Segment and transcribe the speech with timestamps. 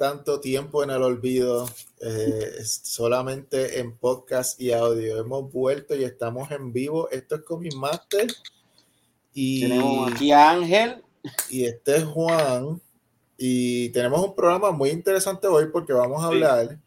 [0.00, 1.68] tanto tiempo en el olvido,
[2.00, 7.10] eh, solamente en podcast y audio, hemos vuelto y estamos en vivo.
[7.10, 8.26] Esto es Comic Master.
[9.34, 11.04] Y, tenemos aquí a Ángel.
[11.50, 12.80] Y este es Juan.
[13.36, 16.78] Y tenemos un programa muy interesante hoy porque vamos a hablar.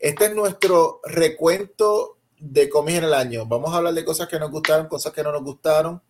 [0.00, 3.46] Este es nuestro recuento de cómics en el año.
[3.46, 6.02] Vamos a hablar de cosas que nos gustaron, cosas que no nos gustaron.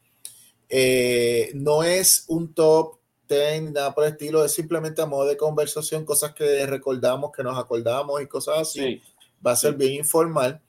[0.70, 2.97] Eh, no es un top
[3.28, 7.44] ten, nada por el estilo, es simplemente a modo de conversación, cosas que recordamos, que
[7.44, 9.00] nos acordamos y cosas así.
[9.46, 10.60] Va a ser bien informal.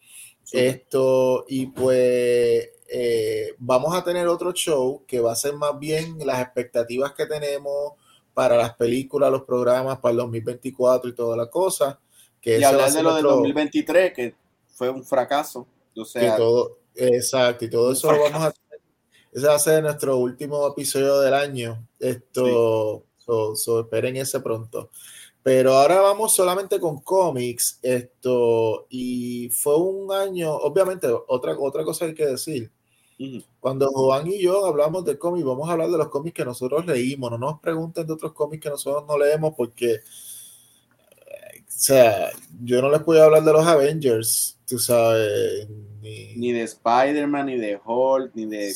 [0.51, 6.17] Esto, y pues eh, vamos a tener otro show que va a ser más bien
[6.25, 7.93] las expectativas que tenemos
[8.33, 11.99] para las películas, los programas, para el 2024 y toda la cosa.
[12.41, 14.35] Que y hablar de lo del 2023, que
[14.73, 15.67] fue un fracaso.
[15.95, 18.53] O sea, todo, exacto, y todo eso lo vamos a
[19.31, 21.87] ese va a ser nuestro último episodio del año.
[21.99, 23.05] Esto,
[23.81, 24.89] esperen ese pronto.
[25.43, 27.79] Pero ahora vamos solamente con cómics.
[27.81, 32.71] Esto, y fue un año, obviamente, otra, otra cosa hay que decir.
[33.59, 36.85] Cuando Juan y yo hablamos de cómics, vamos a hablar de los cómics que nosotros
[36.85, 37.31] leímos.
[37.31, 39.99] No nos pregunten de otros cómics que nosotros no leemos porque,
[41.81, 42.29] sea,
[42.61, 45.67] yo no les puedo hablar de los Avengers, tú sabes,
[46.01, 48.73] ni, de Spider-Man, ni de Hulk, ni de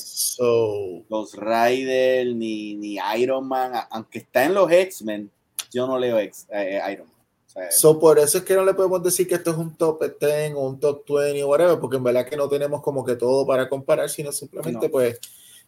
[1.09, 3.73] los Riders, ni, ni Iron Man.
[3.91, 5.29] Aunque está en los X-Men,
[5.71, 7.67] yo no leo X, eh, Iron Man.
[7.71, 10.53] so, por eso es que no le podemos decir que esto es un top 10
[10.55, 13.45] o un top 20 o whatever, porque en verdad que no tenemos como que todo
[13.45, 15.19] para comparar, sino simplemente pues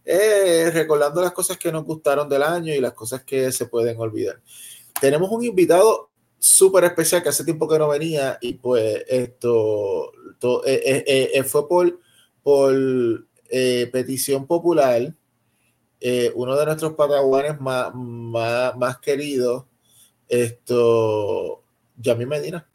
[0.06, 4.00] eh, recordando las cosas que nos gustaron del año y las cosas que se pueden
[4.00, 4.40] olvidar.
[5.02, 10.12] Tenemos un invitado súper especial que hace tiempo que no venía y pues esto
[10.66, 12.00] eh, eh, eh, fue por,
[12.44, 12.75] por
[13.91, 15.13] petición popular.
[16.35, 19.66] uno de nuestros pataguanes más, más, más queridos,
[20.28, 21.63] esto,
[21.97, 22.67] Yami Medina.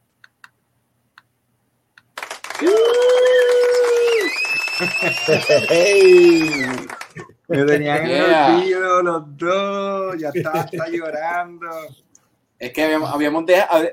[7.48, 11.69] Me tenían en el olvido los dos, ya estaba, está llorando.
[12.60, 13.10] Es que habíamos,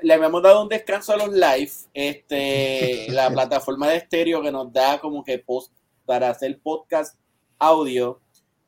[0.02, 4.70] le habíamos dado un descanso a los live, este, la plataforma de estéreo que nos
[4.70, 5.72] da como que post
[6.04, 7.18] para hacer podcast
[7.58, 8.20] audio,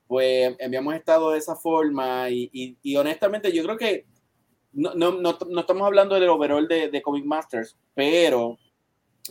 [0.06, 4.06] pues habíamos estado de esa forma y, honestamente yo creo que
[4.72, 8.56] no, no, estamos hablando del overall de, de, Comic Masters, pero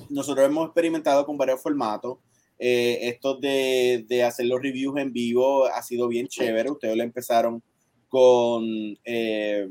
[0.10, 2.20] nosotros hemos experimentado con varios formatos.
[2.60, 6.70] Eh, esto de, de, hacer los reviews en vivo ha sido bien chévere.
[6.70, 7.64] Ustedes lo empezaron
[8.08, 8.64] con...
[9.04, 9.68] Eh,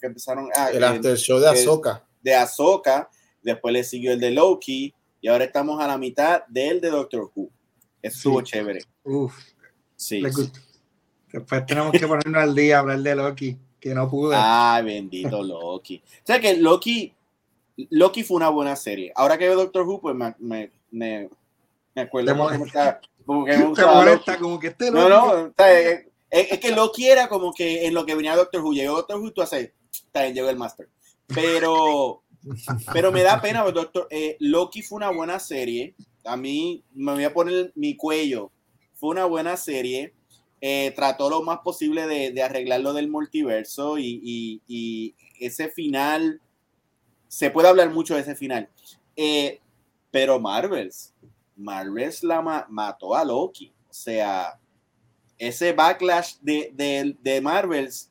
[0.00, 0.48] que empezaron.
[0.56, 2.04] Ah, el after show de Ahsoka.
[2.22, 3.10] De Ahsoka,
[3.42, 7.30] después le siguió el de Loki, y ahora estamos a la mitad del de Doctor
[7.34, 7.50] Who.
[8.02, 8.80] Estuvo chévere.
[9.04, 9.34] Uf.
[9.96, 10.22] Sí.
[11.32, 14.36] Después tenemos que ponernos al día, hablar de Loki, que no pude.
[14.38, 16.02] Ay, bendito Loki.
[16.04, 17.12] o sea que Loki,
[17.90, 19.12] Loki fue una buena serie.
[19.14, 21.28] Ahora que veo Doctor Who, pues me, me, me,
[21.94, 23.00] me acuerdo como que me gusta.
[24.38, 25.08] como que este Loki.
[25.08, 28.62] No, no, o sea, es, que Loki era como que en lo que venía Doctor
[28.62, 29.72] Who, llegó Doctor Who, tú haces,
[30.12, 30.88] también llegó el Master.
[31.26, 32.22] Pero,
[32.92, 35.94] pero me da pena, Doctor, eh, Loki fue una buena serie.
[36.24, 38.50] A mí me voy a poner mi cuello.
[38.94, 40.14] Fue una buena serie.
[40.60, 46.40] Eh, trató lo más posible de, de arreglar lo del multiverso y, y, ese final,
[47.28, 48.70] se puede hablar mucho de ese final.
[49.14, 49.60] Eh,
[50.10, 51.12] pero Marvels,
[51.56, 53.72] Marvels la mató a Loki.
[53.90, 54.58] O sea,
[55.38, 58.10] ese backlash de, de, de Marvels,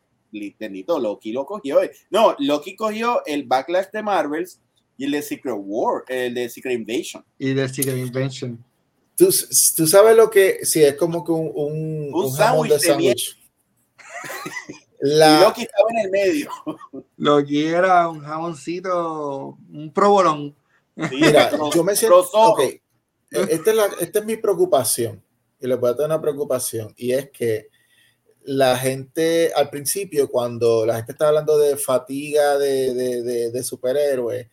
[0.60, 1.80] bendito, Loki lo cogió.
[2.10, 4.60] No, Loki cogió el backlash de Marvels
[4.98, 7.24] y el de Secret War, el de Secret Invasion.
[7.38, 8.64] Y de Secret Invasion.
[9.16, 9.30] Tú,
[9.76, 13.38] tú sabes lo que, sí, es como que un, un, un, jamón de sándwich.
[15.00, 15.42] La...
[15.48, 16.50] Loki estaba en el medio.
[17.18, 20.56] Loki era un jamoncito, un provolón.
[20.96, 22.26] Mira, yo me siento.
[22.32, 22.82] Okay,
[23.32, 25.25] esta, es la, esta es mi preocupación
[25.60, 27.70] y les voy a tener una preocupación y es que
[28.46, 34.48] la gente al principio, cuando la gente está hablando de fatiga de, de, de, superhéroes,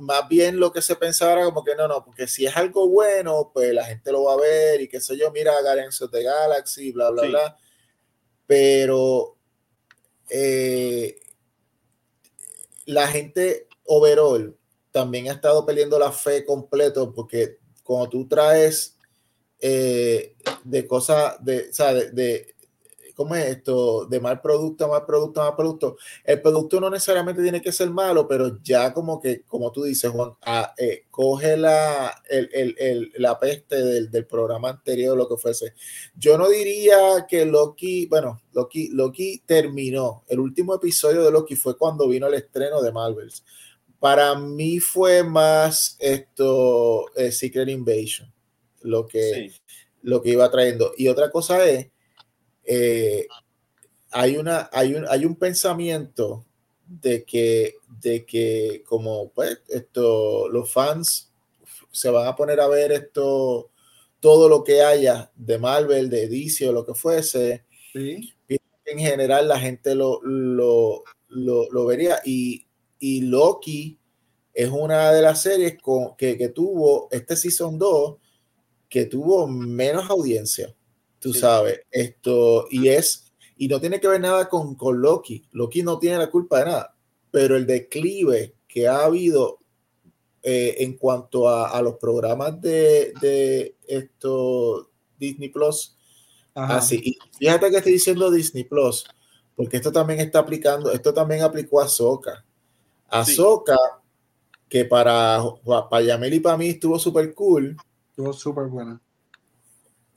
[0.00, 2.88] más bien lo que se pensaba era como que no, no, porque si es algo
[2.88, 6.22] bueno, pues la gente lo va a ver y qué sé yo, mira of the
[6.22, 7.56] Galaxy, bla, bla, bla.
[8.46, 9.36] Pero
[10.30, 11.18] eh,
[12.86, 14.56] la gente overall
[14.92, 18.93] también ha estado perdiendo la fe completo porque cuando tú traes
[19.66, 22.54] eh, de cosas, de, o sea, de,
[23.14, 24.04] ¿cómo es esto?
[24.04, 25.96] De mal producto, mal producto, mal producto.
[26.22, 30.10] El producto no necesariamente tiene que ser malo, pero ya como que, como tú dices,
[30.10, 32.14] Juan, ah, eh, coge la,
[33.16, 35.72] la peste del, programa anterior, lo que fuese.
[36.14, 40.24] Yo no diría que Loki, bueno, Loki, Loki terminó.
[40.28, 43.42] El último episodio de Loki fue cuando vino el estreno de Marvels.
[43.98, 48.33] Para mí fue más esto, eh, Secret Invasion,
[48.84, 49.50] lo que,
[50.02, 50.92] lo que iba trayendo.
[50.96, 51.88] Y otra cosa es
[52.64, 53.26] eh,
[54.10, 56.44] hay, una, hay, un, hay un pensamiento
[56.86, 61.32] de que, de que como pues, esto, los fans
[61.90, 63.70] se van a poner a ver esto,
[64.20, 67.64] todo lo que haya de Marvel, de DC o lo que fuese.
[67.94, 72.66] En general la gente lo, lo, lo, vería y,
[72.98, 73.98] y, Loki
[74.52, 78.16] es una de las series con, que, que tuvo este Season 2
[78.94, 80.72] que tuvo menos audiencia
[81.24, 85.82] tú sabes, esto, y es, y no tiene que ver nada con, con Loki, Loki
[85.82, 86.94] no tiene la culpa de nada,
[87.30, 89.58] pero el declive que ha habido
[90.42, 95.96] eh, en cuanto a, los programas de, de esto, Disney Plus,
[96.52, 99.06] así, y fíjate que estoy diciendo Disney Plus,
[99.56, 102.44] porque esto también está aplicando, esto también aplicó a Soca.
[103.08, 103.78] A Soca,
[104.68, 105.42] que para,
[105.88, 107.74] para Yamel y para mí estuvo súper cool.
[108.14, 109.00] Estuvo súper buena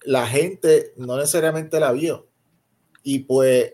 [0.07, 2.27] la gente no necesariamente la vio.
[3.03, 3.73] Y pues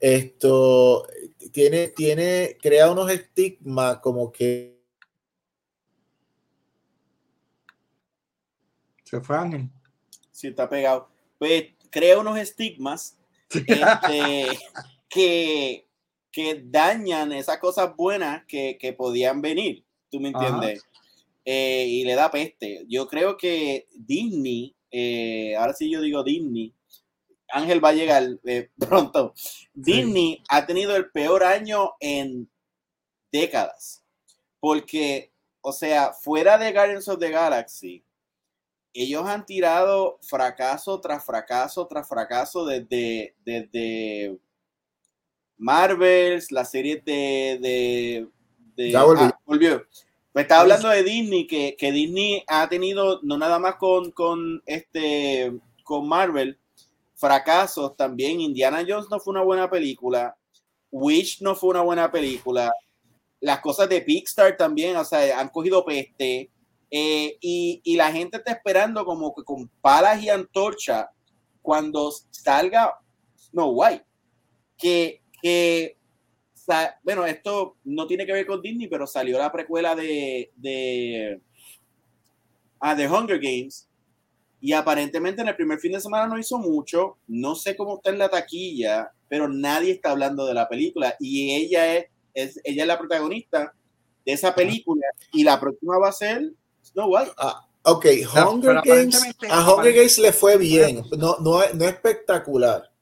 [0.00, 1.06] esto
[1.52, 4.82] tiene, tiene, crea unos estigmas como que...
[9.04, 9.68] Se fue Ángel.
[10.30, 11.08] Sí, está pegado.
[11.38, 13.16] Pues crea unos estigmas
[13.50, 14.46] este,
[15.08, 15.86] que,
[16.32, 19.84] que dañan esas cosas buenas que, que podían venir.
[20.10, 20.82] ¿Tú me entiendes?
[21.44, 22.84] Eh, y le da peste.
[22.88, 26.72] Yo creo que Disney eh, ahora sí yo digo Disney,
[27.48, 29.34] Ángel va a llegar eh, pronto.
[29.72, 32.48] Disney ha tenido el peor año en
[33.32, 34.04] décadas,
[34.60, 35.32] porque,
[35.62, 38.04] o sea, fuera de Guardians of the Galaxy,
[38.92, 44.38] ellos han tirado fracaso tras fracaso tras fracaso desde, desde
[45.56, 48.28] Marvels, la serie de...
[48.76, 49.84] de, ya ah, volvió.
[50.34, 55.52] Me estaba hablando de Disney, que, Disney ha tenido, no nada más con, con, este,
[55.84, 56.58] con Marvel,
[57.14, 58.40] fracasos también.
[58.40, 60.36] Indiana Jones no fue una buena película.
[60.90, 62.72] Wish no fue una buena película.
[63.38, 66.50] Las cosas de Pixar también, o sea, han cogido peste.
[66.90, 71.10] Eh, y, la gente está esperando como que con palas y antorcha
[71.62, 72.98] cuando salga
[73.36, 74.04] Snow White.
[74.76, 75.96] Que, que
[77.02, 81.40] bueno, esto no tiene que ver con Disney, pero salió la precuela de, de,
[82.80, 83.88] ah, de Hunger Games.
[84.60, 87.18] Y aparentemente en el primer fin de semana no hizo mucho.
[87.26, 91.14] No sé cómo está en la taquilla, pero nadie está hablando de la película.
[91.20, 93.74] Y ella es, ella es la protagonista
[94.24, 95.06] de esa película.
[95.32, 96.52] Y la próxima va a ser
[96.82, 97.32] Snow White.
[97.36, 102.93] Ah, ok, Hunger Games, a Hunger Games le fue bien, no, no, no espectacular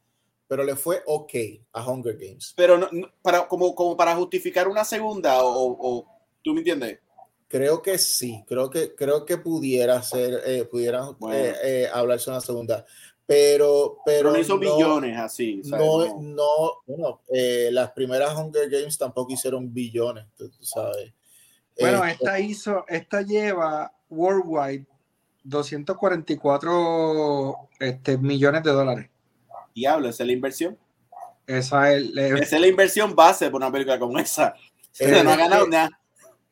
[0.52, 1.32] pero le fue ok
[1.73, 2.52] a Hunger Games.
[2.54, 2.90] Pero no,
[3.23, 6.06] para, como, como para justificar una segunda, o,
[6.44, 6.99] tú me entiendes?
[7.49, 12.42] Creo que sí, creo que, creo que pudiera ser, eh, pudiera eh, eh, hablarse una
[12.42, 12.85] segunda.
[13.25, 15.62] Pero, pero, no hizo billones así.
[15.64, 17.23] No, no, bueno,
[17.71, 21.14] las primeras Hunger Games tampoco hicieron billones, tú, sabes.
[21.80, 24.85] Bueno, esta hizo, esta lleva worldwide
[25.44, 29.12] 244 este, millones de dólares
[29.75, 30.79] diablo, esa es la inversión.
[31.47, 34.55] Esa es, esa es la inversión base por una película como esa.
[35.00, 35.91] no ha ganado nada.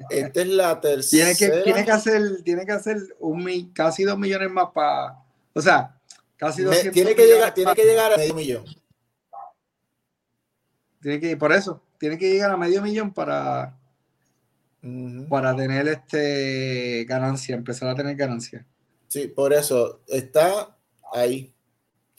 [0.08, 1.34] Esta es la tercera.
[1.34, 5.18] Tiene que, tiene que hacer, tiene que hacer un, casi dos millones más para.
[5.52, 5.94] O sea,
[6.36, 8.64] casi dos Tiene que llegar, tiene que llegar a medio millón.
[11.02, 13.78] Tiene que, por eso, tiene que llegar a medio millón para,
[15.28, 18.66] para tener este ganancia, empezar a tener ganancia.
[19.08, 20.76] Sí, por eso está
[21.12, 21.52] ahí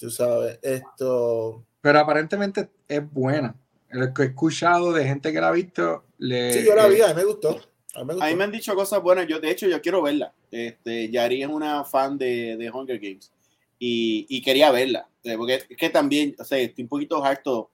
[0.01, 1.63] tú sabes, esto...
[1.79, 3.55] Pero aparentemente es buena.
[3.91, 6.51] Lo que he escuchado de gente que la ha visto, le...
[6.53, 7.62] Sí, yo la vi, a mí me gustó.
[7.93, 9.27] A mí me, han dicho cosas buenas.
[9.27, 10.34] Yo, de hecho, yo quiero verla.
[10.50, 13.31] Este, Yari es una fan de, de Hunger Games
[13.77, 15.08] y, y, quería verla.
[15.24, 17.70] Eh, porque es que también, o sea, estoy un poquito harto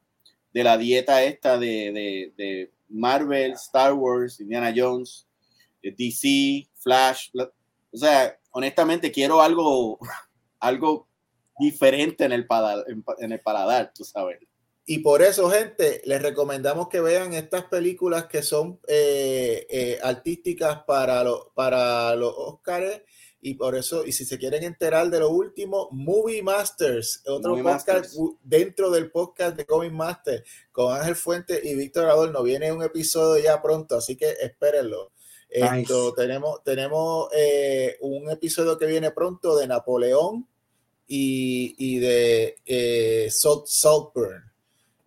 [0.54, 5.28] de la dieta esta de, de, de Marvel, Star Wars, Indiana Jones,
[5.82, 7.30] eh, DC, Flash.
[7.36, 10.00] O sea, honestamente, quiero algo,
[10.60, 11.08] algo
[11.60, 12.86] diferente en el, paladar,
[13.20, 14.40] en, el paladar, tú sabes.
[14.86, 20.84] Y por eso, gente, les recomendamos que vean estas películas que son eh, eh, artísticas
[20.86, 21.24] para,
[21.54, 23.02] para los Oscars
[23.40, 28.16] y por eso, y si se quieren enterar de lo último, Movie Masters, otro podcast
[28.42, 32.42] dentro del podcast de Comic Master con Ángel Fuente y Víctor Adorno.
[32.42, 35.12] Viene un episodio ya pronto, así que espérenlo.
[35.50, 40.46] Esto, tenemos tenemos eh, un episodio que viene pronto de Napoleón
[41.08, 44.44] y, y de eh, Saltburn.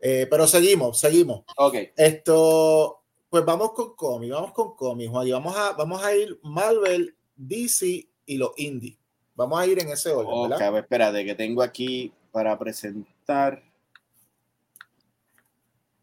[0.01, 1.45] Eh, pero seguimos, seguimos.
[1.57, 1.75] Ok.
[1.95, 6.39] Esto, pues vamos con cómics, vamos con cómics, Juan, y vamos a, vamos a ir
[6.43, 8.99] Marvel, DC y los indie.
[9.35, 10.33] Vamos a ir en ese orden.
[10.33, 10.79] Ok, ¿verdad?
[10.79, 13.63] espérate, que tengo aquí para presentar.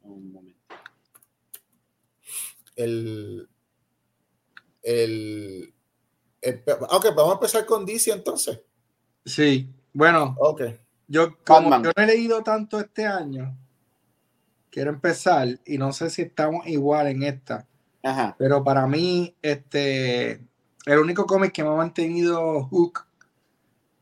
[0.03, 0.57] Un momento.
[2.75, 3.49] El,
[4.83, 5.73] el,
[6.43, 8.61] ok, vamos a empezar con DC entonces.
[9.25, 10.79] Sí, bueno, okay.
[11.07, 13.57] yo, como yo no he leído tanto este año,
[14.69, 17.65] quiero empezar y no sé si estamos igual en esta,
[18.03, 18.35] Ajá.
[18.37, 20.33] pero para mí, este,
[20.85, 23.07] el único cómic que me ha mantenido hook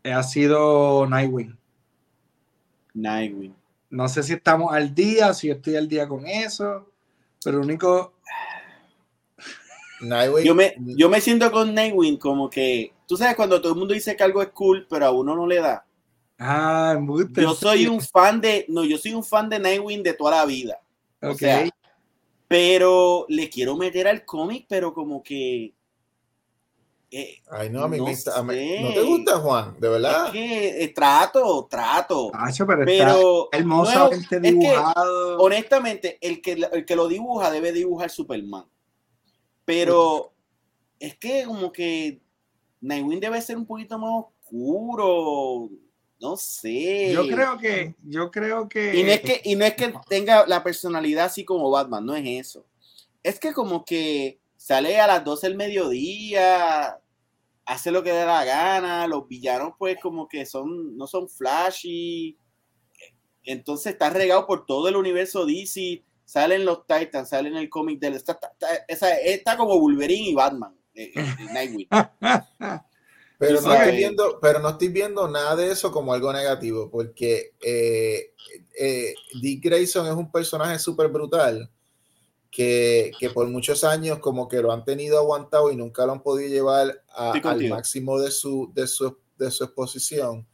[0.04, 1.58] ha sido Nightwing.
[2.94, 3.56] Nightwing.
[3.90, 6.92] No sé si estamos al día, si yo estoy al día con eso,
[7.42, 8.16] pero el único
[10.44, 13.94] yo me, yo me siento con Nightwing como que, tú sabes cuando todo el mundo
[13.94, 15.86] dice que algo es cool, pero a uno no le da.
[16.38, 17.00] Ah,
[17.36, 20.46] yo soy un fan de, no, yo soy un fan de Nightwing de toda la
[20.46, 20.80] vida.
[21.22, 21.72] Okay.
[22.48, 25.74] pero le quiero meter al cómic, pero como que
[27.18, 28.06] eh, Ay, no, a mí, no,
[28.44, 30.26] me, no te gusta, Juan, de verdad.
[30.26, 32.30] Es que eh, trato, trato.
[32.68, 35.38] pero, pero hermosamente dibujado.
[35.38, 38.66] honestamente, el que, el que lo dibuja debe dibujar Superman.
[39.66, 40.34] Pero
[41.00, 42.22] es que como que
[42.82, 45.70] Nightwing debe ser un poquito más oscuro.
[46.20, 47.12] No sé.
[47.12, 48.96] Yo creo que, yo creo que.
[48.96, 52.16] Y no es que, y no es que tenga la personalidad así como Batman, no
[52.16, 52.66] es eso.
[53.22, 57.00] Es que como que sale a las 12 del mediodía,
[57.66, 62.38] hace lo que da la gana, los villanos pues como que son, no son flashy.
[63.44, 68.16] Entonces está regado por todo el universo DC salen los Titans, salen el cómic del.
[68.16, 68.40] Está,
[68.88, 71.88] está, como Wolverine y Batman, eh, eh, Nightwing.
[73.38, 77.54] pero, no estoy viendo, pero no estoy viendo nada de eso como algo negativo, porque
[77.62, 78.34] eh,
[79.42, 81.70] Dick Grayson es un personaje súper brutal.
[82.52, 86.24] Que, que, por muchos años como que lo han tenido aguantado y nunca lo han
[86.24, 90.48] podido llevar al máximo de su, de su, de su exposición.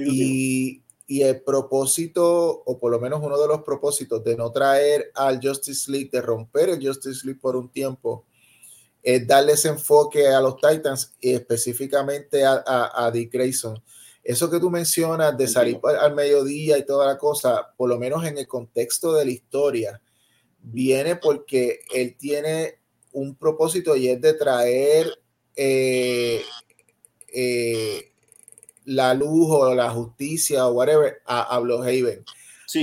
[0.00, 5.12] Y, y el propósito, o por lo menos uno de los propósitos de no traer
[5.14, 8.26] al Justice League, de romper el Justice League por un tiempo,
[9.02, 13.80] es darles enfoque a los Titans y específicamente a, a, Dick Grayson.
[14.24, 18.24] Eso que tú mencionas de salir al mediodía y toda la cosa, por lo menos
[18.24, 20.02] en el contexto de la historia,
[20.60, 22.80] viene porque él tiene
[23.12, 25.06] un propósito y es de traer
[25.54, 26.42] eh,
[27.32, 28.12] eh,
[28.86, 32.24] la luz o la justicia o whatever a, a Bloodhaven.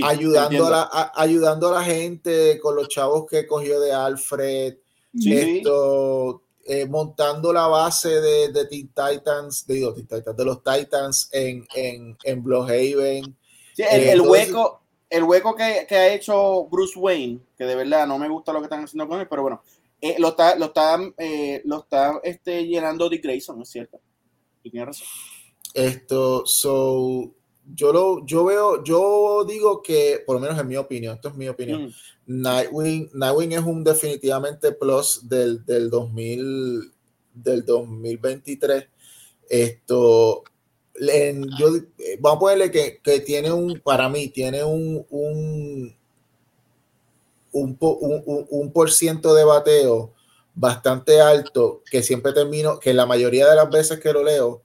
[0.04, 4.76] ayudando, a la, ayudando a la gente con los chavos que cogió de Alfred,
[5.14, 11.30] esto, eh, montando la base de, de Teen Titans, digo, Teen Titans, de los Titans
[11.32, 13.36] en, en, en Bloodhaven.
[13.78, 18.18] el, el hueco, el hueco que, que, ha hecho Bruce Wayne, que de verdad no
[18.18, 19.62] me gusta lo que están haciendo con él, pero bueno,
[20.02, 24.02] eh, lo está, lo está, eh, lo está este, llenando Dick Grayson, ¿no es cierto?
[24.64, 25.08] Y tiene razón.
[25.74, 27.34] Esto, so,
[27.76, 31.36] yo lo, yo veo, yo digo que, por lo menos en mi opinión, esto es
[31.36, 31.94] mi opinión, mm.
[32.26, 36.92] Nightwing, Nightwing es un definitivamente plus del, del 2000,
[37.34, 38.88] del 2023.
[39.50, 40.44] Esto,
[40.96, 41.70] en, yo,
[42.20, 45.96] vamos a ponerle que, que, tiene un, para mí, tiene un, un,
[47.52, 50.14] un, un, un por ciento de bateo
[50.56, 54.62] bastante alto, que siempre termino, que la mayoría de las veces que lo leo,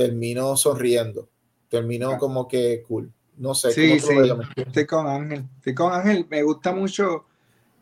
[0.00, 1.28] terminó sonriendo,
[1.68, 3.12] terminó como que cool.
[3.36, 3.70] No sé.
[3.70, 4.14] Sí, sí,
[4.56, 5.46] estoy con Ángel.
[5.56, 6.26] Estoy con Ángel.
[6.30, 7.26] Me gusta mucho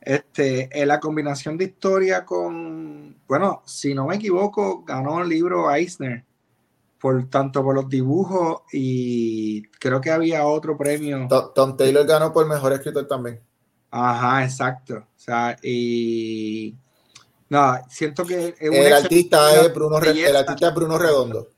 [0.01, 5.73] este, eh, la combinación de historia con, bueno, si no me equivoco, ganó el libro
[5.73, 6.25] Eisner,
[7.01, 11.29] por tanto por los dibujos y creo que había otro premio.
[11.55, 13.41] Tom, Taylor ganó por mejor escritor también.
[13.93, 14.97] Ajá, exacto.
[14.97, 16.75] O sea, y
[17.49, 21.49] no, siento que el artista es Bruno, el artista es Bruno Redondo.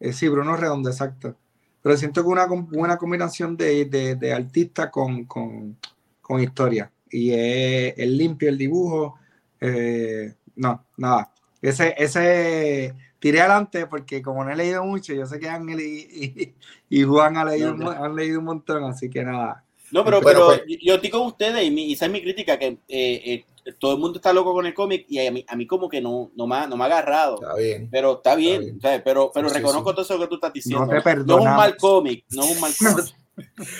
[0.00, 1.36] Eh, sí, Bruno Redondo, exacto.
[1.82, 5.76] Pero siento que una buena combinación de, de, artista con, con,
[6.20, 6.90] con, historia.
[7.10, 9.18] Y es, limpio el dibujo.
[9.60, 11.32] Eh, no, nada.
[11.62, 16.54] Ese, ese tiré adelante porque como no he leído mucho, yo sé que Ángel y,
[16.88, 19.64] y, Juan han leído, han leído un montón, así que nada.
[19.90, 23.44] No, pero, pero, pues yo estoy con ustedes y, esa es mi crítica, que eh,
[23.78, 26.00] todo el mundo está loco con el cómic y a mí, a mí como que
[26.00, 27.34] no, no, me ha, no me ha agarrado.
[27.36, 27.88] Está bien.
[27.90, 29.02] Pero está bien, Está bien.
[29.04, 29.94] pero, pero Sí, reconozco sí.
[29.96, 30.86] todo eso que tú estás diciendo.
[30.86, 33.14] No te No, es un mal cómic, no es un mal cómic.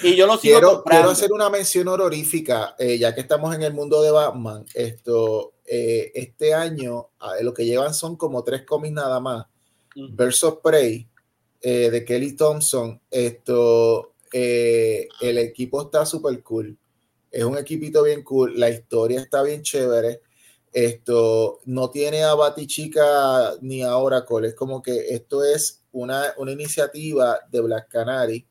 [0.02, 1.00] y yo lo sigo Quiero, comprando.
[1.02, 4.64] quiero hacer una mención honorífica, eh, ya que estamos en el mundo de Batman.
[4.74, 9.46] Esto, eh, este año, ah, lo que llevan son como tres cómics nada más.
[9.96, 10.08] Ujú.
[10.12, 11.06] Birds of Prey
[11.62, 13.00] eh, de Kelly Thompson.
[13.10, 16.76] Esto, eh, el equipo está súper cool.
[17.30, 18.58] Es un equipito bien cool.
[18.58, 20.20] La historia está bien chévere.
[20.72, 24.48] Esto no tiene a Batichica ni a Oracle.
[24.48, 28.46] Es como que esto es una, una iniciativa de Black Canary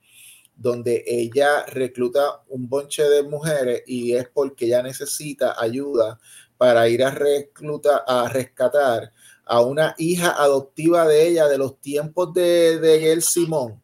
[0.56, 6.20] donde ella recluta un bonche de mujeres y es porque ella necesita ayuda
[6.58, 9.14] para ir a recluta a rescatar
[9.46, 13.82] a una hija adoptiva de ella de los tiempos de, de Gail Simón,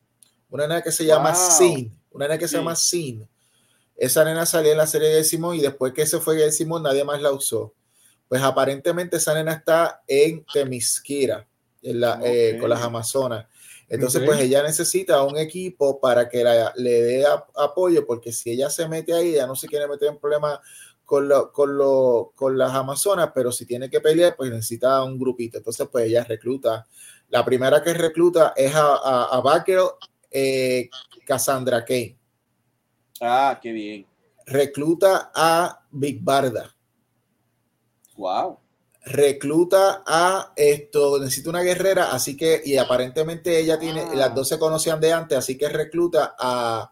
[0.49, 1.51] una nena que se llama Wow.
[1.57, 3.25] Sin, una nena que se llama Sin.
[3.95, 6.83] Esa nena salió en la serie de Simón y después que se fue Gail Simón
[6.83, 7.73] nadie más la usó.
[8.27, 11.47] Pues aparentemente esa nena está en Temisquira,
[11.81, 12.61] en la, eh, Ok.
[12.61, 13.45] con las Amazonas.
[13.87, 18.49] Entonces, pues ella necesita un equipo para que la- le dé a- apoyo, porque si
[18.49, 20.59] ella se mete ahí, ella no se quiere meter en problemas
[21.05, 25.19] con, lo- con, lo- con las Amazonas, pero si tiene que pelear, pues necesita un
[25.19, 25.59] grupito.
[25.59, 26.87] Entonces, pues ella recluta.
[27.29, 29.91] La primera que recluta es a, a, a Batgirl,
[30.31, 30.89] eh,
[31.25, 32.17] Cassandra Kane.
[33.21, 34.05] Ah, qué bien.
[34.45, 36.75] Recluta a Big Barda.
[38.17, 38.59] Wow.
[39.07, 44.15] recluta a esto, necesita una guerrera, así que, y aparentemente ella tiene, Ah.
[44.15, 46.91] las dos se conocían de antes, así que recluta a,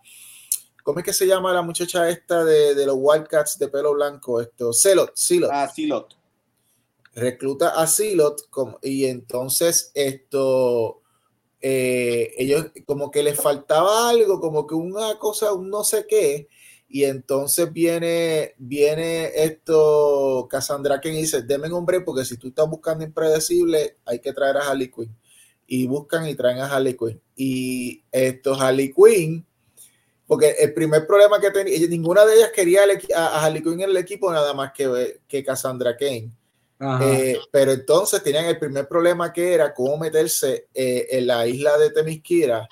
[0.84, 4.42] ¿cómo es que se llama la muchacha esta de, de los Wildcats de pelo blanco?
[4.42, 5.50] Esto, Celot, Silot.
[5.52, 6.16] Ah, Silot.
[7.16, 11.02] Recluta a Silot, como, y entonces esto,
[11.66, 16.50] eh, ellos como que les faltaba algo, como que una cosa, un no sé qué,
[16.90, 22.70] y entonces viene, viene esto, Cassandra que dice, deme un hombre porque si tú estás
[22.70, 25.18] buscando impredecible, hay que traer a Harley Quinn.
[25.66, 27.22] Y buscan y traen a Harley Quinn.
[27.36, 29.46] Y esto, Harley Quinn,
[30.28, 32.82] porque el primer problema que tenía, ninguna de ellas quería
[33.16, 36.30] a, a Harley Quinn en el equipo nada más que, que Cassandra Kane.
[37.02, 41.78] Eh, pero entonces tenían el primer problema que era cómo meterse eh, en la isla
[41.78, 42.68] de Temisquira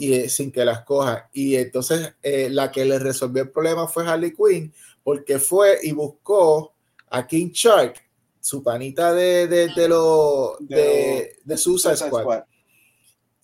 [0.00, 1.18] y eh, sin que las cojan.
[1.32, 5.92] Y entonces eh, la que le resolvió el problema fue Harley Quinn, porque fue y
[5.92, 6.74] buscó
[7.08, 7.94] a King Shark,
[8.40, 12.22] su panita de, de, de, lo, de, de Suicide Suicide Squad.
[12.22, 12.42] Squad.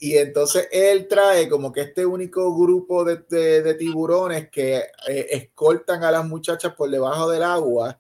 [0.00, 4.76] Y entonces él trae como que este único grupo de, de- de tiburones que
[5.08, 7.98] eh, escoltan a las muchachas por debajo del agua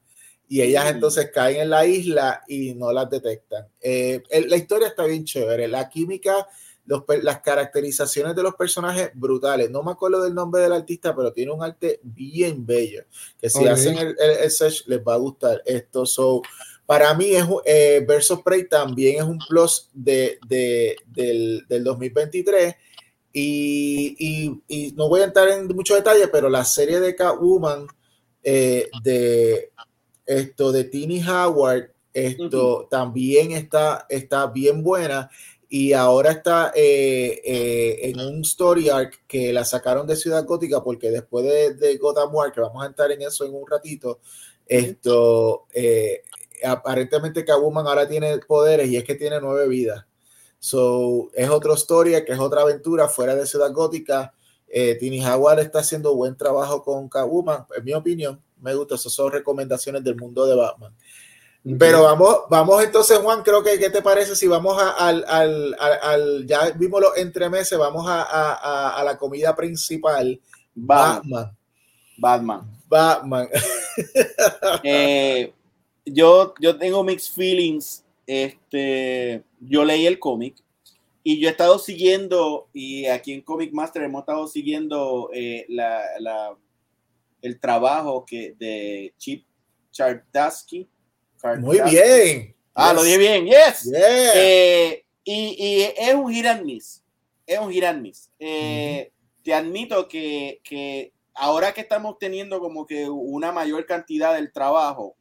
[0.48, 3.66] y ellas entonces caen en la isla y no las detectan.
[3.80, 6.48] Eh, la historia está bien chévere, la química,
[6.86, 9.70] los las caracterizaciones de los personajes brutales.
[9.70, 13.04] No me acuerdo del nombre del artista, pero tiene un arte bien bello.
[13.38, 16.06] Que si hacen el, el, el search les va a gustar esto.
[16.06, 16.40] So,
[16.86, 22.74] para mí es eh, Versus Prey también es un plus de, de- del, del 2023
[23.32, 27.86] y, y- y no voy a entrar en muchos detalles, pero la serie de Catwoman
[28.42, 29.72] eh, de
[30.28, 35.30] esto de Tini Howard esto también está, está bien buena
[35.68, 40.82] y ahora está eh, eh, en un story arc que la sacaron de Ciudad Gótica
[40.82, 44.20] porque después de, de Gotham War, que vamos a entrar en eso en un ratito,
[44.66, 46.22] esto eh,
[46.64, 50.04] aparentemente Catwoman ahora tiene poderes y es que tiene nueve vidas.
[50.58, 54.34] So, es otra historia, que es otra aventura fuera de Ciudad Gótica.
[54.66, 58.42] Eh, Tini Howard está haciendo buen trabajo con Catwoman, en mi opinión.
[58.60, 60.94] Me gusta, esas son recomendaciones del mundo de Batman.
[61.78, 65.76] Pero vamos, vamos entonces, Juan, creo que, ¿qué te parece si vamos a- al, al,
[66.02, 70.40] al, ya vimos los entremeses, vamos a, a, a- la comida principal,
[70.74, 71.54] Batman.
[72.16, 72.70] Batman.
[72.88, 73.48] Batman.
[73.48, 73.48] Batman.
[74.84, 75.52] Eh,
[76.04, 78.04] yo, yo tengo mixed feelings.
[78.26, 80.54] Este, yo leí el cómic
[81.24, 86.00] y yo he estado siguiendo, y aquí en Comic Master hemos estado siguiendo eh, la,
[86.20, 86.54] la-
[87.42, 89.46] el trabajo que de Chip
[89.90, 90.88] Chardaski.
[91.60, 92.54] Muy bien.
[92.74, 92.94] Ah, Yes.
[92.96, 93.82] lo dije bien, yes.
[93.90, 94.32] Yeah.
[94.34, 97.02] Eh, y, y es un hit and miss.
[97.46, 98.30] Es un hit and miss.
[98.38, 99.10] Eh,
[99.42, 105.16] Te admito que, que ahora que estamos teniendo como que una mayor cantidad del trabajo,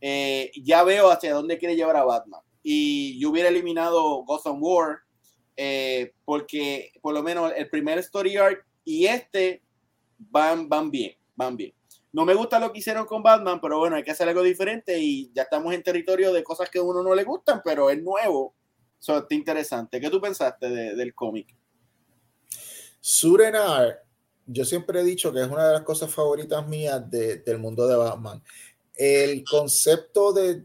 [0.00, 2.40] eh, ya veo hacia dónde quiere llevar a Batman.
[2.62, 4.98] Y yo hubiera eliminado Gotham War,
[6.24, 9.62] porque por lo menos el primer story arc y este
[10.18, 11.72] van, van bien, van bien.
[12.12, 14.98] No me gusta lo que hicieron con Batman, pero bueno, hay que hacer algo diferente
[14.98, 18.02] y ya estamos en territorio de cosas que a uno no le gustan, pero es
[18.02, 18.54] nuevo.
[18.98, 20.00] Eso está interesante.
[20.00, 21.54] ¿Qué tú pensaste de- del cómic?
[23.00, 24.02] Surenar,
[24.46, 27.86] yo siempre he dicho que es una de las cosas favoritas mías de- del mundo
[27.86, 28.42] de Batman.
[28.98, 30.62] el concepto de,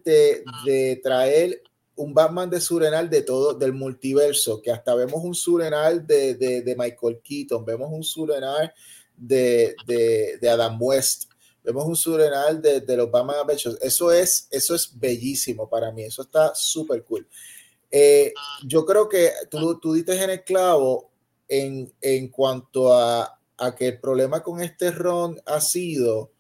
[0.66, 1.62] de, traer
[1.98, 6.62] un Batman de Surenal de todo, del multiverso, que hasta vemos un Surenal de, de,
[6.62, 8.74] de Michael Keaton, vemos un Surenal
[9.22, 11.30] de, de, Adam West,
[11.64, 13.78] vemos un Surenal de, de los Batman Adventures.
[13.82, 17.28] Eso es, eso es bellísimo para mí, eso está súper cool.
[17.90, 18.34] Eh,
[18.66, 21.12] yo creo que tú, tú dices en el clavo
[21.48, 26.32] en, en cuanto a, a, que el problema con este ron ha sido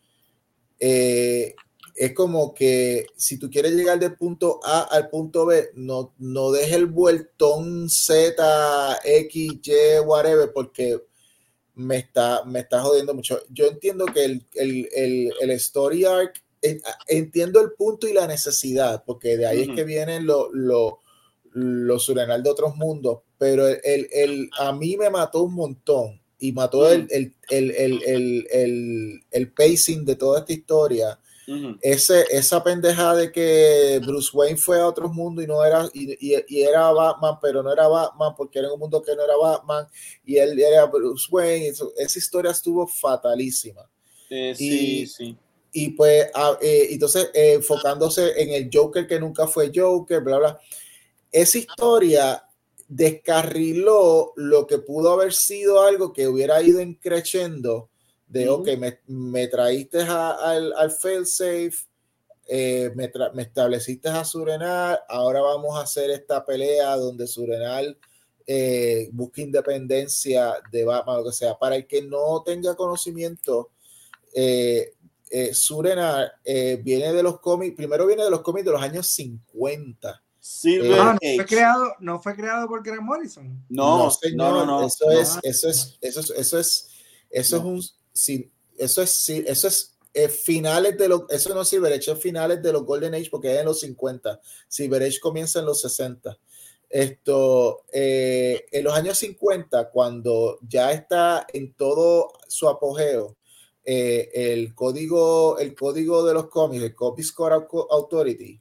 [0.79, 1.53] eh,
[1.95, 6.51] es como que si tú quieres llegar del punto A al punto B, no, no
[6.51, 11.03] dejes el vueltón Z, X, Y, whatever, porque
[11.81, 13.41] me está, me está jodiendo mucho.
[13.49, 16.41] Yo entiendo que el, el, el, el story arc,
[17.07, 19.69] entiendo el punto y la necesidad, porque de ahí uh -huh.
[19.69, 20.99] es que vienen los lo,
[21.53, 26.91] lo de otros mundos, pero el, el, a mí me mató un montón y mató
[26.91, 28.01] el, el, el,
[28.51, 31.19] el, el, pacing de toda esta historia.
[31.47, 31.79] Uh -huh.
[31.81, 36.13] Ese, esa pendejada de que Bruce Wayne fue a otros mundos y no era y,
[36.19, 39.35] y, y, era Batman, pero no era Batman porque era un mundo que no era
[39.35, 39.87] Batman
[40.23, 41.67] y él era Bruce Wayne.
[41.67, 43.89] Eso, esa historia estuvo fatalísima.
[44.29, 45.37] Eh, sí, y, sí.
[45.73, 50.37] Y pues, a, eh, entonces, eh, enfocándose en el Joker que nunca fue Joker, bla,
[50.37, 50.59] bla.
[51.31, 52.43] Esa historia
[52.87, 57.90] descarriló lo que pudo haber sido algo que hubiera ido creciendo
[58.31, 58.61] de, uh -huh.
[58.61, 61.73] ok, me, me traíste a, al, al failsafe,
[62.47, 67.97] eh, me, me, estableciste a Surenal, ahora vamos a hacer esta pelea donde Surenal
[68.47, 71.57] eh, busca independencia de Batman, lo que sea.
[71.57, 73.71] Para el que no tenga conocimiento,
[74.33, 74.93] eh,
[75.29, 79.07] eh Surenal eh, viene de los cómics, primero viene de los cómics de los años
[79.07, 83.63] 50 Silver ah, no, fue creado, no fue creado por Grant Morrison.
[83.69, 85.11] No, no, señor, no, no, Eso, no.
[85.11, 86.89] Es, eso es, eso es, eso es,
[87.29, 87.81] eso es un,
[88.13, 92.11] sí, eso es, sí, eso es eh, finales de los, eso no es Silver Age,
[92.11, 94.39] es finales de los Golden Age porque es en los 50.
[94.67, 96.37] Silver Age comienza en los 60.
[96.89, 103.37] Esto, eh, en los años 50, cuando ya está en todo su apogeo,
[103.85, 108.59] eh, el código, el código de los cómics, el Copy Score Authority,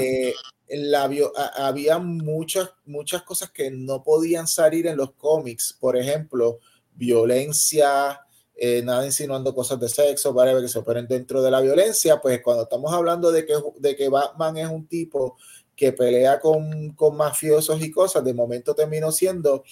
[0.00, 0.34] eh,
[0.68, 1.08] la,
[1.56, 6.58] había muchas, muchas cosas que no podían salir en los cómics, por ejemplo,
[6.92, 8.20] violencia,
[8.62, 12.42] eh, nada insinuando cosas de sexo, para que se operen dentro de la violencia, pues
[12.42, 15.38] cuando estamos hablando de que, de que Batman es un tipo
[15.74, 19.64] que pelea con, con mafiosos y cosas, de momento terminó siendo,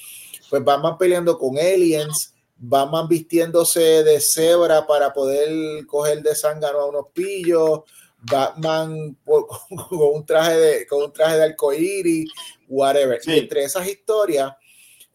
[0.49, 6.87] pues Batman peleando con aliens, Batman vistiéndose de cebra para poder coger de zángano a
[6.87, 7.81] unos pillos,
[8.23, 9.45] Batman con,
[9.87, 12.31] con, un traje de con un traje de arcoíris,
[12.67, 13.21] whatever.
[13.21, 13.33] Sí.
[13.33, 14.51] Y entre esas historias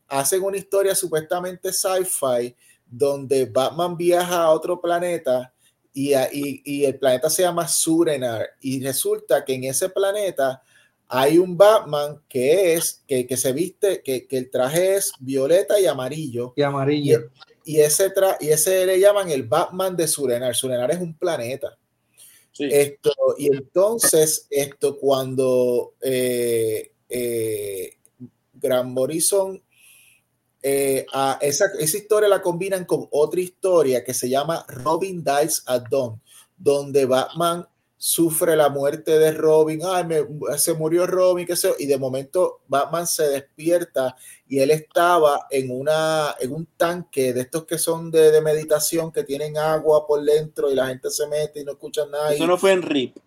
[0.08, 2.56] hacen una historia supuestamente sci-fi
[2.96, 5.52] donde Batman viaja a otro planeta
[5.92, 8.48] y, y, y, el planeta se llama Surenar.
[8.62, 10.62] Y resulta que en ese planeta
[11.08, 15.80] hay un Batman que es que, que se viste que, que, el traje es violeta
[15.80, 16.54] y amarillo.
[16.56, 17.32] Y amarillo.
[17.66, 20.56] Y, y ese tra y ese le llaman el Batman de Surenar.
[20.56, 21.78] Surenar es un planeta.
[22.52, 22.68] Sí.
[22.70, 27.98] Esto, y entonces, esto cuando eh, eh,
[28.54, 29.62] Gran Morrison,
[30.64, 35.64] eh, a esa, esa historia la combinan con otra historia que se llama Robin Dies
[35.66, 36.22] at Dawn,
[36.58, 41.86] donde Batman sufre la muerte de Robin, ay, me, se murió Robin, qué sé y
[41.86, 44.16] de momento Batman se despierta
[44.48, 49.12] y él estaba en, una, en un tanque de estos que son de, de meditación,
[49.12, 52.34] que tienen agua por dentro y la gente se mete y no escucha nada.
[52.34, 53.18] Eso no fue en RIP.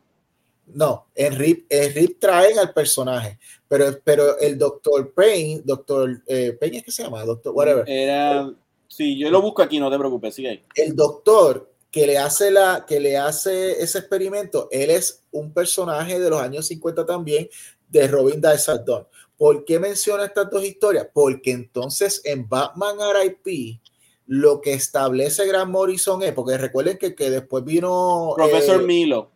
[0.66, 6.56] No, en RIP, en RIP traen al personaje, pero, pero el doctor Payne, doctor eh,
[6.58, 7.88] Payne es que se llama, doctor, whatever.
[7.88, 8.52] Era,
[8.88, 10.64] sí, yo lo busco aquí, no te preocupes, sigue ahí.
[10.74, 16.20] El doctor que le hace la que le hace ese experimento, él es un personaje
[16.20, 17.48] de los años 50 también
[17.88, 19.06] de Robin Dawn.
[19.36, 21.08] ¿Por qué menciona estas dos historias?
[21.12, 23.80] Porque entonces en Batman R.I.P.
[24.26, 29.30] lo que establece Grant Morrison es, porque recuerden que, que después vino Profesor eh, Milo.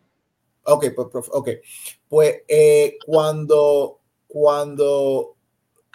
[0.63, 1.57] Ok, pues, okay.
[2.07, 4.00] pues eh, cuando,
[4.31, 5.35] cuando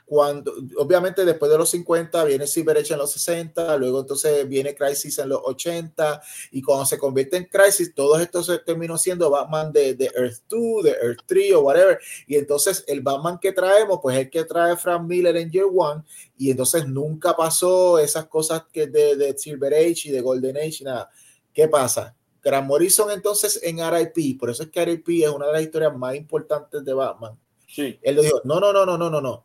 [0.04, 4.72] cuando obviamente después de los 50 viene Silver Age en los 60, luego entonces viene
[4.72, 6.22] Crisis en los 80
[6.52, 10.42] y cuando se convierte en Crisis, todo esto se terminó siendo Batman de, de Earth
[10.48, 14.30] 2, de Earth 3 o whatever, y entonces el Batman que traemos, pues es el
[14.30, 16.04] que trae Frank Miller en Year One,
[16.38, 20.84] y entonces nunca pasó esas cosas que de, de Silver Age y de Golden Age,
[20.84, 21.10] nada.
[21.52, 22.14] ¿Qué pasa?
[22.44, 25.96] Grant Morrison entonces en RIP, por eso es que RIP es una de las historias
[25.96, 27.36] más importantes de Batman.
[27.66, 27.98] Sí.
[28.02, 29.44] Él dijo, no, no, no, no, no, no, no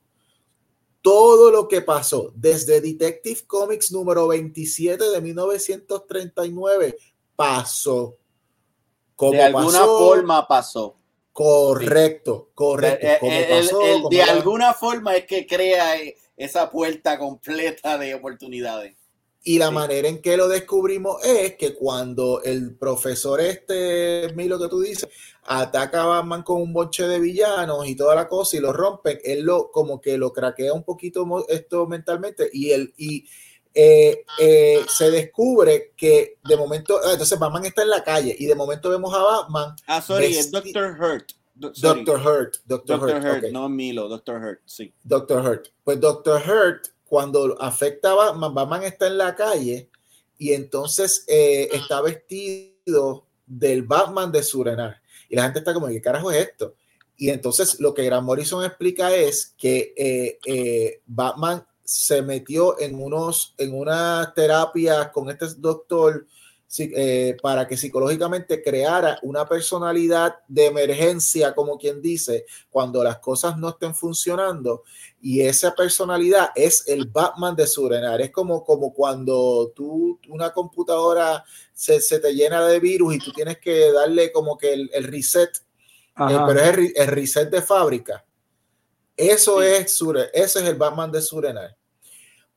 [1.02, 6.96] todo lo que pasó desde Detective Comics número 27 de 1939
[7.36, 8.18] pasó.
[9.16, 10.96] Como de alguna pasó, forma pasó.
[11.34, 13.08] Correcto, correcto.
[13.08, 14.32] El- como el- pasó, el- como de era.
[14.32, 18.96] alguna forma es que crea eh, esa puerta completa de oportunidades.
[19.44, 19.74] Y la Sí.
[19.74, 25.10] manera en que lo descubrimos es que cuando el profesor este, Milo que tú dices,
[25.44, 29.20] ataca a Batman con un bonche de villanos y toda la cosa y lo rompen,
[29.24, 33.26] él lo como que lo craquea un poquito esto mentalmente y él y
[33.74, 38.46] eh, eh, se descubre que de momento, ah, entonces Batman está en la calle y
[38.46, 41.32] de momento vemos a Batman, Ah, sorry, es Doctor Hurt.
[41.56, 43.52] Do- Doctor Hurt, Doctor, Doctor Hurt, Hurt, ok.
[43.52, 44.94] no Milo, Doctor Hurt, sí.
[45.04, 45.68] Doctor Hurt.
[45.84, 49.90] Pues Doctor Hurt, cuando afecta a Batman, Batman está en la calle
[50.38, 55.02] y entonces eh, está vestido del Batman de Surenar.
[55.28, 56.74] Y la gente está como, ¿qué carajo es esto?
[57.18, 62.96] Y entonces lo que Grant Morrison explica es que eh, eh, Batman se metió en
[62.96, 66.26] unos, en unas terapias con este doctor
[66.80, 73.58] eh, para que psicológicamente creara una personalidad de emergencia, como quien dice, cuando las cosas
[73.58, 74.84] no estén funcionando.
[75.22, 78.22] Y esa personalidad es el Batman de Surenar.
[78.22, 83.32] Es como, como cuando tú, una computadora se, se te llena de virus y tú
[83.34, 87.50] tienes que darle como que el, el reset, eh, pero es el, re- el reset
[87.50, 88.26] de fábrica.
[89.18, 89.68] Eso Sí.
[89.68, 91.78] es Sure, ese es el Batman de Surenar.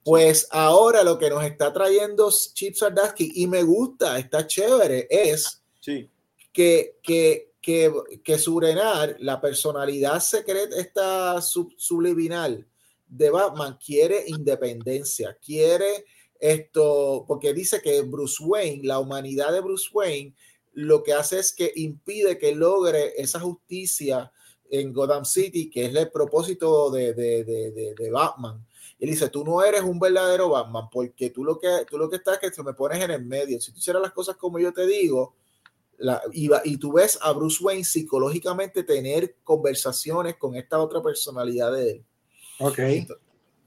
[0.05, 5.63] Pues ahora lo que nos está trayendo Chip Sardaski, y me gusta, está chévere, es
[5.81, 6.09] Sí.
[6.53, 7.91] que, que, que,
[8.23, 12.67] que Surenar, la personalidad secreta, esta sub- subliminal
[13.09, 16.05] de Batman, quiere independencia, quiere
[16.39, 20.35] esto, porque dice que Bruce Wayne, la humanidad de Bruce Wayne,
[20.75, 24.31] lo que hace es que impide que logre esa justicia
[24.69, 28.67] en Gotham City, que es el propósito de, de, de, de, de Batman.
[29.05, 32.17] Él dice, tú no eres un verdadero Batman, porque tú lo que, tú lo que
[32.17, 33.61] estás es que te me pones en el medio.
[33.61, 35.37] Si tú hicieras las cosas como yo te digo,
[35.99, 41.73] la, y, y tú ves a Bruce Wayne psicológicamente tener conversaciones con esta otra personalidad
[41.73, 42.05] de él.
[42.61, 42.79] Ok.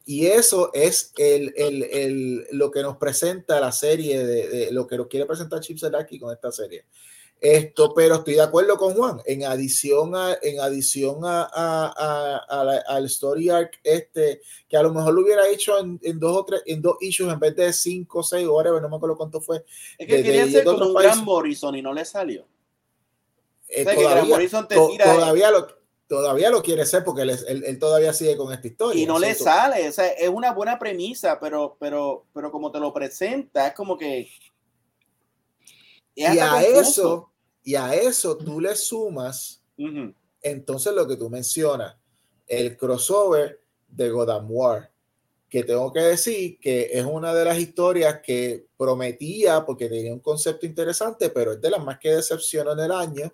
[0.06, 4.88] Y eso es el, el, el- lo que nos presenta la serie, de, de- lo
[4.88, 6.86] que nos quiere presentar Chip Zdarsky con esta serie.
[7.40, 9.22] Esto, pero estoy de acuerdo con Juan.
[9.26, 14.76] En adición a, en adición a, a- a- a la- al story arc este, que
[14.76, 17.40] a lo mejor lo hubiera hecho en, en dos o tres, en dos issues en
[17.40, 19.64] vez de cinco o seis, whatever, no me acuerdo cuánto fue.
[20.00, 22.48] Es que De- quería de como un gran Morrison y no le salió.
[23.70, 25.68] Eh, O sea, que Grant todavía, Morrison te to- tira todavía lo
[26.08, 29.04] todavía lo quiere ser porque él, es- él- él todavía sigue con esta historia.
[29.04, 29.90] y no le sale.
[29.90, 33.98] O sea, es una buena premisa, pero, pero, pero como te lo presenta, es como
[33.98, 34.28] que.
[36.36, 36.80] Y a confuso.
[36.82, 37.32] eso,
[37.64, 39.62] y a eso tú le sumas
[40.42, 41.96] entonces lo que tú mencionas,
[42.48, 44.92] el crossover de God of War,
[45.50, 50.20] que tengo que decir que es una de las historias que prometía porque tenía un
[50.20, 53.34] concepto interesante, pero es de las más que decepcionó en el año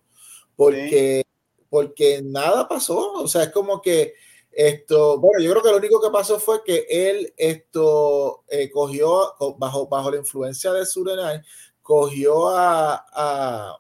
[0.56, 1.24] porque,
[1.70, 4.14] porque nada pasó, o sea, es como que
[4.52, 9.34] esto, bueno, yo creo que lo único que pasó fue que él esto eh, cogió
[9.38, 11.42] co- bajo, bajo la influencia de Surenai,
[11.84, 13.78] cogió a, a,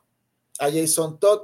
[0.59, 1.41] a Jason Todd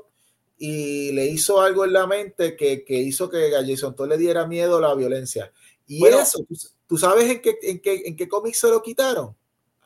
[0.59, 4.17] y le hizo algo en la mente que, que hizo que a Jason Todd le
[4.17, 5.51] diera miedo a la violencia.
[5.87, 6.19] Y Bueno.
[6.19, 9.35] eso, ¿tú, tú sabes en qué, en qué, en qué cómic se lo quitaron?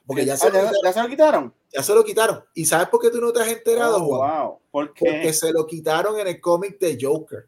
[0.06, 1.54] Porque ya se, Ah, lo ¿ya, quitaron, ya se lo quitaron.
[1.72, 2.44] ya se lo quitaron.
[2.56, 4.42] ¿Y sabes por qué tú no te has enterado, Oh, Juan?
[4.44, 4.60] wow.
[4.72, 5.06] ¿Por qué?
[5.06, 7.48] Porque se lo quitaron en el cómic de Joker.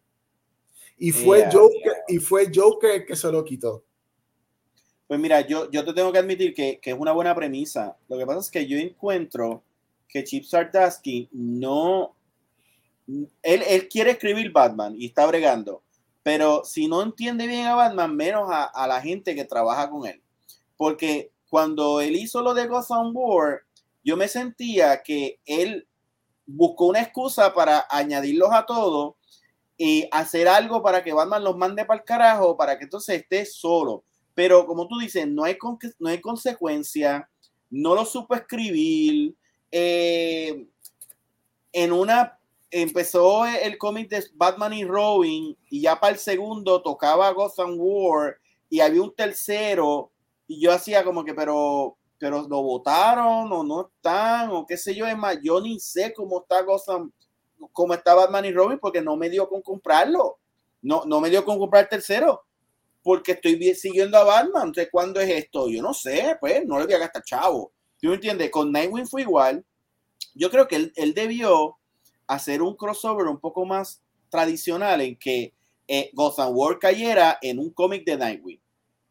[0.97, 1.93] Y fue Yeah, Joker, yeah.
[2.07, 3.83] y fue Joker el que se lo quitó.
[5.07, 7.95] Pues mira, yo, yo te tengo que admitir que, que es una buena premisa.
[8.07, 9.63] Lo que pasa es que yo encuentro
[10.07, 12.15] que Chip Sardaski no.
[13.07, 15.83] Él, él quiere escribir Batman y está bregando,
[16.23, 20.07] pero si no entiende bien a Batman, menos a, a la gente que trabaja con
[20.07, 20.21] él.
[20.75, 23.61] Porque cuando él hizo lo de Gotham War,
[24.03, 25.87] yo me sentía que él
[26.47, 29.15] buscó una excusa para añadirlos a todos
[29.77, 33.45] y hacer algo para que Batman los mande para el carajo, para que entonces esté
[33.45, 34.03] solo.
[34.35, 35.57] Pero como tú dices, no hay,
[35.97, 37.27] no hay consecuencia,
[37.69, 39.35] no lo supo escribir.
[39.71, 40.67] eh,
[41.73, 42.39] en una
[42.71, 48.37] empezó el cómic de Batman y Robin y ya para el segundo tocaba Gotham War
[48.69, 50.11] y había un tercero
[50.47, 54.95] y yo hacía como que pero pero lo votaron o no están o qué sé
[54.95, 57.11] yo es más yo ni sé cómo está Gotham
[57.71, 60.39] cómo está Batman y Robin porque no me dio con comprarlo
[60.81, 62.43] no no me dio con comprar el tercero
[63.05, 65.69] porque estoy siguiendo a Batman entonces ¿cuándo es esto?
[65.69, 68.49] yo no sé pues no le voy a gastar chavo ¿tú me entiendes?
[68.49, 69.63] con Nightwing fue igual
[70.33, 71.77] yo creo que él, debió
[72.25, 75.53] hacer un crossover un poco más tradicional en que
[75.87, 78.59] eh, Gotham War cayera en un cómic de Nightwing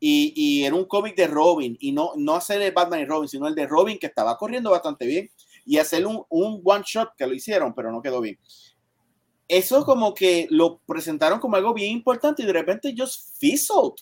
[0.01, 3.29] y, y en un cómic de Robin y no, no hacer el Batman y Robin,
[3.29, 5.31] sino el de Robin que estaba corriendo bastante bien.
[5.65, 8.41] y hacer un, un one shot que lo hicieron, pero no quedó bien.
[9.49, 13.95] Eso como que lo presentaron como algo bien importante y de repente just fizzled.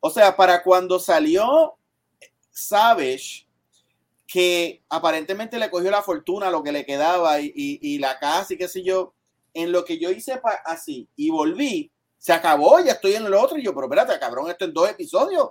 [0.00, 1.74] O sea, para cuando salió
[2.50, 3.46] Savage,
[4.26, 8.58] que aparentemente le cogió la fortuna, lo que le quedaba y, y, la casa y
[8.58, 9.14] qué sé yo,
[9.54, 13.58] en lo que yo hice así y volví, se acabó, ya estoy en el otro
[13.58, 15.50] y yo, pero espérate, cabrón, esto en dos episodios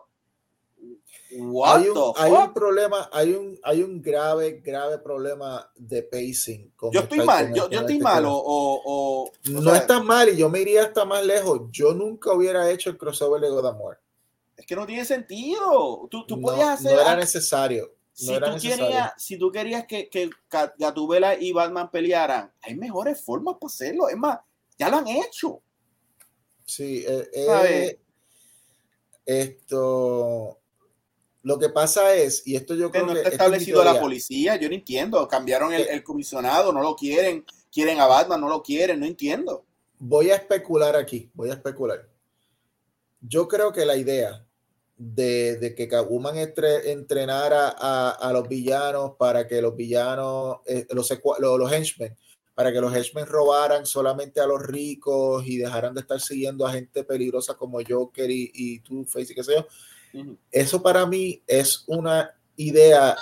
[1.66, 6.74] hay, un, hay un, problema, hay un, hay un grave, grave problema de pacing.
[6.92, 10.60] yo estoy mal, yo, yo estoy mal o, o, No está mal y yo me
[10.60, 11.62] iría hasta más lejos.
[11.72, 14.00] Yo nunca hubiera hecho el crossover de God Amor.
[14.58, 16.08] Es que no tiene sentido.
[16.10, 16.94] Tú, tú podías hacer.
[16.94, 17.96] No era necesario.
[18.14, 20.30] si, tú Querías, si tú querías que, que
[20.78, 24.10] Gatubela y Batman pelearan, hay mejores formas para hacerlo.
[24.10, 24.40] Es más,
[24.78, 25.62] ya lo han hecho.
[26.66, 28.00] Sí, eh, eh,
[29.26, 30.61] esto
[31.44, 33.14] lo que pasa es, y esto yo creo que.
[33.14, 35.28] No está establecido la policía, yo no entiendo.
[35.28, 37.46] Cambiaron el, comisionado, no lo quieren.
[37.72, 39.66] Quieren a Batman, no lo quieren, no entiendo.
[39.98, 42.08] Voy a especular aquí, voy a especular.
[43.22, 44.46] Yo creo que la idea
[44.98, 52.18] de, que Catwoman entrenara a, los villanos para que los villanos, eh, los, los, henchmen,
[52.54, 56.74] para que los henchmen robaran solamente a los ricos y dejaran de estar siguiendo a
[56.74, 59.68] gente peligrosa como Joker y, y Two-Face y qué sé yo
[60.52, 63.16] eso para mí es una idea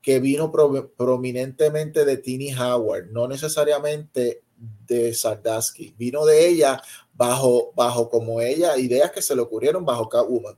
[0.00, 0.50] que vino
[0.96, 4.42] prominentemente de Tini Howard, no necesariamente
[4.86, 5.94] de Sardaski.
[5.98, 6.82] Vino de ella
[7.14, 10.56] bajo, bajo como ella, ideas que se le ocurrieron bajo Catwoman.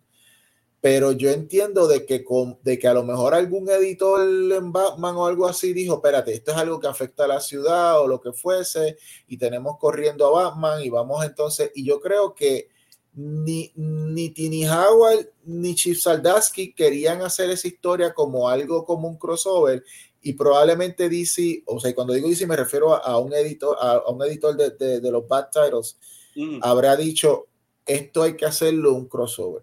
[0.81, 2.25] Pero yo entiendo de que,
[2.62, 6.53] de que a lo mejor algún editor en Batman o algo así dijo, espérate, esto
[6.53, 10.45] es algo que afecta a la ciudad o lo que fuese, y tenemos corriendo a
[10.45, 12.69] Batman y vamos entonces, y yo creo que
[13.14, 19.18] ni, ni Tini Howard ni Chief Saldaski querían hacer esa historia como algo como un
[19.18, 19.85] crossover
[20.23, 24.23] y probablemente DC, o sea, cuando digo DC me refiero a, un editor, a, un
[24.23, 25.96] editor de, de, los Bad Titles,
[26.37, 26.59] mm.
[26.62, 27.46] habrá dicho,
[27.87, 29.62] esto hay que hacerlo un crossover.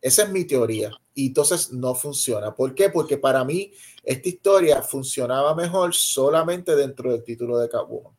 [0.00, 0.90] Esa es mi teoría.
[1.14, 2.54] Y entonces no funciona.
[2.54, 2.88] ¿Por qué?
[2.88, 8.14] Porque para mí esta historia funcionaba mejor solamente dentro del título de Catwoman.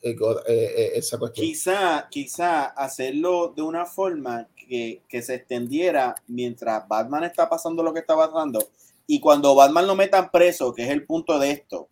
[0.00, 1.44] Eh, eh, esa cuestión.
[1.44, 7.92] Quizá, quizá hacerlo de una forma que, que, se extendiera mientras Batman está pasando lo
[7.92, 8.60] que está pasando
[9.08, 11.88] y cuando Batman lo metan preso, que es el punto de esto,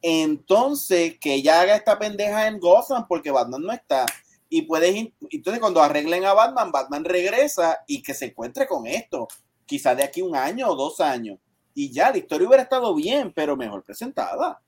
[0.00, 4.06] entonces que ya haga esta pendeja en Gotham porque Batman no está
[4.48, 4.94] y puedes
[5.30, 9.28] entonces cuando arreglen a Batman, Batman regresa y que se encuentre con esto,
[9.66, 11.38] quizá de aquí un año o dos años
[11.74, 14.62] y ya la historia hubiera estado bien, pero mejor presentada.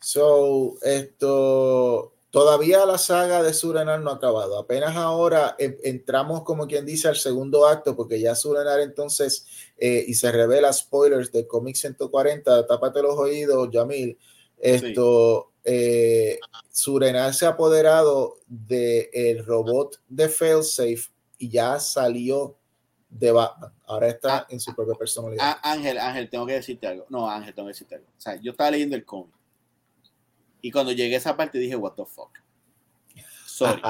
[0.00, 4.58] So, esto todavía la saga de Surenar no ha acabado.
[4.58, 10.14] Apenas ahora entramos, como quien dice, al segundo acto, porque ya Surenar entonces, eh, y
[10.14, 14.18] se revela spoilers de cómic 140, tápate los oídos, Yamil.
[14.58, 16.38] Esto, eh,
[16.70, 22.56] Surenar se ha apoderado del el robot de Failsafe y ya salió
[23.08, 23.72] de Batman.
[23.86, 25.42] Ahora está ah, en su propia personalidad.
[25.44, 27.06] Ah, Ángel, Ángel, tengo que decirte algo.
[27.08, 28.08] No, Ángel, tengo que decirte algo.
[28.08, 29.37] O sea, yo estaba leyendo el cómic
[30.60, 32.38] y cuando llegué a esa parte dije, what the fuck.
[33.46, 33.82] Sorry.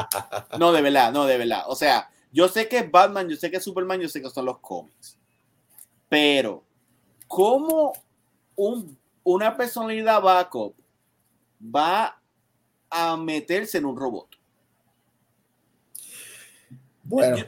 [0.59, 1.65] No, de verdad, no, de verdad.
[1.67, 4.31] O sea, yo sé que es Batman, yo sé que es Superman, yo sé que
[4.31, 5.19] son los cómics.
[6.09, 6.65] Pero,
[7.27, 7.93] ¿cómo
[8.57, 10.75] un, una personalidad backup
[11.63, 12.21] va
[12.91, 14.29] a meterse en un robot?
[17.03, 17.39] Bueno,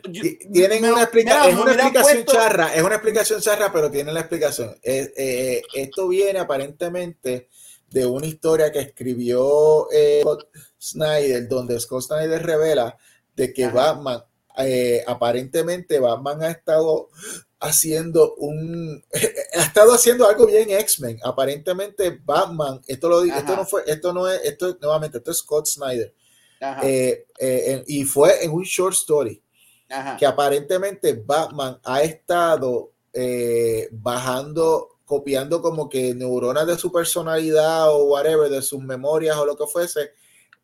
[0.53, 4.75] tienen una, explicación, es una explicación charra, es una explicación charra, pero tienen la explicación.
[4.83, 7.51] Eh, eh, esto viene aparentemente
[7.91, 12.97] de una historia que escribió eh, Scott Snyder, donde Scott Snyder revela
[13.35, 14.23] de que Batman,
[14.59, 17.09] eh, aparentemente Batman ha estado
[17.59, 19.03] haciendo un
[19.57, 21.19] ha estado haciendo algo bien X-Men.
[21.23, 25.39] Aparentemente Batman, esto lo digo, esto no fue, esto no es, esto nuevamente, esto es
[25.39, 26.15] Scott Snyder.
[26.83, 29.43] Eh, y fue en un short story
[30.19, 32.93] que aparentemente Batman ha estado
[33.93, 39.57] bajando copiando como que neuronas de su personalidad o whatever, de sus memorias o lo
[39.57, 40.13] que fuese,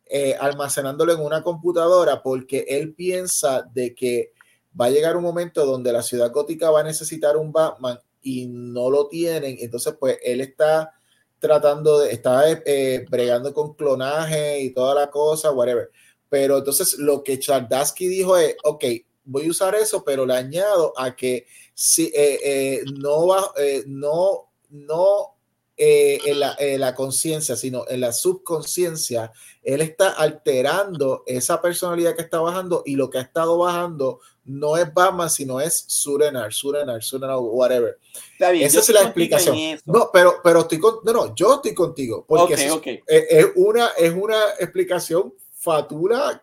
[0.05, 4.31] eh, almacenándolo en una computadora porque él piensa de que
[4.79, 8.47] va a llegar un momento donde la ciudad gótica va a necesitar un Batman y
[8.47, 10.93] no lo tienen, entonces pues él está
[11.39, 15.91] tratando de, está eh, bregando con clonaje y toda la cosa, whatever.
[16.29, 18.85] Pero entonces lo que Chardasky dijo es, ok,
[19.27, 23.83] voy a usar eso, pero le añado a que si, eh, eh, no, va, eh,
[23.85, 25.35] no, no
[25.75, 32.23] eh, en la, la conciencia, sino en la subconsciencia, él está alterando esa personalidad que
[32.23, 37.03] está bajando y lo que ha estado bajando no es Batman, sino es Surenar, Surenar,
[37.03, 37.99] Surenar, whatever.
[38.31, 39.79] Está bien, Esa es la explicación.
[39.85, 44.37] No, pero, pero estoy con, no, no, yo estoy contigo, porque es, una, es una
[44.57, 46.41] explicación fatura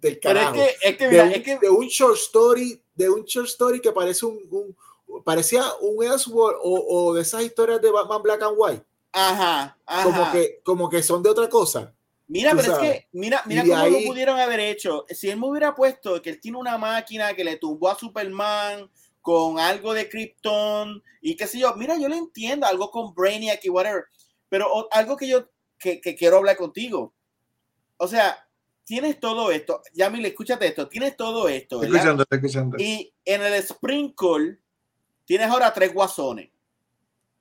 [0.00, 0.54] del carajo.
[0.54, 3.80] Pero es que, de, un, es que, de, un, short story, de un short story
[3.80, 4.76] que parece un, un
[5.24, 8.84] parecía un Elseworld o, o, de esas historias de Batman Black and White.
[9.12, 10.04] Ajá, ajá.
[10.04, 11.94] Como que, como que son de otra cosa.
[12.28, 15.06] Mira, pero es que, mira, mira cómo lo pudieron haber hecho.
[15.08, 18.90] Si él me hubiera puesto que él tiene una máquina que le tumbó a Superman
[19.22, 23.64] con algo de Krypton y qué sé yo, mira, yo lo entiendo, algo con Brainiac
[23.64, 24.04] y whatever,
[24.50, 27.14] pero algo que yo que, quiero hablar contigo.
[27.96, 28.47] O sea,
[28.88, 31.82] tienes todo esto, ya le escúchate esto, tienes todo esto.
[31.82, 32.76] Escuchando, escuchando.
[32.80, 34.58] Y en el Sprinkle
[35.26, 36.48] tienes ahora tres guasones.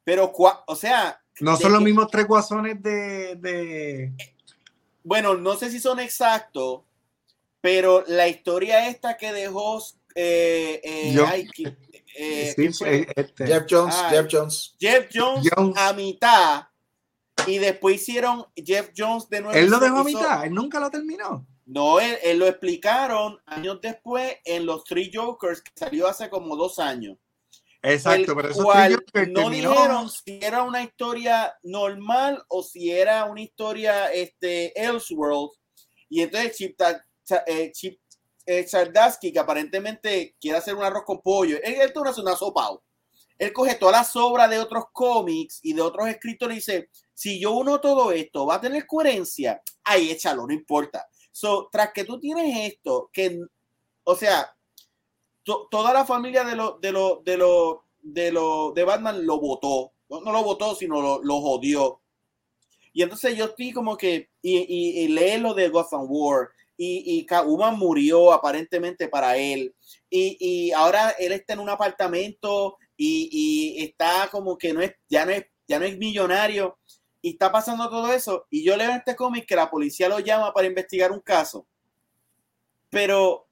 [0.04, 1.22] Pero, o sea.
[1.40, 4.14] No son los mismos tres guasones de, de
[5.08, 6.82] bueno, no sé si son exactos,
[7.62, 9.82] pero la historia esta que dejó
[10.16, 11.48] eh, eh,
[12.18, 13.48] eh, este.
[13.48, 16.68] Jeff Jones, ah, Jeff Jones, Jeff Jones, a mitad
[17.46, 19.58] y después hicieron Jeff Jones de nuevo.
[19.58, 21.46] Él lo dejó a mitad, él nunca lo terminó.
[21.66, 26.80] No, él, lo explicaron años después en los Three Jokers que salió hace como dos
[26.80, 27.18] años.
[27.82, 28.64] Exacto, pero eso
[29.30, 35.52] no dijeron si era una historia normal o si era una historia este, Elseworld.
[36.10, 36.80] Y entonces Chip,
[37.46, 38.00] eh, Chip
[38.46, 38.66] eh,
[39.22, 42.70] que aparentemente quiere hacer un arroz con pollo, él, él hace una sopa.
[43.38, 47.40] Él coge toda la sobra de otros cómics y de otros escritores y dice, si
[47.40, 49.60] yo uno todo esto, va a tener coherencia.
[49.84, 51.08] Ahí échalo, no importa.
[51.32, 53.40] So, tras que tú tienes esto, que,
[54.04, 54.56] o sea,
[55.44, 59.94] toda la familia de lo, de lo, de lo, de lo, de Batman lo votó.
[60.10, 62.02] No, lo votó, sino lo, lo, jodió.
[62.94, 67.28] Y entonces yo estoy como que, y, y, lee lo de Gotham War, y, y
[67.78, 69.74] murió aparentemente para él.
[70.08, 74.94] Y, y, ahora él está en un apartamento y, y, está como que no es,
[75.10, 76.78] ya no es, ya no es millonario.
[77.22, 78.46] Y está pasando todo eso.
[78.50, 81.66] Y yo leo en este cómic que la policía lo llama para investigar un caso.
[82.90, 83.48] Pero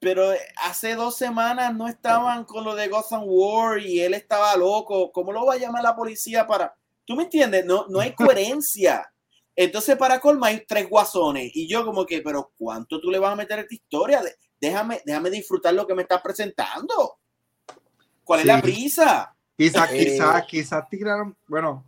[0.00, 0.32] pero
[0.64, 5.12] hace dos semanas no estaban con lo de Gotham War y él estaba loco.
[5.12, 6.74] ¿Cómo lo va a llamar la policía para.?
[7.04, 7.66] ¿Tú me entiendes?
[7.66, 9.12] No, no hay coherencia.
[9.54, 11.50] Entonces, para colma, hay tres guasones.
[11.54, 14.22] Y yo, como que, pero ¿cuánto tú le vas a meter a esta historia?
[14.58, 17.18] Déjame, déjame disfrutar lo que me estás presentando.
[18.24, 19.36] ¿Cuál es la prisa?
[19.54, 21.36] Quizás, eh, quizás, quizás tiraron.
[21.46, 21.84] Bueno,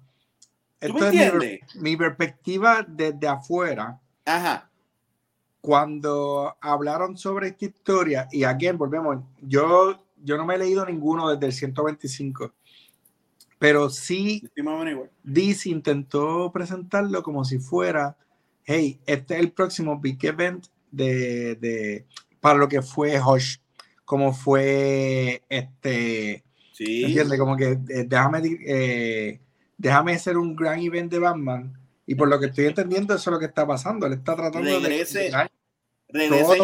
[0.82, 3.98] esto es mi, mi perspectiva desde afuera.
[4.24, 4.68] Ajá
[5.62, 11.30] cuando hablaron sobre esta historia, y aquí volvemos, yo, yo no me he leído ninguno
[11.30, 12.52] desde el 125,
[13.60, 14.42] pero sí
[15.22, 18.16] DC intentó presentarlo como si fuera,
[18.64, 22.06] hey, este es el próximo big event de, de
[22.40, 23.58] para lo que fue Hush,
[24.04, 27.04] como fue este, sí.
[27.04, 27.38] ¿entiendes?
[27.38, 29.40] Como que eh, déjame, eh,
[29.82, 31.76] déjame hacer un gran event de Batman
[32.06, 34.06] y por lo que estoy entendiendo, eso es lo que está pasando.
[34.06, 35.50] Él está tratando Regrese, de.
[36.08, 36.62] Regresen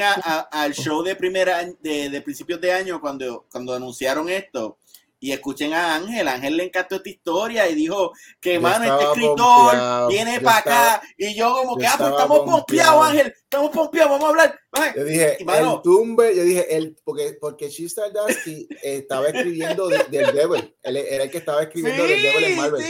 [0.50, 4.78] al show de primera de, de, principios de año cuando, cuando anunciaron esto
[5.20, 6.28] y escuchen a Ángel.
[6.28, 11.02] Ángel le encantó esta historia y dijo que, mano, este escritor viene para acá.
[11.16, 14.60] Y yo, como que, ah, pues estamos pompeados, Ángel, estamos pompeados, vamos a hablar.
[14.94, 20.74] Yo dije, el tumbe, yo dije, el, porque, porque Chista Dusty estaba escribiendo del Devil.
[20.82, 22.84] Él era el que estaba escribiendo del Devil en Marvel.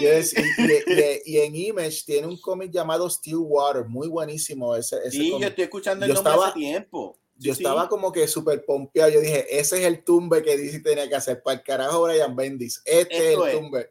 [0.00, 5.46] y, y, en Image tiene un cómic llamado Stillwater, muy buenísimo ese, ese Sí, yo
[5.46, 9.10] estoy escuchando el nombre hace tiempo yo estaba como que súper pompeado.
[9.10, 11.42] Yo dije, ese es el tumbe que DC tenía que hacer.
[11.42, 12.82] Para el carajo, Brian Bendis.
[12.84, 13.90] Este es el tumbe.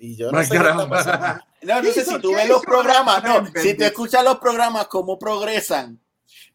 [0.00, 0.58] Y yo no sé qué
[1.62, 5.18] No, no sé si tú ves los programas, no, si te escuchas los programas, cómo
[5.18, 6.00] progresan.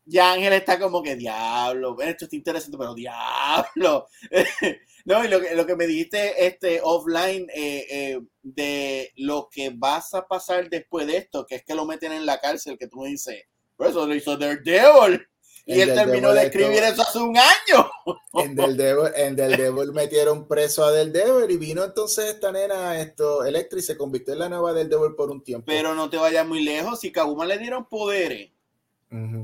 [0.03, 4.07] Ya Ángel está como que diablo, esto está interesante, pero diablo.
[5.05, 9.71] no, y lo que, lo que me dijiste este, offline eh, eh, de lo que
[9.76, 12.88] vas a pasar después de esto, que es que lo meten en la cárcel, que
[12.88, 13.43] tú me dices,
[13.76, 15.28] por eso lo hizo Daredevil.
[15.68, 17.89] Y él terminó de escribir eso hace un año.
[18.34, 22.51] En Del Devil, en Del Devil metieron preso a Del Devil y vino entonces esta
[22.51, 25.66] nena, esto, Electra, y se convirtió en la nueva Del Devil por un tiempo.
[25.66, 28.51] Pero no te vayas muy lejos, si Kaguma le dieron poderes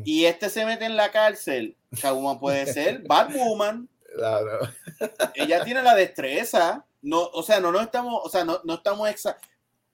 [0.04, 3.88] y este se mete en la cárcel, Kaguma puede ser Batwoman.
[4.14, 4.68] Claro.
[5.36, 6.86] Ella tiene la destreza.
[7.02, 9.38] No, o sea, no, no estamos, o sea, no, no estamos exa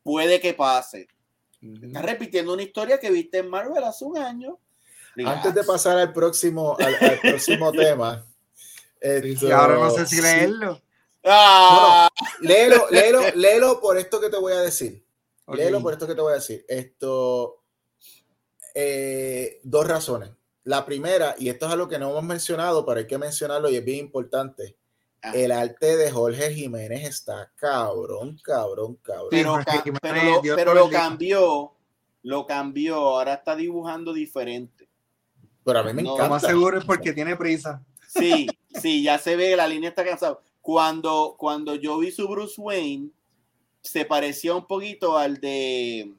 [0.03, 1.07] Puede que pase.
[1.61, 4.57] Estás repitiendo una historia que viste en Marvel hace un año.
[5.25, 8.25] Antes de pasar al próximo, al, próximo tema.
[9.01, 10.81] y ahora no sé si leerlo.
[11.23, 12.09] Ah.
[12.39, 15.03] léelo, léelo, léelo por esto que te voy a decir.
[15.45, 15.57] Ok.
[15.57, 16.65] Léelo por esto que te voy a decir.
[16.67, 17.63] Esto,
[18.75, 20.29] eh, dos razones.
[20.63, 23.77] La primera, y esto es algo que no hemos mencionado, pero hay que mencionarlo y
[23.77, 24.77] es bien importante.
[25.21, 25.31] Ah.
[25.33, 29.29] El arte de Jorge Jiménez está cabrón, cabrón, cabrón.
[29.31, 31.73] pero, lo, pero cambió,
[32.23, 34.76] lo cambió, ahora está dibujando diferente.
[35.67, 36.47] Pero a mí me No, Lo más encanta.
[36.47, 37.83] seguro es porque tiene prisa.
[38.07, 38.47] Sí,
[38.81, 40.39] sí, ya se ve, la línea está cansada.
[40.61, 43.09] Cuando, cuando yo vi su Bruce Wayne,
[43.81, 46.13] se parecía un poquito al de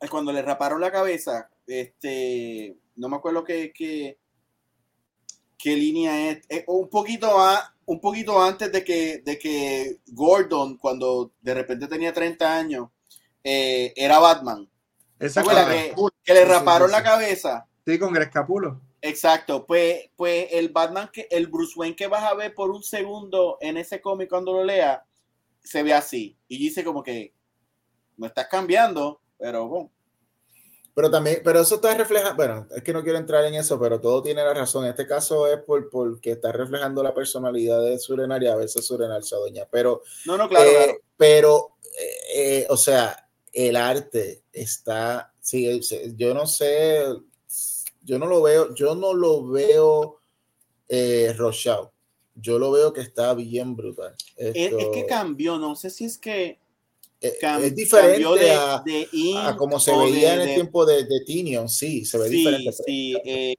[0.00, 1.48] a cuando le raparon la cabeza.
[1.64, 4.18] Este, no me acuerdo qué, qué,
[5.56, 6.42] qué línea es.
[6.66, 12.12] Un poquito a, un poquito antes de que, de que Gordon, cuando de repente tenía
[12.12, 12.88] 30 años,
[13.44, 14.68] eh, era Batman.
[15.20, 17.68] Esa ¿Te acuerdas con que, le Sí, sí, raparon sí, la cabeza?
[17.86, 18.80] Sí, con Grescapulo.
[19.00, 22.82] Exacto, pues, pues el Batman, que, el Bruce Wayne que vas a ver por un
[22.82, 25.04] segundo en ese cómic cuando lo lea,
[25.62, 26.36] se ve así.
[26.48, 27.32] Y dice como que
[28.16, 29.92] no estás cambiando, pero bueno.
[30.94, 34.00] Pero también, pero eso está reflejando, bueno, es que no quiero entrar en eso, pero
[34.00, 34.84] todo tiene la razón.
[34.84, 38.84] En este caso es por porque está reflejando la personalidad de Surenar y a veces
[38.84, 39.66] Surenar se adueña.
[39.70, 40.98] Pero, No, no, claro, eh, claro.
[41.16, 45.80] pero, eh, eh, o sea, el arte está, sí,
[46.16, 47.04] yo no sé,
[48.06, 50.20] yo no lo veo, yo no lo veo
[50.88, 51.92] eh, rushado.
[52.34, 54.14] Yo lo veo que está bien brutal.
[54.36, 54.52] Es,
[54.92, 56.58] que cambió, no sé si es que
[57.20, 60.54] eh, cam- es diferente cambió de, a, de a como se veía de- en el
[60.54, 62.72] tiempo de, de Tinion, sí, se ve sí, diferente.
[62.72, 63.54] sí, eh,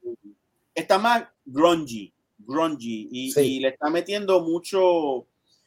[0.74, 3.40] está más grungy, grungy y, Sí.
[3.56, 5.26] y le está metiendo mucho,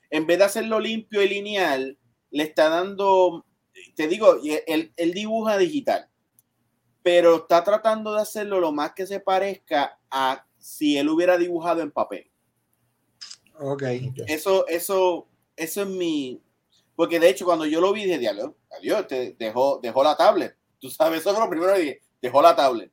[0.10, 1.98] en vez de hacerlo limpio y lineal,
[2.32, 3.46] le está dando,
[3.96, 6.08] te digo, él, él dibuja digital,
[7.04, 11.82] pero está tratando de hacerlo lo más que se parezca a si él hubiera dibujado
[11.82, 12.30] en papel.
[13.60, 13.84] Ok.
[14.28, 16.42] Eso, eso, eso es mi,
[16.96, 20.56] porque de hecho cuando yo lo vi dije, "Diablo, adiós, te dejó, dejó la tablet.
[20.80, 22.92] Tú sabes, eso fue lo primero que dije, dejó la tablet.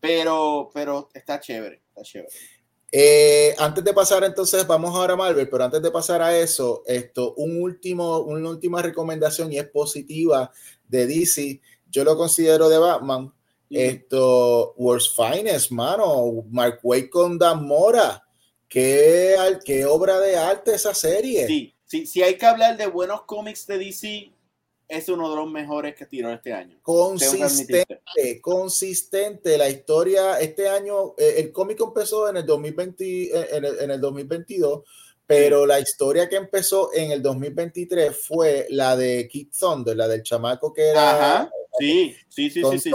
[0.00, 2.28] Pero, pero está chévere, está chévere.
[2.92, 6.82] Eh, antes de pasar entonces, vamos ahora a Marvel, pero antes de pasar a eso,
[6.86, 10.52] esto, un último, una última recomendación y es positiva
[10.86, 11.60] de DC.
[11.90, 13.32] Yo lo considero de Batman.
[13.70, 16.44] Esto, World's Finest, mano.
[16.50, 18.22] Mark Waid con Dan Mora.
[18.68, 21.46] Qué, qué obra de arte esa serie.
[21.46, 24.32] Sí, sí, si hay que hablar de buenos cómics de DC,
[24.88, 26.78] es uno de los mejores que tiró este año.
[26.82, 27.86] Consistente,
[28.40, 29.58] consistente.
[29.58, 33.90] La historia, este año, eh, el cómic empezó en el 2020, eh, en el, en
[33.90, 34.82] el 2022,
[35.26, 40.22] pero la historia que empezó en el 2023 fue la de Kid Thunder, la del
[40.22, 42.92] chamaco que era Ajá, sí, sí, sí, sí, sí, sí.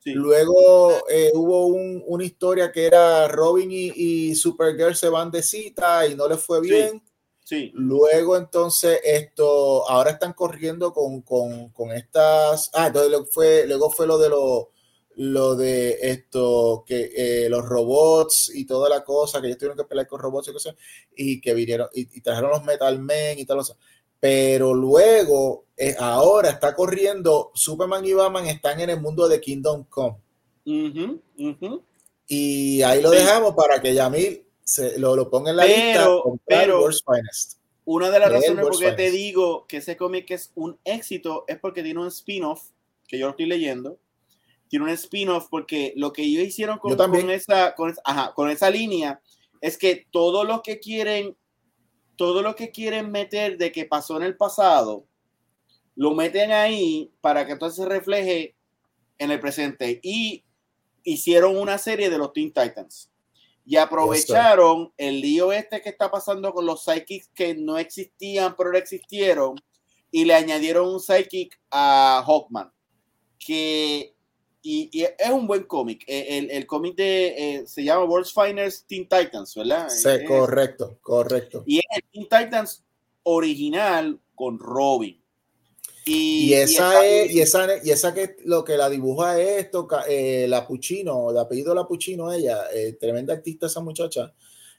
[0.00, 0.12] Sí.
[0.12, 3.92] Luego eh, hubo un- una historia que era Robin y,
[4.30, 7.02] y Supergirl se van de cita y no les fue bien.
[7.44, 12.70] Sí, Luego, entonces, esto, ahora están corriendo con, con, con estas.
[12.74, 14.70] Ah, entonces luego fue, luego fue lo de lo,
[15.16, 19.84] lo de esto, que eh, los robots y toda la cosa, que ellos tuvieron que
[19.84, 20.74] pelear con robots y cosas,
[21.16, 23.76] y que vinieron y, y trajeron los Metal Men y tal cosa.
[24.20, 29.84] Pero luego, eh, ahora está corriendo, Superman y Batman están en el mundo de Kingdom
[29.88, 30.16] Come.
[30.66, 31.82] ujú, ujú.
[32.26, 33.16] Y ahí lo Sí.
[33.16, 35.92] dejamos para que Yamil se, lo, lo ponga en la lista.
[36.04, 36.88] Pero- comprar pero-.
[37.86, 41.44] Una de las Leer razones por qué te digo que ese cómic es un éxito
[41.48, 42.62] es porque tiene un spin-off,
[43.08, 43.98] que yo lo estoy leyendo.
[44.68, 48.48] Tiene un spin-off porque lo que ellos hicieron con, con esa, con, esa- ajá, con
[48.50, 49.20] esa línea
[49.60, 51.36] es que todo lo que quieren,
[52.20, 55.06] todo lo que quieren meter de que pasó en el pasado,
[55.94, 58.56] lo meten ahí para que entonces se refleje
[59.16, 60.00] en el presente.
[60.02, 60.44] Y
[61.02, 63.10] hicieron una serie de los Teen Titans.
[63.64, 68.76] Y aprovecharon el lío este que está pasando con los psychics que no existían, pero
[68.76, 69.54] existieron,
[70.10, 72.70] y le añadieron un psychic a Hawkman,
[73.38, 74.14] que
[74.62, 76.04] y, y es un buen cómic.
[76.06, 79.88] Eh, El, el cómic de eh, se llama World's Finest Teen Titans, ¿verdad?
[79.88, 81.62] Sí, Es- correcto, correcto.
[81.66, 82.84] y es el Teen Titans
[83.22, 85.18] original con Robin.
[86.04, 89.86] Y, Y esa es, y esa, y esa que lo que la dibuja es esto,
[90.08, 94.32] eh, la Puccino, de apellido la Puccino, ella, eh, tremenda artista esa muchacha.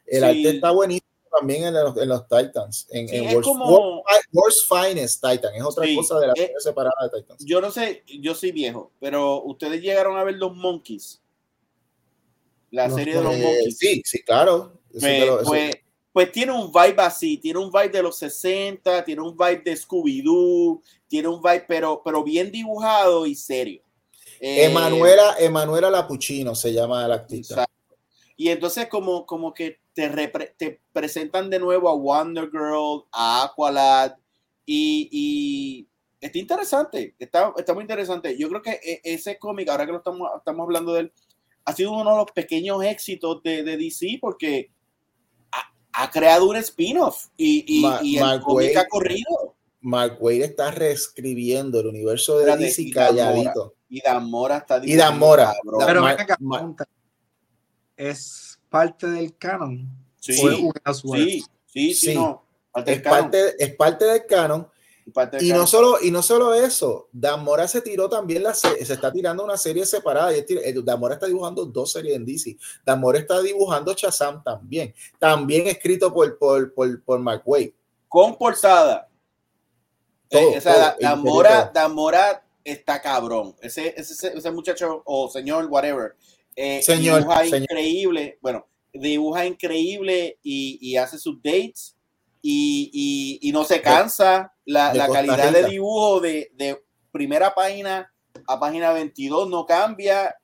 [0.06, 0.26] El Sí.
[0.26, 3.66] arte está buenísimo también en los, en los Titans, en, Sí, en es World's, como-
[3.66, 4.02] World-
[4.34, 7.46] World's Finest Titan, es otra Sí, cosa de la eh, serie separada de Titans.
[7.46, 11.22] yo no sé, yo soy viejo, pero ustedes llegaron a ver los Monkeys.
[12.70, 13.78] La Los serie de los Eh, Monkeys.
[13.78, 14.74] sí, sí, claro.
[14.90, 15.76] Eso Pues, te lo- eso- pues-
[16.14, 19.76] pues tiene un vibe así, tiene un vibe de los 60, tiene un vibe de
[19.78, 23.82] Scooby-Doo, tiene un vibe, pero, pero bien dibujado y serio.
[24.40, 27.72] Eh, Emanuela, Emanuela Lapuchino se llama la exacto.
[28.36, 34.14] Y entonces como, como que te, te presentan de nuevo a Wonder Girl, a Aqualad,
[34.66, 35.88] y, y
[36.20, 38.38] está interesante, está, está, muy interesante.
[38.38, 41.14] Yo creo que e, ese cómic, ahora que lo estamos, estamos hablando de él,
[41.66, 44.72] ha sido uno de los pequeños éxitos de, de DC porque
[45.52, 45.74] ha,
[46.04, 49.56] ha, creado un spin-off y, y, y el cómic ha corrido.
[49.82, 53.76] Mark Wade está reescribiendo el universo de Espérate, DC calladito.
[53.90, 55.54] Y Dan Mora está Y Dan Mora.
[55.86, 56.38] Pero Mar, acá,
[57.98, 59.88] ¿es parte del canon?
[60.18, 60.72] Sí, sí,
[61.04, 62.44] sí, sí, sí, no.
[62.72, 64.68] Parte es, parte, es parte del canon.
[65.40, 68.80] Y, y no solo y no solo eso, Dan Mora se tiró también la se
[68.80, 70.32] está tirando una serie separada.
[70.84, 72.58] Dan Mora está dibujando dos series en DC.
[72.86, 77.76] Dan Mora está dibujando Shazam también, también escrito por por, por, por Mark Wade.
[78.08, 79.10] Con portada.
[80.30, 83.54] Todo, eh, o sea, todo, Dan, Mora, Dan Mora está cabrón.
[83.62, 86.16] Ese, ese, ese muchacho o señor, whatever,
[86.56, 87.62] eh, señor, dibuja señor.
[87.64, 88.38] increíble.
[88.42, 91.96] Bueno, dibuja increíble y, y hace sus dates
[92.42, 94.54] y, y, y, no se cansa.
[94.66, 98.12] La, la calidad de dibujo de, de, primera página
[98.48, 100.36] a página 22 no cambia.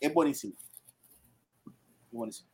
[0.00, 0.54] Es buenísimo.
[2.10, 2.48] buenísimo.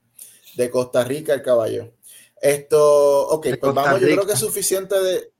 [0.54, 1.92] De Costa Rica, el caballo.
[2.40, 5.32] Esto, ok, de pues vamos, yo creo que es suficiente de.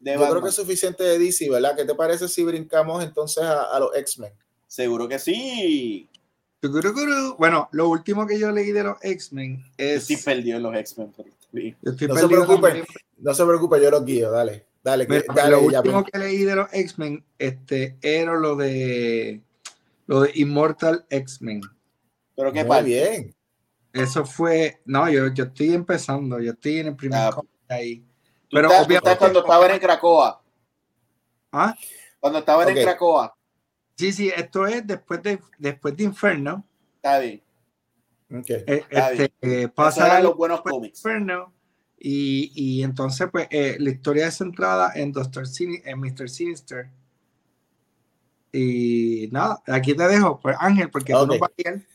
[0.00, 0.30] de yo Batman.
[0.30, 1.74] creo que es suficiente de DC, ¿verdad?
[1.74, 4.32] ¿Qué te parece si brincamos entonces a, a los X-Men?
[4.66, 6.08] Seguro que sí.
[7.38, 10.04] Bueno, lo último que yo leí de los X-Men es.
[10.04, 11.12] Sí, perdió los X-Men.
[11.52, 12.84] No se preocupe,
[13.18, 14.66] no se preocupe, yo los guío, dale.
[14.82, 19.40] Dale, que, Mira, dale lo último que leí de los X-Men este, era lo de
[20.06, 21.60] lo de Immortal X-Men.
[22.34, 23.34] Pero qué Muy bien.
[23.92, 28.04] Eso fue, no, yo, yo estoy empezando, yo estoy en el primer Ah, cómic ahí.
[28.50, 30.42] Pero estás, tú estás cuando estaban en Cracoa.
[31.52, 31.74] ¿Ah?
[32.18, 32.76] Cuando estaban Ok.
[32.76, 33.36] en Cracoa.
[33.96, 36.66] Sí, sí, esto es después de, después de Inferno.
[36.96, 37.42] Está bien.
[38.40, 38.64] Okay.
[38.66, 40.98] Eh, Está este, eh, pasa los buenos cómics.
[40.98, 41.52] Inferno
[41.98, 46.28] y, y entonces pues eh, la historia es centrada en Doctor Sin en Mr.
[46.28, 46.88] Sinister.
[48.52, 51.20] Y nada, aquí te dejo, pues Ángel, porque Ok.
[51.20, 51.86] tú no vas a ir.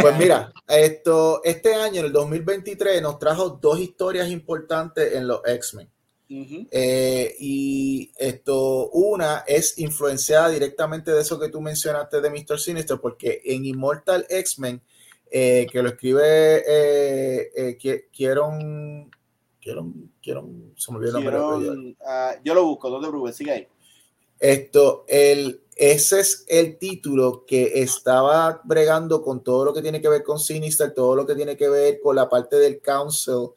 [0.00, 5.40] Pues mira, esto, este año, en el 2023, nos trajo dos historias importantes en los
[5.46, 5.88] X-Men.
[6.30, 12.58] Eh, y esto, una es influenciada directamente de eso que tú mencionaste de Mr.
[12.58, 14.82] Sinister, porque en Immortal X-Men,
[15.30, 19.10] eh, que lo escribe eh, eh, Kieron,
[19.60, 21.96] Kieron, Kieron, se me olvidó el nombre.
[22.06, 23.68] ah, yo lo busco, no te preocupes, sigue ahí.
[24.38, 30.08] Esto, el, ese es el título que estaba bregando con todo lo que tiene que
[30.08, 33.50] ver con Sinister, todo lo que tiene que ver con la parte del Council,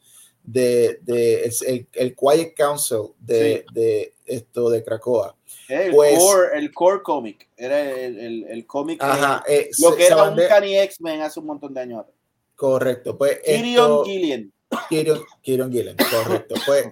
[0.44, 3.74] de, de el, el Quiet Council de, Sí.
[3.74, 5.36] de esto de Krakoa.
[5.68, 7.48] El, Pues- core, el core cómic.
[7.56, 9.00] Era el, el, el cómic.
[9.00, 12.04] que- eh, Lo se- que era un Canny X-Men hace un montón de años
[12.56, 13.16] correcto.
[13.16, 14.52] Pues esto- Gillian.
[14.88, 16.54] Kieron, Kieron Gillen, correcto.
[16.64, 16.86] Pues,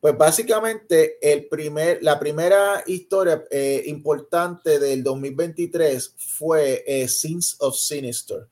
[0.00, 7.76] pues básicamente el primer, la primera historia eh, importante del 2023 fue eh, Sins of
[7.76, 8.46] Sinister,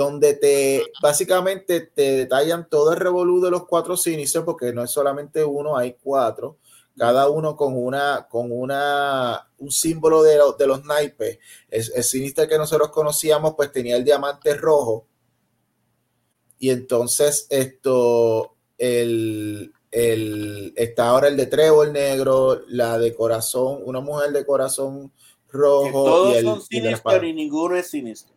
[0.00, 4.90] donde te básicamente te detallan todo el revolú de los cuatro Sinister, porque no es
[4.90, 6.56] solamente uno, hay cuatro,
[6.96, 11.38] cada uno con una, con una, un símbolo de, lo- de los naipes.
[11.68, 15.06] El, el Sinister que nosotros conocíamos, pues tenía el diamante rojo.
[16.58, 24.00] Y entonces esto, el, el, está ahora el de trébol negro, la de corazón, una
[24.00, 26.04] mujer de corazón Que rojo.
[26.04, 26.62] todos y el, son y.
[26.62, 28.34] Sinister y ninguno es Sinister.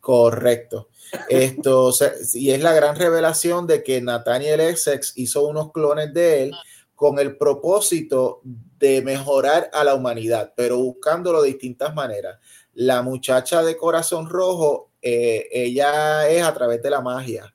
[0.00, 0.88] Correcto.
[1.28, 1.92] Esto,
[2.34, 6.52] y es la gran revelación de que Nathaniel Essex hizo unos clones de él
[6.94, 12.38] con el propósito de mejorar a la humanidad, pero buscándolo de distintas maneras.
[12.74, 17.54] La muchacha de corazón rojo, eh, ella es a través de la magia.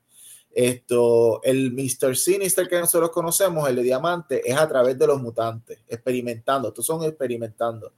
[0.50, 2.16] Esto, el Mr.
[2.16, 6.68] Sinister que nosotros conocemos, el de diamante, es a través de los mutantes, experimentando.
[6.68, 7.92] Estos son experimentando.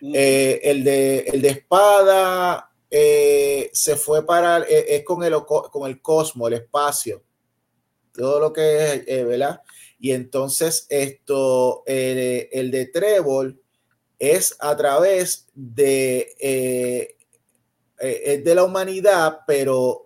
[0.00, 0.12] Mm.
[0.14, 5.88] Eh, el, de, el de espada eh, se fue para, eh, es con el, con
[5.88, 7.22] el cosmos, el espacio,
[8.14, 9.60] todo lo que es, eh, ¿verdad?
[9.98, 13.60] Y entonces esto, el de trébol
[14.18, 17.16] es a través de,
[17.98, 20.04] es de la humanidad, pero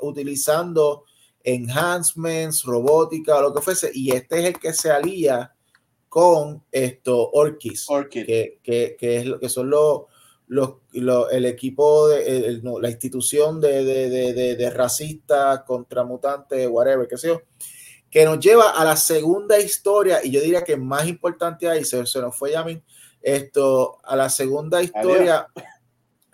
[0.00, 1.04] utilizando
[1.44, 5.54] enhancements, robótica, o lo que fuese, y este es el que se alía
[6.08, 8.26] con esto, Orkis Orchid.
[8.26, 10.02] que, que, que es lo que son los,
[10.52, 16.68] los, los- el equipo de el- no, la institución de, de, de, racistas contra mutantes,
[16.70, 17.42] whatever, qué sé yo,
[18.10, 22.04] que nos lleva a la segunda historia, y yo diría que más importante ahí, se,
[22.04, 22.82] se nos fue Yamin,
[23.22, 25.46] esto, a la segunda historia,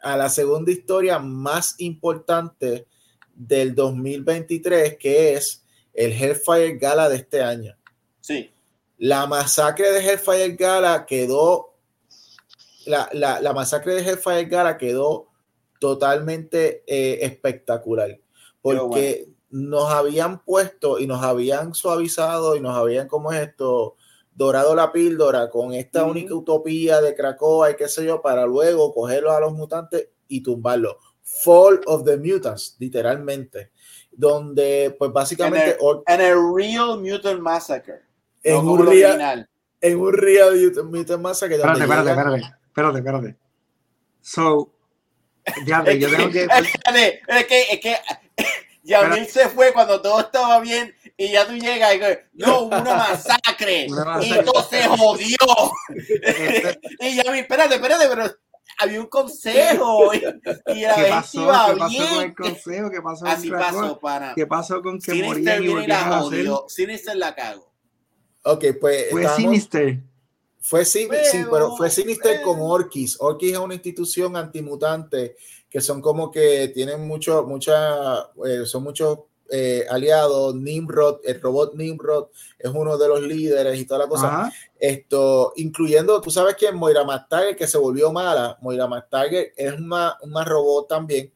[0.02, 2.86] a la segunda historia más importante
[3.34, 5.64] del 2023, que es
[5.94, 7.76] el Hellfire Gala de este año.
[8.20, 8.50] Sí.
[8.98, 11.67] La masacre de Hellfire Gala quedó,
[12.88, 15.28] la, la, la masacre de Hellfire Gala quedó
[15.78, 18.18] totalmente eh, espectacular,
[18.60, 23.96] porque nos habían puesto y nos habían suavizado y nos habían, como es esto?
[24.38, 28.94] dorado la píldora con esta única utopía de Krakoa y qué sé yo, para luego
[28.94, 30.94] cogerlos a los mutantes y tumbarlos.
[31.24, 33.72] Fall of the Mutants, literalmente.
[34.12, 35.76] Donde, pues básicamente.
[36.06, 38.02] En a, Real Mutant Massacre.
[38.44, 39.48] En, un real,
[39.80, 41.56] en un Real Mutant Massacre.
[41.56, 43.36] Espérate, espérate, espérate, espérate, espérate.
[44.20, 44.72] So,
[45.66, 46.46] ya yo tengo que.
[47.28, 47.96] Es que, es que
[48.82, 52.80] Yamil se fue cuando todo estaba bien y ya tú llegas y dices, no, una
[52.80, 54.40] masacre, una masacre.
[54.40, 55.36] y todo se jodió.
[56.22, 58.30] Este y Yamil, espérate, espérate, pero
[58.78, 60.18] había un consejo y,
[60.74, 61.42] y la ¿Qué pasó?
[61.42, 62.08] Iba ¿Qué pasó bien.
[62.14, 62.90] con el consejo?
[62.90, 64.34] ¿Qué pasó Así pasó, para.
[64.34, 66.64] ¿Qué pasó con que Sinister morían y la jodió.
[66.68, 67.72] Sinister la cago.
[68.44, 69.10] Ok, pues.
[69.10, 69.42] Fue estamos...
[69.42, 69.98] Sinister.
[70.68, 73.16] Fue, sí, sí, pero fue Sinister con Orkis.
[73.20, 75.34] Orkis es una institución antimutante
[75.70, 80.54] que son como que tienen mucho, mucha, eh, son muchos eh, aliados.
[80.54, 82.26] Nimrod, el robot Nimrod
[82.58, 84.52] es uno de los líderes y toda la cosa.
[84.78, 90.18] Esto, incluyendo, tú sabes que Moira Mastarger, que se volvió mala, Moira Mastarger es una,
[90.20, 91.32] una robot también.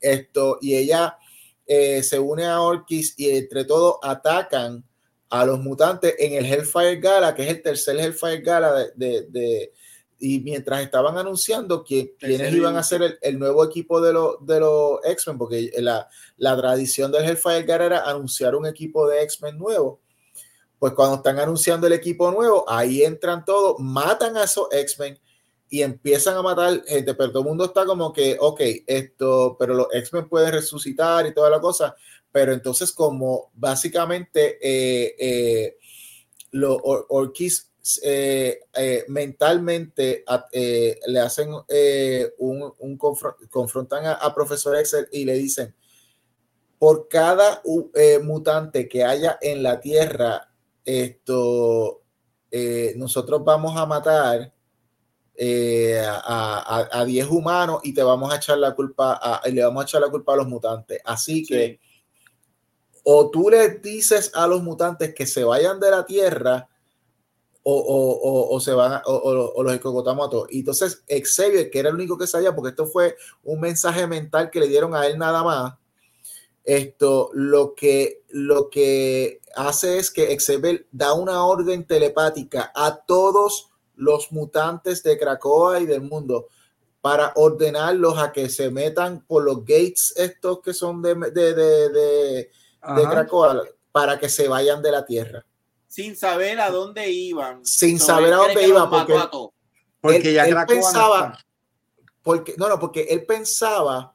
[0.00, 1.18] Esto, y ella
[1.66, 4.84] eh, se une a Orkis y entre todos atacan
[5.30, 9.72] a los mutantes en el Hellfire Gala, que es el tercer Hellfire Gala de, de
[10.18, 14.98] y mientras estaban anunciando que, quiénes iban a ser el, nuevo equipo de, de los
[15.04, 20.00] X-Men, porque la, la, tradición del Hellfire Guard era anunciar un equipo de X-Men nuevo,
[20.78, 25.18] pues cuando están anunciando el equipo nuevo, ahí entran todos, matan a esos X-Men
[25.68, 29.74] y empiezan a matar gente, pero todo el mundo está como que, ok, esto, pero
[29.74, 31.94] los X-Men pueden resucitar y toda la cosa,
[32.34, 35.78] pero entonces como básicamente eh, eh,
[36.50, 37.70] los Orkis
[38.02, 40.24] eh, eh, mentalmente
[41.06, 41.50] le hacen
[42.38, 45.76] un, un confrontan a, profesor Excel y le dicen
[46.76, 47.62] por cada
[48.24, 50.50] mutante que haya en la tierra
[50.84, 52.02] esto
[52.96, 54.52] nosotros vamos a matar
[55.38, 60.00] a, 10 humanos y te vamos a echar la culpa a, le vamos a echar
[60.00, 61.78] la culpa a los mutantes así que
[63.04, 66.68] o tú les dices a los mutantes que se vayan de la tierra
[67.66, 70.48] o, se van o, los escogotamos a todos.
[70.50, 74.50] Y entonces Xavier, que era el único que sabía, porque esto fue un mensaje mental
[74.50, 75.74] que le dieron a él nada más,
[76.64, 83.70] esto lo que, lo que hace es que Xavier da una orden telepática a todos
[83.96, 86.48] los mutantes de Krakoa y del mundo
[87.00, 92.50] para ordenarlos a que se metan por los gates estos que son de, de,
[92.96, 93.62] de Krakoa
[93.92, 95.44] para que se vayan de la Tierra.
[95.86, 97.64] Sin saber a dónde iban.
[97.64, 99.14] Sin saber a dónde iban, porque,
[100.00, 101.38] porque ya él pensaba,
[102.22, 104.14] porque, no, no, porque él pensaba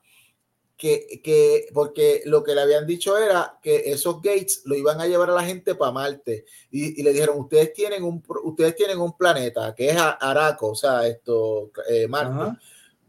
[0.76, 5.07] que, que, porque lo que le habían dicho era que esos gates lo iban a
[5.07, 6.45] llevar a la gente para Marte.
[6.72, 11.07] Y, le dijeron, ustedes tienen un, ustedes tienen un planeta que es Araco, o sea,
[11.07, 12.57] esto, eh, Marte.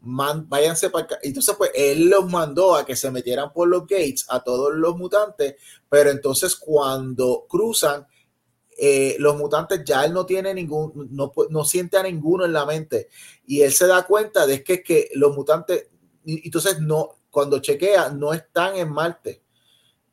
[0.01, 1.19] Váyanse para acá.
[1.21, 4.97] Entonces, pues él los mandó a que se metieran por los gates a todos los
[4.97, 5.55] mutantes,
[5.87, 8.07] pero entonces cuando cruzan,
[8.77, 12.65] eh, los mutantes ya él no tiene ningún, no, no siente a ninguno en la
[12.65, 13.09] mente.
[13.45, 15.89] Y él se da cuenta de que, que los mutantes,
[16.25, 19.43] entonces no, cuando chequea, no están en Marte.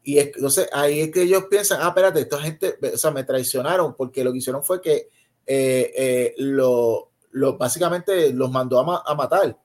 [0.03, 3.95] Y entonces ahí es que ellos piensan, ah, espérate, esta gente, o sea, me traicionaron
[3.95, 5.11] porque lo que hicieron fue que
[5.47, 7.11] eh, eh, lo,
[7.59, 9.59] básicamente los mandó a matar.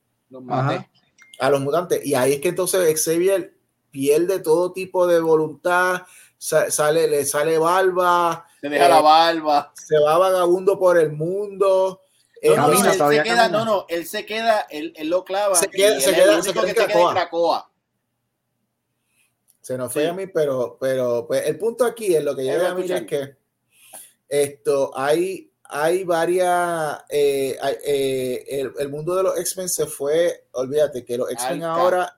[1.39, 2.05] A los mutantes.
[2.05, 3.55] Y ahí es que entonces Xavier
[3.91, 6.03] pierde todo tipo de voluntad,
[6.37, 12.01] sale, le sale barba, se deja la eh, barba, se va vagabundo por el mundo.
[12.43, 15.55] No, no, él se queda, no, no, él se queda, él, él lo clava.
[15.55, 17.69] Se queda, se queda, se queda, que se queda en Cracoa.
[19.61, 22.67] Se nos fue a mí, pero, pero pues, el punto aquí es lo que yo
[22.67, 23.37] a mí es que
[24.27, 31.03] esto hay, hay varias, eh, eh, el, el, mundo de los X-Men se fue, olvídate
[31.03, 32.15] que los X-Men ahora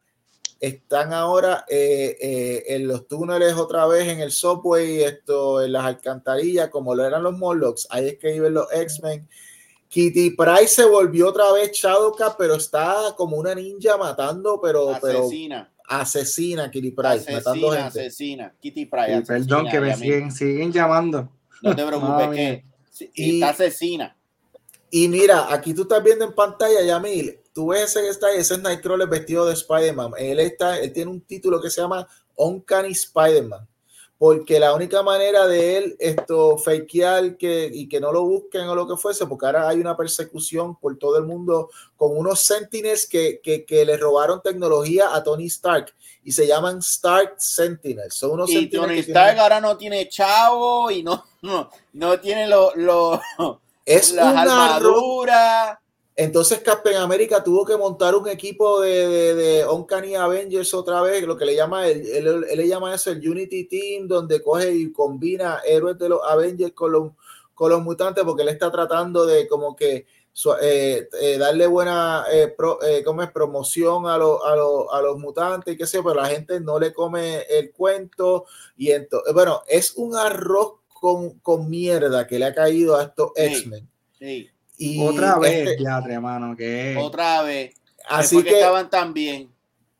[0.60, 5.86] están ahora eh, eh, en los túneles otra vez en el subway, esto, en las
[5.86, 7.88] alcantarillas, como lo eran los Morlocks.
[7.89, 9.28] Ahí es que viven los X-Men.
[9.88, 15.72] Kitty Price se volvió otra vez Shadowcat, pero está como una ninja matando, pero asesina.
[15.88, 17.99] Pero asesina Kitty Price, asesina, matando gente.
[17.99, 19.22] Asesina, Kitty Price.
[19.22, 21.30] perdón que me siguen, siguen, llamando.
[21.62, 22.74] No te preocupes, que
[23.13, 24.17] y, está asesina.
[24.89, 28.61] Y mira, aquí tú estás viendo en pantalla, Yamil, tú ves ese está, ese es
[28.61, 30.13] Nightcrawler vestido de Spider-Man.
[30.17, 33.67] Él está, él tiene un título que se llama Uncanny Spider-Man
[34.17, 38.75] porque la única manera de él esto fakear que, y que no lo busquen o
[38.75, 43.07] lo que fuese, porque ahora hay una persecución por todo el mundo con unos Sentinels
[43.07, 45.93] que, que, que le robaron tecnología a Tony Stark
[46.26, 48.15] y se llaman Stark Sentinels.
[48.15, 52.76] Son unos y Tony Stark ahora no tiene chavo y no, no, no tiene lo,
[52.76, 53.21] lo
[53.86, 55.78] es las armaduras
[56.17, 61.21] entonces Captain America tuvo que montar un equipo de, de, de Uncanny Avengers otra vez,
[61.23, 64.93] lo que le llama, él, él, le llama eso el Unity Team, donde coge y
[64.93, 67.11] combina héroes de los Avengers con los,
[67.53, 70.05] con los mutantes, porque él está tratando de como que
[70.61, 75.01] eh, eh, darle buena eh, pro, eh, como es, promoción a, lo, a, lo, a,
[75.01, 78.45] los mutantes y qué sé, pero la gente no le come el cuento.
[78.75, 83.31] Y entonces, bueno, es un arroz con, con mierda que le ha caído a estos
[83.36, 83.88] X-Men.
[84.19, 84.49] Sí.
[84.77, 87.73] Y otra vez, este, ya, hermano, que otra vez.
[88.07, 89.49] Así que estaban tan bien.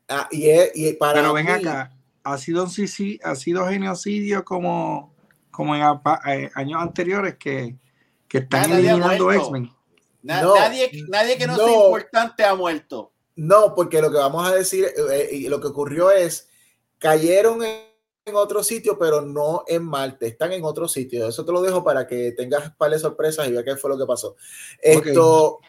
[0.06, 4.44] Ah, y, es, y para Pero ven acá, ha sido sí, sí, ha sido genocidio
[4.44, 5.14] como,
[5.50, 5.82] como en
[6.26, 7.74] eh, años anteriores que,
[8.28, 9.75] que están eliminando X-Men.
[10.26, 13.12] Na no, nadie, nadie que no, no, sea importante ha muerto.
[13.36, 16.48] No, porque lo que vamos a decir, eh, y lo que ocurrió es,
[16.98, 17.86] cayeron en
[18.26, 21.28] en otro sitio, pero no en Marte, están en otro sitio.
[21.28, 23.96] Eso te lo dejo para que tengas par de sorpresas y vea qué fue lo
[23.96, 24.34] que pasó.
[24.82, 25.68] Esto, okay.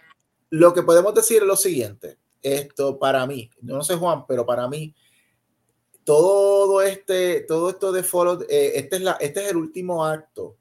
[0.50, 2.18] lo que podemos decir es lo siguiente.
[2.42, 4.96] Esto para mí, no sé Juan, pero para mí,
[6.04, 10.56] todo este, todo esto de Follow, eh, este, es la, este es el último acto.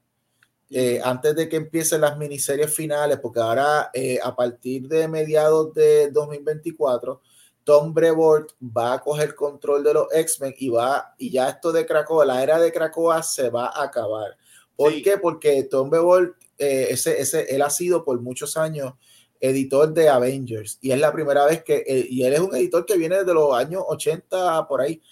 [0.69, 5.73] Eh, antes de que empiecen las miniseries finales, porque ahora eh, a partir de mediados
[5.75, 7.21] de 2024
[7.67, 11.85] Tom Brevoort va a coger control de los X-Men y va, y ya esto de
[11.85, 14.37] Krakoa, la era de Krakoa se va a acabar.
[14.77, 15.03] ¿Por sí.
[15.03, 15.19] qué?
[15.19, 18.95] Porque Tom Brevoort, eh, ese, ese, él ha sido por muchos años
[19.41, 22.87] editor de Avengers y es la primera vez que, eh, y él es un editor
[22.87, 25.03] que viene desde los años 80 por ahí,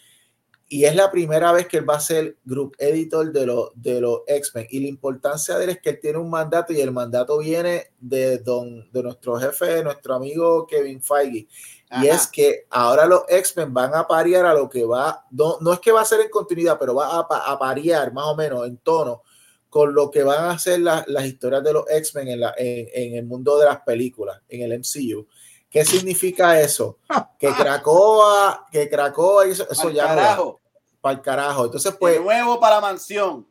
[0.69, 4.01] y es la primera vez que él va a ser group editor de, lo, de
[4.01, 4.67] los X-Men.
[4.71, 7.93] Y la importancia de él es que él tiene un mandato y el mandato viene
[8.01, 11.49] de, don, de nuestro jefe, nuestro amigo Kevin Feige.
[11.91, 12.05] Ajá.
[12.05, 15.73] Y es que ahora los X-Men van a parear a lo que va, no, no
[15.73, 18.67] es que va a ser en continuidad, pero va a, a parear más o menos
[18.67, 19.23] en tono
[19.69, 23.15] con lo que van a ser la, las historias de los X-Men en, en, en
[23.17, 25.27] el mundo de las películas, en el MCU.
[25.75, 26.99] ¿Qué significa eso?
[27.37, 30.61] Que Krakoa, que Krakoa, eso, eso ya carajo.
[31.01, 31.65] para el carajo.
[31.65, 32.15] Entonces, pues.
[32.15, 33.45] De nuevo para la mansión.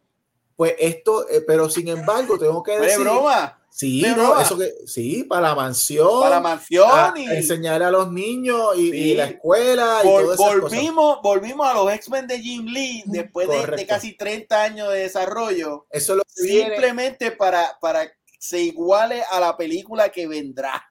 [0.55, 2.99] Pues esto, eh, pero sin embargo, tengo que decir.
[2.99, 3.59] ¿De broma?
[3.69, 4.41] Sí, no, broma?
[4.41, 6.21] eso que, sí, para la mansión.
[6.21, 6.89] Para la mansión.
[6.89, 8.97] A, y enseñar a los niños y, sí.
[8.97, 9.99] y la escuela.
[10.01, 14.63] Y Vol, volvimos, volvimos a los X-Men de Jim Lee después de, de, casi 30
[14.63, 15.88] años de desarrollo.
[15.89, 17.36] Eso es lo que Simplemente viene.
[17.36, 18.09] para, para
[18.39, 20.89] se iguale a la película que vendrá.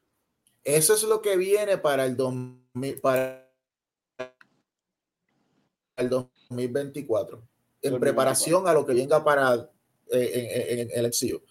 [0.64, 3.50] Eso es lo que viene para el 2000, para
[5.96, 7.42] el 2024
[7.82, 8.00] en 2024.
[8.00, 9.54] preparación a lo que venga para
[10.10, 11.42] eh, en, en, en, el MCU.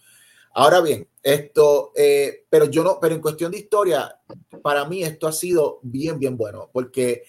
[0.53, 4.19] Ahora bien, esto, eh, pero yo no, pero en cuestión de historia,
[4.61, 7.23] para mí esto ha sido bien, bien bueno, porque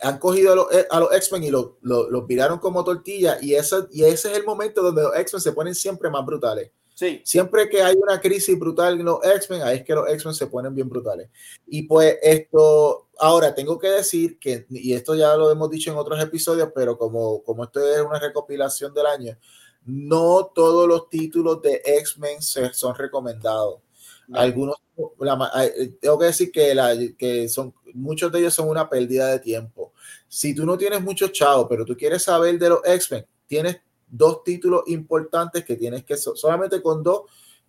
[0.00, 3.88] han cogido a los, los X-Men y los lo, lo viraron como tortilla y, esa,
[3.90, 6.70] y ese es el momento donde los X-Men se ponen siempre más brutales.
[6.98, 7.22] Sí.
[7.24, 10.48] Siempre que hay una crisis brutal en los X-Men, ahí es que los X-Men se
[10.48, 11.30] ponen bien brutales.
[11.64, 15.96] Y pues esto, ahora tengo que decir que, y esto ya lo hemos dicho en
[15.96, 19.38] otros episodios, pero como, como esto es una recopilación del año,
[19.84, 23.78] no todos los títulos de X-Men son recomendados.
[24.26, 24.40] No.
[24.40, 24.74] Algunos,
[25.20, 25.70] la,
[26.00, 29.92] tengo que decir que, la, que son, muchos de ellos son una pérdida de tiempo.
[30.26, 34.42] Si tú no tienes mucho chavo, pero tú quieres saber de los X-Men, tienes dos
[34.42, 37.22] títulos importantes que tienes que solamente con dos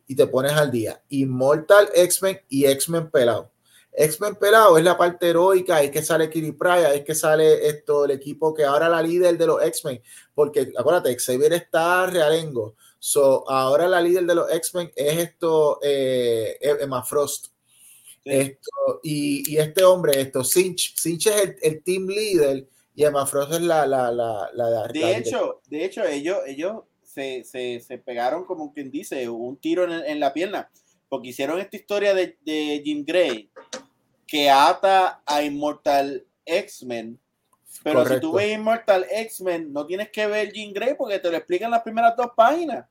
[0.08, 1.02] y te pones al día.
[1.10, 3.52] Immortal X-Men y X-Men Pelado.
[3.92, 8.06] X-Men Pelado es la parte heroica, es que sale Kiri Praya, es que sale esto,
[8.06, 10.02] el equipo que ahora la líder de los X-Men,
[10.34, 12.76] porque acuérdate, Xavier está realengo.
[12.98, 17.48] So, ahora la líder de los X-Men es esto, eh, Emma Frost.
[18.24, 18.32] Sí.
[18.32, 22.68] Esto, y, y, este hombre, esto, Cinch, Cinch es el, el team leader
[23.00, 27.46] y Emma Frost es la, la, la, la de hecho de hecho ellos ellos se,
[27.46, 30.70] se, se, pegaron como quien dice un tiro en, en, la pierna
[31.08, 33.50] porque hicieron esta historia de, de Jim Gray
[34.28, 37.18] que ata a Immortal X-Men
[37.84, 38.16] pero Correcto.
[38.16, 41.72] si tú ves Immortal X-Men no tienes que ver Jim Gray porque te lo explican
[41.72, 42.86] las primeras dos páginas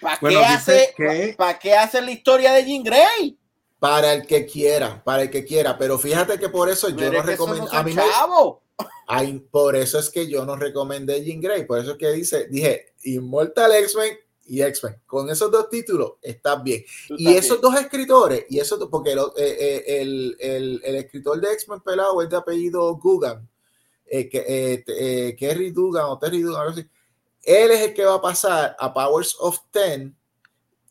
[0.00, 1.34] ¿para bueno, qué hace que...
[1.36, 3.36] ¿para qué hace la historia de Jim Gray?
[3.78, 7.22] para el que quiera, para el que quiera, pero fíjate que por eso yo no
[7.22, 8.62] recomiendo no a mí chavo.
[9.06, 12.46] Ay, por eso es que yo no recomendé Jean Grey, por eso es que dice,
[12.48, 14.18] dije Immortal X-Men
[14.48, 15.00] y X-Men.
[15.06, 16.84] Con esos dos títulos estás bien.
[17.10, 21.52] Y esos dos escritores, y esos porque el, eh, eh, el, el, el, escritor de
[21.52, 23.48] X-Men pelado es de apellido Gugan,
[24.06, 26.86] eh, que, Kerry Dugan o Terry Dugan, algo así.
[27.42, 30.14] Él es el que va a pasar a Powers of Ten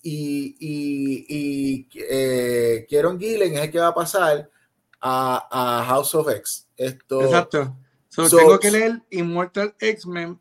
[0.01, 4.49] y, y, y Kieron Gillen es el que va a pasar
[5.01, 6.67] a, a House of X.
[6.75, 7.75] Esto, Exacto.
[8.15, 10.39] tengo que leer Immortal X-Men.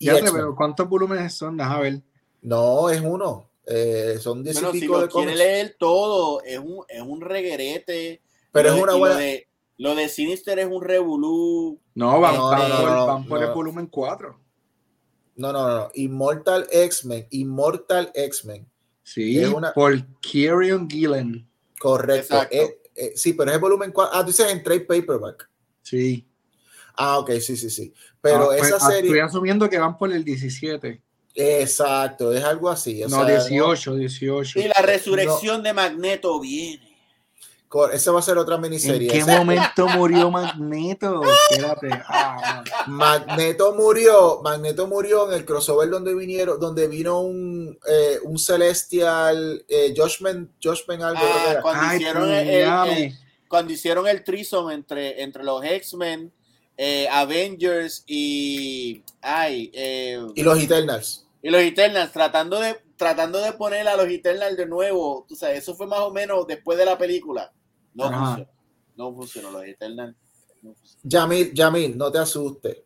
[0.00, 0.54] Ya te veo.
[0.54, 1.56] ¿Cuántos volúmenes son?
[1.56, 2.02] Déjame ver.
[2.42, 3.50] No, es uno.
[3.66, 7.20] Eh, son diez bueno, y pico si lo quiere leer todo, es un, es un
[7.20, 8.22] reguerete.
[8.50, 9.14] Pero es una buena.
[9.14, 11.78] Lo de, lo de, Sinister es un revolú.
[11.94, 14.40] No, van, no, van, no, por, van por el volumen 4.
[15.36, 15.90] No, no, no.
[15.94, 17.26] Immortal X-Men.
[17.30, 18.68] Immortal X-Men.
[19.02, 19.72] Sí, una...
[19.72, 21.48] por Kieran Gillen.
[21.78, 22.40] Correcto.
[22.98, 24.16] Eh, sí, pero es el volumen 4.
[24.16, 25.48] Ah, tú dices en trade paperback.
[25.82, 26.26] Sí.
[26.94, 27.92] Ah, ok, sí, sí, sí.
[28.20, 29.10] Pero ah, pues, esa serie.
[29.10, 31.00] Estoy asumiendo que van por el 17.
[31.34, 33.02] Exacto, es algo así.
[33.08, 34.58] no, 18, 18.
[34.58, 36.87] Y la resurrección de Magneto viene.
[37.92, 39.12] Esa va a ser otra miniserie.
[39.12, 41.20] ¿En qué momento murió Magneto?
[41.50, 41.88] Espérate.
[42.06, 44.40] Ah, Magneto murió.
[44.42, 50.50] Magneto murió en el crossover donde vinieron, donde vino un, eh, un celestial eh, Joshman,
[50.62, 51.20] Joshman algo.
[51.22, 53.14] Ah, cuando, hicieron el,
[53.48, 56.32] cuando hicieron el trisom entre, entre los X-Men,
[56.78, 59.02] eh, Avengers y.
[59.20, 61.26] Ay, eh, y los Eternals.
[61.42, 65.26] Y los Eternals, tratando de, tratando de poner a los Eternals de nuevo.
[65.28, 67.52] Tú sabes, eso fue más o menos después de la película.
[67.98, 68.50] No funcionó.
[68.96, 70.16] No funcionó los Eternals.
[70.62, 72.78] No Yamil, Yamil, no te asustes.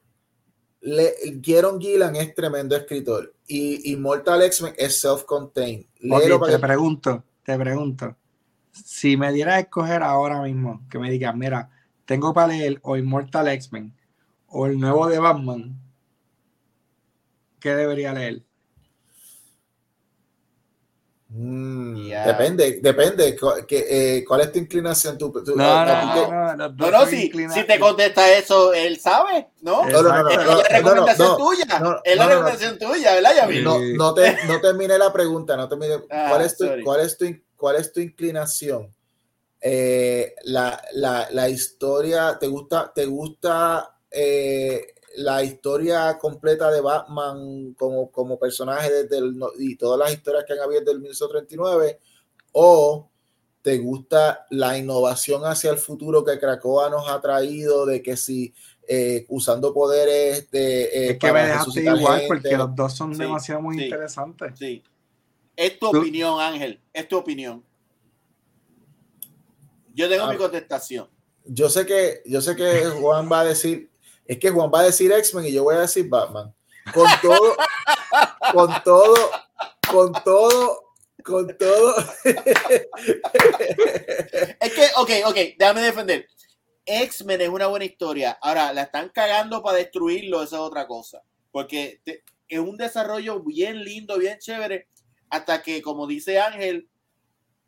[0.80, 5.86] Le, Kieron Gillan es tremendo escritor y Immortal X-Men es self-contained.
[6.00, 8.16] te pregunto, te pregunto.
[8.72, 11.70] Si me diera a escoger ahora mismo, que me digas, mira,
[12.04, 13.94] tengo para leer o Immortal X-Men
[14.46, 15.78] o el nuevo de Batman,
[17.60, 18.42] ¿qué debería leer?
[21.34, 23.38] Mm, depende, depende.
[23.70, 25.16] Eh, ¿Cuál es tu inclinación?
[25.18, 29.88] no, no, no, no, si, te contesta eso, él sabe, ¿no?
[29.88, 30.28] No, no, no.
[30.28, 32.00] Es la recomendación tuya.
[32.04, 33.64] Es la recomendación tuya, ¿verdad, Yamil?
[33.64, 35.56] No, no, te, no termine la pregunta.
[35.56, 36.02] No termine.
[36.10, 37.24] Ah, ¿Cuál, es tu, cuál, es tu,
[37.56, 38.94] ¿Cuál es tu inclinación?
[39.58, 47.74] Eh, la, la, la, historia, ¿te gusta, te gusta eh, la historia completa de Batman
[47.74, 51.98] como, como personaje desde el, y todas las historias que han habido desde el 1939
[52.52, 53.08] o
[53.62, 58.52] te gusta la innovación hacia el futuro que Krakoa nos ha traído de que si
[58.88, 63.62] eh, usando poderes de eh, es que me dejaste igual porque los dos son demasiado
[63.62, 64.58] muy interesantes.
[64.58, 64.82] sí.
[65.54, 67.62] Es tu opinión Ángel es tu opinión.
[69.94, 71.06] Yo tengo mi contestación.
[71.44, 73.91] Yo sé que yo sé que Juan va a decir
[74.32, 76.54] es que Juan va a decir X-Men y yo voy a decir Batman.
[76.92, 77.56] Con todo,
[78.52, 79.30] con todo,
[79.90, 81.94] con todo, con todo.
[84.60, 86.26] es que, ok, ok, déjame defender.
[86.84, 88.38] X-Men es una buena historia.
[88.40, 91.22] Ahora, la están cagando para destruirlo, esa es otra cosa.
[91.50, 92.00] Porque
[92.48, 94.88] es un desarrollo bien lindo, bien chévere,
[95.28, 96.88] hasta que, como dice Ángel,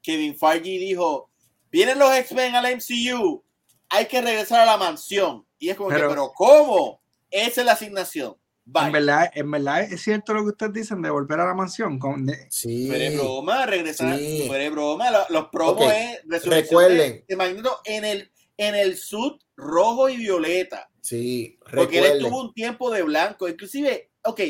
[0.02, 1.30] Kevin Feige dijo,
[1.70, 3.44] vienen los X-Men al MCU,
[3.90, 5.46] hay que regresar a la mansión.
[5.64, 7.00] Y es como pero, que, pero ¿cómo?
[7.30, 8.36] Esa es la asignación.
[8.66, 11.98] En verdad, en verdad es cierto lo que ustedes dicen de volver a la mansión.
[11.98, 12.90] Con, sí.
[13.16, 14.18] Broma, regresar.
[14.18, 14.46] Sí.
[14.70, 15.10] Broma.
[15.30, 17.24] Los, promos es recuerden.
[17.26, 20.90] De, Magneto en el, en el sud rojo y violeta.
[21.00, 23.48] Sí, Porque él estuvo un tiempo de blanco.
[23.48, 24.40] Inclusive, ok.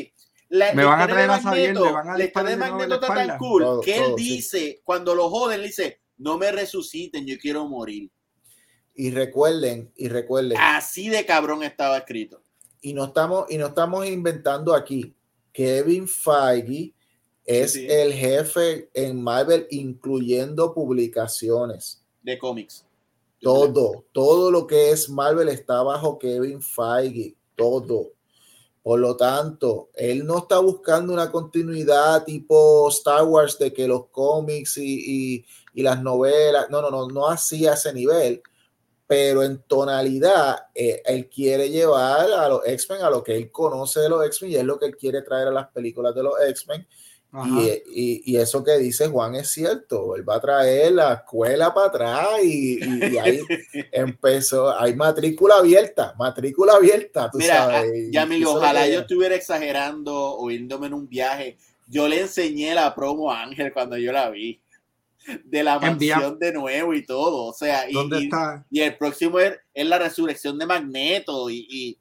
[0.49, 3.79] La, me van a traer a Xavier, le van a de Magneto está tan cool
[3.85, 8.11] que él dice, cuando lo joden, le dice, no me resuciten, yo quiero morir.
[8.97, 10.57] Y recuerden, y recuerden.
[10.57, 12.41] Así de cabrón estaba escrito.
[12.79, 15.13] Y no estamos, y no estamos inventando aquí.
[15.51, 16.93] Kevin Feige
[17.43, 22.01] es el jefe en Marvel, incluyendo publicaciones.
[22.23, 22.85] De cómics.
[23.41, 27.35] Todo, todo lo que es Marvel está bajo Kevin Feige.
[27.55, 28.13] Todo.
[28.81, 34.07] Por lo tanto, él no está buscando una continuidad tipo Star Wars de que los
[34.07, 38.41] cómics y, y, y las novelas, no, no, no, no así a ese nivel
[39.07, 43.99] pero en tonalidad, eh, él quiere llevar a los X-Men a lo que él conoce
[43.99, 46.33] de los X-Men y es lo que él quiere traer a las películas de los
[46.49, 46.87] X-Men.
[47.93, 51.87] Y, y, eso que dice Juan es cierto, él va a traer la escuela para
[51.87, 53.41] atrás y, y ahí
[53.91, 58.09] empezó, hay matrícula abierta, matrícula abierta, tú Mira, sabes.
[58.09, 61.57] Ya, me ojalá yo estuviera exagerando o yéndome en un viaje.
[61.87, 64.61] Yo le enseñé la promo a Ángel cuando yo la vi
[65.43, 67.45] de la mansión de nuevo y todo.
[67.45, 67.95] O sea, y,
[68.69, 71.99] y, el próximo es, la resurrección de Magneto y, y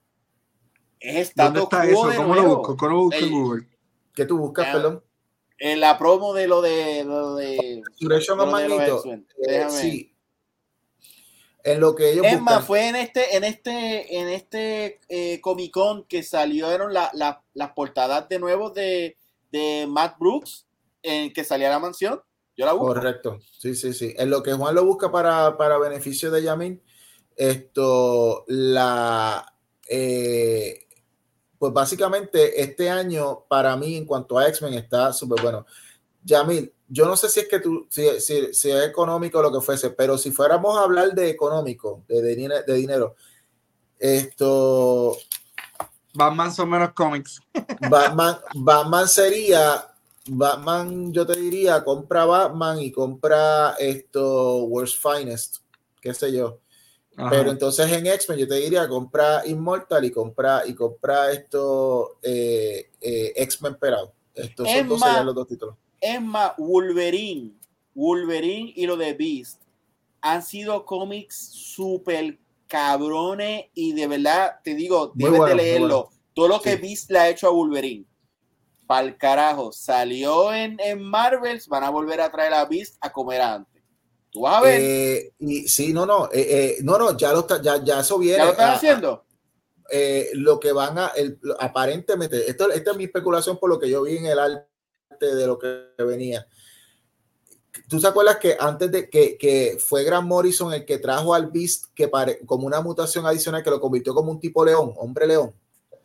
[1.01, 2.11] es ¿Dónde está eso?
[2.17, 2.77] ¿Cómo lo busco?
[2.77, 3.69] ¿Cómo lo busco en Google?
[4.15, 5.03] ¿Qué tú buscas, perdón?
[5.59, 7.05] en la promo de lo de.
[7.05, 9.03] Lo de, lo Magneto.
[9.47, 10.15] Eh, sí.
[11.63, 12.67] En lo que ellos Es más, buscan.
[12.67, 17.71] fue en este, en este, en este eh, Comic Con que salieron la- la- las
[17.73, 19.17] portadas de nuevo de,
[19.51, 20.67] de Matt Brooks,
[21.03, 22.21] en que salía la mansión.
[22.57, 22.95] Yo la busco.
[22.95, 24.15] Correcto, sí, sí, sí.
[24.17, 26.81] En lo que Juan lo busca para, para beneficio de Yamin,
[27.37, 29.55] esto, la,
[29.89, 30.87] eh,
[31.59, 35.67] pues básicamente este año para mí en cuanto a X-Men está súper bueno.
[36.23, 39.53] Yamil, yo no sé si es que tú, si, si- si es económico o lo
[39.53, 43.17] que fuese, pero si fuéramos a hablar de económico, de, de, de dinero,
[43.99, 45.17] esto,
[46.15, 47.41] Batman son menos cómics.
[47.91, 49.94] Batman, Batman sería,
[50.29, 55.59] Batman, yo te diría, compra Batman y compra esto, World's Finest,
[56.01, 56.61] qué sé yo.
[57.17, 57.31] Ajá.
[57.31, 62.91] Pero entonces en X-Men yo te diría, compra Immortal y compra, y compra esto, eh,
[63.01, 64.13] eh, X-Men Perado.
[64.35, 65.77] Estos Es son dos, más- los dos títulos.
[66.01, 67.53] Es más, Wolverine,
[67.95, 69.61] Wolverine y lo de Beast
[70.21, 75.87] han sido cómics súper cabrones y de verdad, te digo, Muy debes bueno, de leerlo.
[76.05, 76.11] bueno.
[76.35, 76.83] Todo lo que Sí.
[76.83, 78.05] Beast le ha hecho a Wolverine.
[78.87, 83.41] Pa'l carajo, salió en, en Marvels, van a volver a traer a Beast a comer
[83.41, 83.83] antes.
[84.31, 87.41] Tú vas a ver, Eh, y sí, no, no, eh, eh, no, no, ya lo
[87.41, 88.39] está, ya, ya eso viene.
[88.39, 89.25] ¿ya lo están a- haciendo?
[90.35, 94.03] lo que van a, el- aparentemente, esto, esta es mi especulación por lo que yo
[94.03, 94.67] vi en el arte
[95.21, 96.47] de lo que venía.
[97.89, 101.51] ¿Tú te acuerdas que antes de que, que fue Grant Morrison el que trajo al
[101.51, 105.27] Beast que pare, como una mutación adicional que lo convirtió como un tipo león, hombre
[105.27, 105.55] león?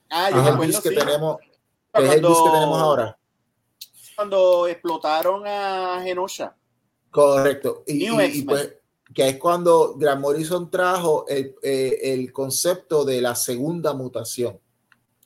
[0.10, 0.96] Ah, yo el Beast que sí.
[0.96, 1.38] tenemos,
[1.94, 3.18] que es el que tenemos ahora.
[4.16, 6.56] Cuando explotaron a Genosha.
[7.10, 7.84] Correcto.
[7.88, 8.76] Y, pues,
[9.14, 14.60] que es cuando Grant Morrison trajo el, eh, el concepto de la segunda mutación.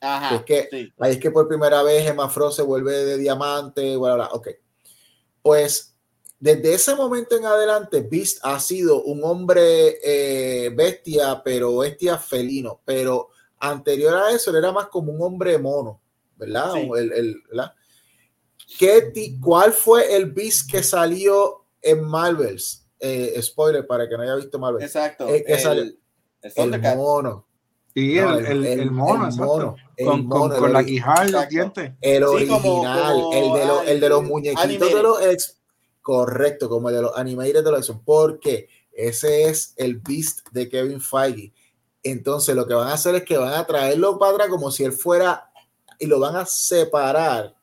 [0.00, 0.36] Ajá.
[0.36, 0.92] Es que- sí.
[0.98, 4.34] Ahí es que por primera vez Emma Frost se vuelve de diamante, bla, bla, bla.
[4.34, 4.48] Ok.
[5.42, 5.94] Pues
[6.38, 12.80] desde ese momento en adelante, Beast ha sido un hombre eh, bestia, pero bestia felino.
[12.84, 16.00] Pero anterior a eso, él era más como un hombre mono,
[16.44, 16.72] ¿verdad?
[16.74, 16.88] Sí.
[16.96, 17.72] El- el- ¿verdad?
[18.78, 22.86] ¿Qué ti- ¿Cuál fue el Beast que salió en Marvels?
[22.98, 24.82] Eh, spoiler para que no haya visto Marvel.
[24.82, 25.28] Exacto.
[25.28, 25.98] Eh, que el,
[26.56, 27.46] el mono.
[27.94, 30.84] Sí, No, el, el, el mono, el mono, el con, con- mono, el con la
[30.84, 31.92] quijada y los dientes.
[32.00, 34.96] El Sí, original, como- como el, de los, el de los muñequitos animated.
[34.96, 35.60] de los ex.
[36.02, 37.98] Correcto, como el de los animated de los ex.
[38.04, 41.52] Porque ese es el Beast de Kevin Feige.
[42.02, 44.82] Entonces, lo que van a hacer es que van a traerlo para atrás como si
[44.84, 45.50] él fuera
[45.98, 47.54] y lo van a separar.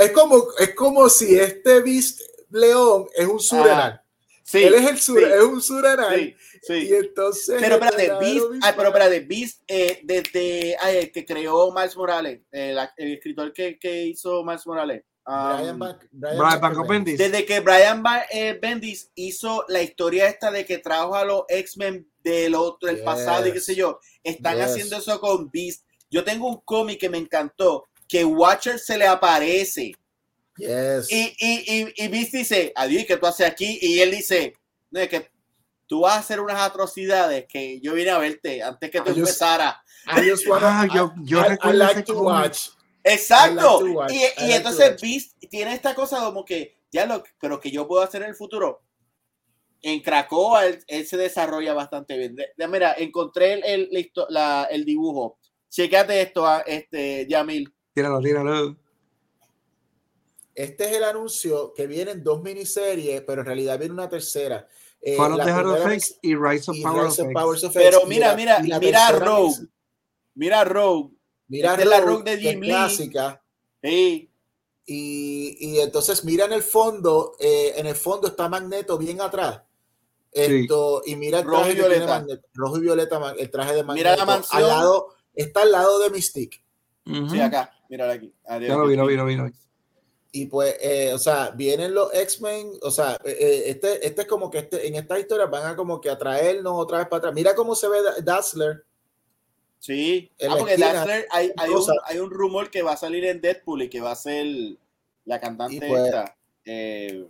[0.00, 2.20] Es como, es como si este Beast
[2.50, 4.00] León es un Surenal.
[4.44, 4.62] Sí.
[4.64, 6.14] él es el sur, sí, es un Surenal.
[6.18, 6.74] sí, sí.
[6.90, 7.56] Y entonces.
[7.60, 12.40] Pero espérate, Beast, ah, pero espérate, Beast, eh, desde ay, el que creó Miles Morales,
[12.50, 15.02] el, el escritor que, que hizo Miles Morales.
[15.26, 15.78] um, Brian
[16.12, 17.18] Brian Brian Bendis.
[17.18, 21.44] desde que Brian Ba- eh, Bendis hizo la historia esta de que trajo a los
[21.48, 23.04] X-Men del otro, del Yes.
[23.04, 24.66] pasado y qué sé yo, están Yes.
[24.66, 25.84] haciendo eso con Beast.
[26.12, 29.92] Yo tengo un cómic que me encantó, que Watcher se le aparece
[30.58, 31.10] Yes.
[31.10, 33.78] y, y, y, y Beast dice, adiós, ¿qué tú haces aquí?
[33.80, 34.52] Y él dice,
[34.90, 35.30] no, es que
[35.86, 39.14] tú vas a hacer unas atrocidades que yo vine a verte antes que tú I
[39.14, 39.76] just- empezaras.
[40.06, 42.28] I just wanna- Ah, yo- yo I- I, recuerdo like ese to cómic.
[42.44, 42.68] watch.
[43.02, 43.54] Exacto.
[43.80, 45.00] Like to watch, y like to entonces.
[45.00, 48.34] Beast tiene esta cosa como que, ya lo, pero que yo puedo hacer en el
[48.36, 48.82] futuro.
[49.80, 52.36] En Krakoa él, él se desarrolla bastante bien.
[52.36, 55.38] De- de- mira, encontré el, el, la- el dibujo.
[55.76, 57.72] Checate esto, ah, este, Yamil.
[57.94, 58.76] Tíralo, tíralo.
[60.54, 64.68] Este es el anuncio que vienen dos miniseries, pero en realidad viene una tercera.
[65.00, 67.28] Eh, Fall of the Heart of primera X y Rise of y Power Rise of
[67.28, 67.32] of.
[67.32, 69.54] Powers of Pero X, y mira, la- mira, y mira a tercera Rogue.
[70.34, 71.10] Mira a Rogue.
[71.48, 72.68] Mira Esta es la Rogue, de Jim Lee.
[72.68, 73.42] clásica.
[73.82, 74.30] Sí.
[74.84, 79.62] Y, y entonces mira en el fondo, eh, en el fondo está Magneto bien atrás.
[80.30, 82.18] Esto, y mira el Rojo traje y que tiene violeta.
[82.18, 83.94] Magneto, rojo y violeta, el traje de Magneto.
[84.08, 84.62] Mira la mansión.
[84.62, 86.62] Al lado, está al lado de Mystique.
[87.30, 87.72] Sí, acá.
[87.88, 88.32] Mírala aquí.
[88.46, 88.68] Adiós.
[88.70, 89.36] Ya lo vi, lo vi, lo vi.
[89.36, 89.52] lo vi.
[90.34, 94.26] Y pues, eh, o sea, vienen los X-Men, o sea, eh, eh, este, este es
[94.26, 97.34] como que este, en esta historia van a como que atraernos otra vez para atrás.
[97.34, 98.84] Mira cómo se ve Da- Dazzler.
[99.78, 100.30] Sí.
[100.48, 101.92] Ah, porque esquina, Dazzler, hay, hay, un, cosa.
[102.06, 104.46] hay un rumor que va a salir en Deadpool y que va a ser
[105.26, 106.36] la cantante pues- esta.
[106.64, 107.26] eh,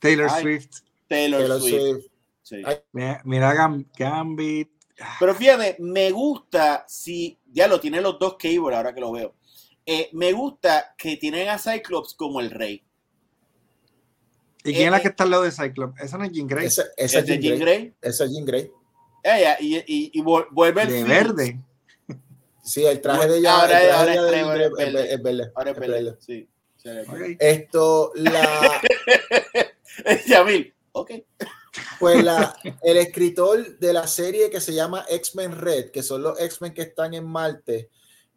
[0.00, 0.42] Taylor Ay.
[0.42, 0.70] Swift.
[1.08, 1.80] Taylor, Taylor Swift.
[1.80, 2.06] Swift.
[2.42, 2.62] Sí.
[2.92, 4.70] Mira, mira Gam- Gambit.
[5.18, 9.34] Pero fíjate, me gusta si ya lo tienen los dos Cable ahora que lo veo.
[9.84, 12.84] Eh, me gusta que tienen a Cyclops como el rey.
[14.64, 15.02] ¿Y quién es la eh.
[15.02, 16.00] que está al lado de Cyclops?
[16.00, 16.66] Esa no es Jean Grey.
[16.66, 17.76] Esa, esa Es Jean Jean Grey.
[17.78, 17.94] Grey.
[18.00, 18.70] Esa es Jean Grey.
[19.24, 21.60] Ella, y, y, y vu- vuelve el de verde.
[22.62, 25.14] Sí, el traje de ella, Ahora el es- ahora de verde.
[25.14, 25.52] es verde.
[25.56, 26.16] Ahora es es verde, verde.
[26.20, 26.48] Sí,
[26.84, 27.36] Okay.
[27.38, 28.80] Esto, la.
[30.26, 31.12] Yamil, ok.
[31.98, 36.38] Pues la, el escritor de la serie que se llama X-Men Red, que son los
[36.40, 37.90] X-Men que están en Marte,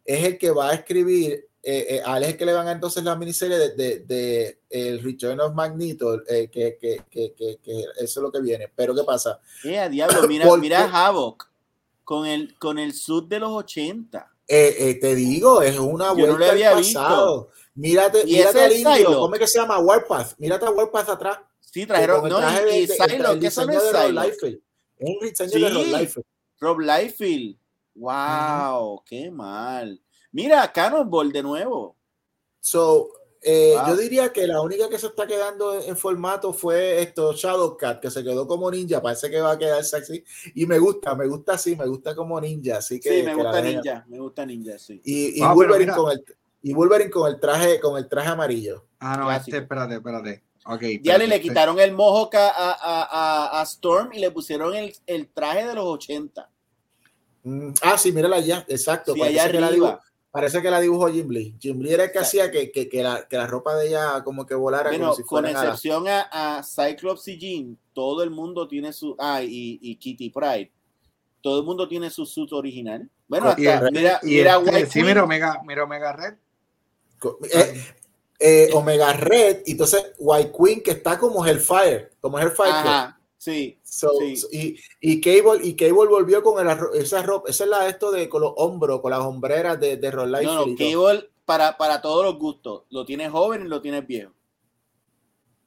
[0.04, 2.68] es el que va a escribir, eh, eh, a él es el que le van
[2.68, 7.34] a entonces la miniserie de, de, de el Return of Magneto, eh, que, que, que,
[7.34, 8.70] que, eso es lo que viene.
[8.74, 9.40] Pero ¿qué pasa?
[9.64, 11.50] Eh, diablo, mira, mira Havoc
[12.04, 14.32] con el, con el sud de los 80.
[14.46, 17.46] te digo, es una vuelta no lo había pasado.
[17.46, 17.66] Visto.
[17.74, 19.78] Mírate, ¿Y mírate al indio, ¿cómo es que se llama?
[19.78, 20.38] Warpath.
[20.38, 21.38] Mírate a Warpath atrás.
[21.70, 22.28] Sí, trajeron.
[22.28, 22.40] No,
[22.70, 23.80] y, y Silo, ¿qué son Es
[24.98, 26.26] un diseño sí, de Rob Liefeld.
[26.60, 27.56] Rob Liefeld.
[27.94, 30.00] Wow, qué mal.
[30.32, 31.96] Mira, Cannonball de nuevo.
[32.60, 33.10] So,
[33.42, 33.88] eh, wow.
[33.88, 38.10] yo diría que la única que se está quedando en, formato fue esto Shadowcat, que
[38.10, 39.02] se quedó como ninja.
[39.02, 40.24] Parece que va a quedar sexy.
[40.54, 42.78] Y me gusta, me gusta así, me gusta como ninja.
[42.78, 45.00] Así que, sí, me gusta ninja, me gusta ninja, sí.
[45.04, 46.24] Y, y ah, Wolverine con el
[46.62, 48.86] y Wolverine con el traje, con el traje amarillo.
[48.98, 50.42] Ah, no, este, espérate, espérate.
[50.68, 54.74] Okay, ya le, le quitaron el mohawk a, a, a, a, Storm y le pusieron
[54.74, 56.50] el, el traje de los 80.
[57.44, 59.14] Mm, ah, sí, mírala allá, exacto.
[59.14, 59.68] Sí, allá arriba.
[59.68, 60.00] Que dibujó,
[60.32, 61.54] parece que la dibujó Jim Lee.
[61.60, 64.24] Jim Lee era el que hacía que, que, que, la, que, la, ropa de ella
[64.24, 64.90] como que volara.
[64.90, 69.14] Bueno, como si con excepción a, a, Cyclops y Jean, todo el mundo tiene su.
[69.20, 70.72] Ah, y, y Kitty Pride.
[71.40, 73.08] Todo el mundo tiene su suit original.
[73.28, 76.34] Bueno, hasta, y mira, y mira, este, sí, mira Omega, mira Omega Red.
[77.52, 77.84] Eh,
[78.38, 82.70] eh, Omega Red, y entonces White Queen que está como Hellfire, como Hellfire.
[82.70, 84.36] Ajá, sí, so, sí.
[84.36, 88.10] So, y, y, Cable, y Cable volvió con el, esa ropa, esa es la esto
[88.10, 92.00] de con los hombros, con las hombreras de, de Roll No, no, Cable para, para
[92.00, 94.32] todos los gustos, lo tienes joven y lo tienes viejo.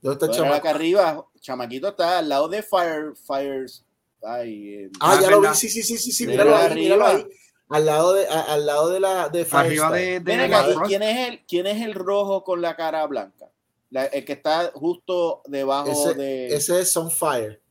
[0.01, 3.85] ¿Dónde está el acá arriba, chamaquito está al lado de Fire, Fires.
[4.21, 7.25] Ay, eh, ah, ya lo vi, sí, sí, sí, sí, sí, míralo ahí, míralo ahí
[7.69, 10.51] al lado de, a, al lado de la de Arriba de, de
[10.87, 13.49] ¿quién, es el, ¿Quién es el rojo con la cara blanca?
[13.91, 16.47] La, el que está justo debajo ese, de.
[16.47, 17.61] Ese es Sunfire,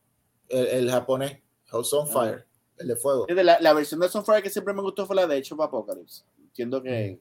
[0.48, 1.38] el, el japonés.
[1.82, 2.44] Sunfire, ah.
[2.78, 3.26] el de fuego.
[3.28, 6.22] La, la, versión de Sunfire que siempre me gustó fue la de Age of Apocalypse.
[6.38, 7.20] Entiendo que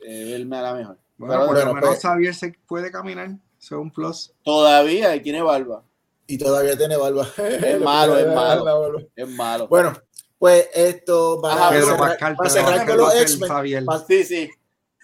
[0.00, 0.04] mm.
[0.04, 0.98] eh, él me da la mejor.
[1.16, 3.30] Bueno, Pero, por lo menos pues, Xavier se puede caminar.
[3.60, 4.32] Eso es un plus.
[4.44, 5.82] Todavía y tiene barba.
[6.28, 7.26] Y todavía tiene barba.
[7.38, 8.98] Es malo, es malo.
[9.16, 9.66] Es malo.
[9.66, 9.94] Bueno,
[10.38, 14.50] pues esto, para, Pedro cerrar, Pascal, para cerrar con los X-Men, para, sí, sí.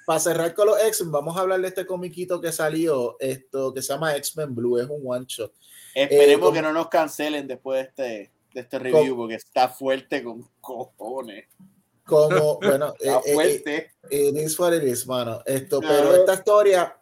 [0.07, 3.83] para cerrar con los X-Men, vamos a hablar de este comiquito que salió, esto que
[3.83, 5.53] se llama X-Men Blue, es un one shot.
[5.95, 9.69] Esperemos eh, que no nos cancelen después de este, de este review, con, porque está
[9.69, 11.47] fuerte con cojones.
[12.05, 13.91] Como, bueno, está eh, fuerte.
[14.11, 15.41] Eh, it is what it is, mano.
[15.47, 16.11] Esto, claro.
[16.11, 16.97] pero esta historia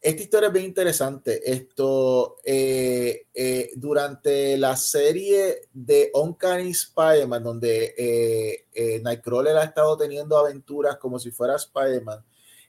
[0.00, 1.50] esta historia es bien interesante.
[1.50, 9.96] Esto, eh, eh, durante la serie de Uncanny Spider-Man, donde eh, eh, Nightcrawler ha estado
[9.96, 12.24] teniendo aventuras como si fuera Spider-Man,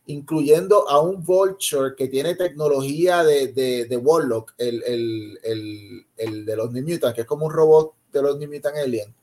[0.07, 6.45] incluyendo a un Vulture que tiene tecnología de, de, de Warlock, el, el, el, el,
[6.45, 9.13] de los New Mutants, que es como un robot de los New Mutant Alien.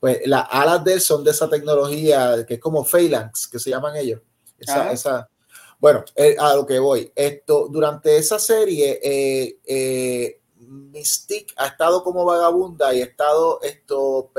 [0.00, 3.70] Pues las alas de él son de esa tecnología que es como Phalanx, que se
[3.70, 4.20] llaman ellos.
[4.58, 5.28] Esa, esa,
[5.82, 7.10] bueno, eh, a lo que voy.
[7.12, 14.30] Esto, durante esa serie, eh, eh, Mystique ha estado como vagabunda y ha estado esto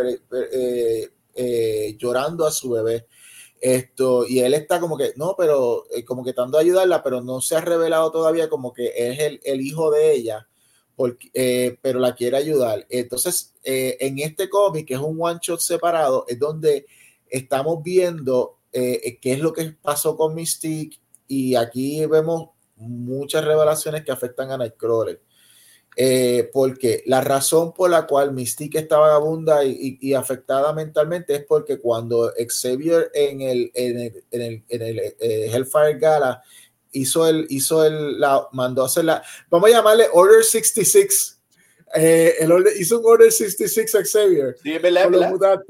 [1.36, 3.08] eh, llorando a su bebé.
[3.60, 7.42] Esto, y él está como que, no, pero como que tratando de ayudarla, pero no
[7.42, 10.48] se ha revelado todavía como que es el, el hijo de ella,
[10.96, 12.88] porque, pero la quiere ayudar.
[12.90, 16.86] Entonces, en este cómic, que es un one shot separado, es donde
[17.28, 24.12] estamos viendo qué es lo que pasó con Mystique y aquí vemos muchas revelaciones que
[24.12, 25.22] afectan a Nightcrawler.
[25.96, 31.36] Eh, porque la razón por la cual Mystique está vagabunda y, y, y, afectada mentalmente
[31.36, 36.42] es porque cuando Xavier en el, en el, en el, en el eh, Hellfire Gala
[36.94, 39.22] hizo el, hizo el, la, mandó a hacer la,
[39.52, 41.42] vamos a llamarle Order 66.
[41.96, 44.56] Eh, el order, hizo un Order 66 a Xavier.
[44.64, 45.62] Sí, verdad, verdad.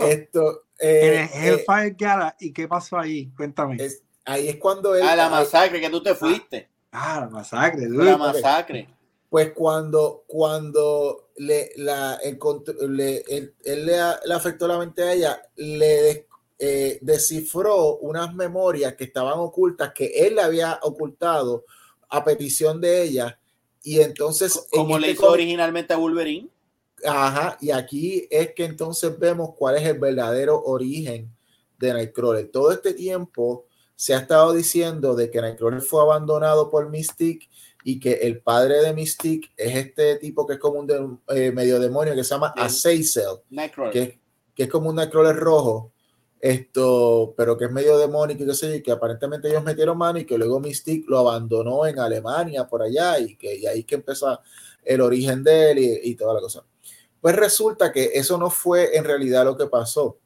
[0.00, 3.30] Esto, en el Hellfire Gala, ¿y qué pasó ahí?
[3.34, 3.76] Cuéntame.
[3.82, 5.02] Es, ahí es cuando él.
[5.02, 6.68] A la masacre que tú te fuiste.
[6.92, 7.86] Ah, la masacre.
[7.86, 8.04] Dude.
[8.04, 8.88] La masacre.
[9.28, 13.94] Pues cuando, cuando le, la, le, él, él le,
[14.24, 16.26] le, afectó la mente a ella, le
[16.58, 21.64] eh, descifró unas memorias que estaban ocultas, que él le había ocultado
[22.08, 23.38] a petición de ella.
[23.82, 24.66] Y entonces.
[24.70, 26.48] Como este le hizo originalmente a Wolverine.
[27.04, 31.30] Ajá, y aquí es que entonces vemos cuál es el verdadero origen
[31.78, 32.50] de Nightcrawler.
[32.50, 33.67] Todo este tiempo
[33.98, 37.48] se ha estado diciendo de que Nightcrawler fue abandonado por Mystique
[37.82, 41.50] y que el padre de Mystique es este tipo que es como un de, eh,
[41.50, 43.40] medio demonio que se llama Azazel,
[43.90, 44.20] que,
[44.54, 45.90] que, es como un Nightcrawler rojo.
[46.40, 50.24] esto, pero que es medio demónico y que sé, que aparentemente ellos metieron mano y
[50.24, 54.38] que luego Mystique lo abandonó en Alemania por allá y que y ahí que empezó
[54.84, 56.64] el origen de él y, y, toda la cosa.
[57.20, 60.18] Pues resulta que eso no fue en realidad lo que pasó.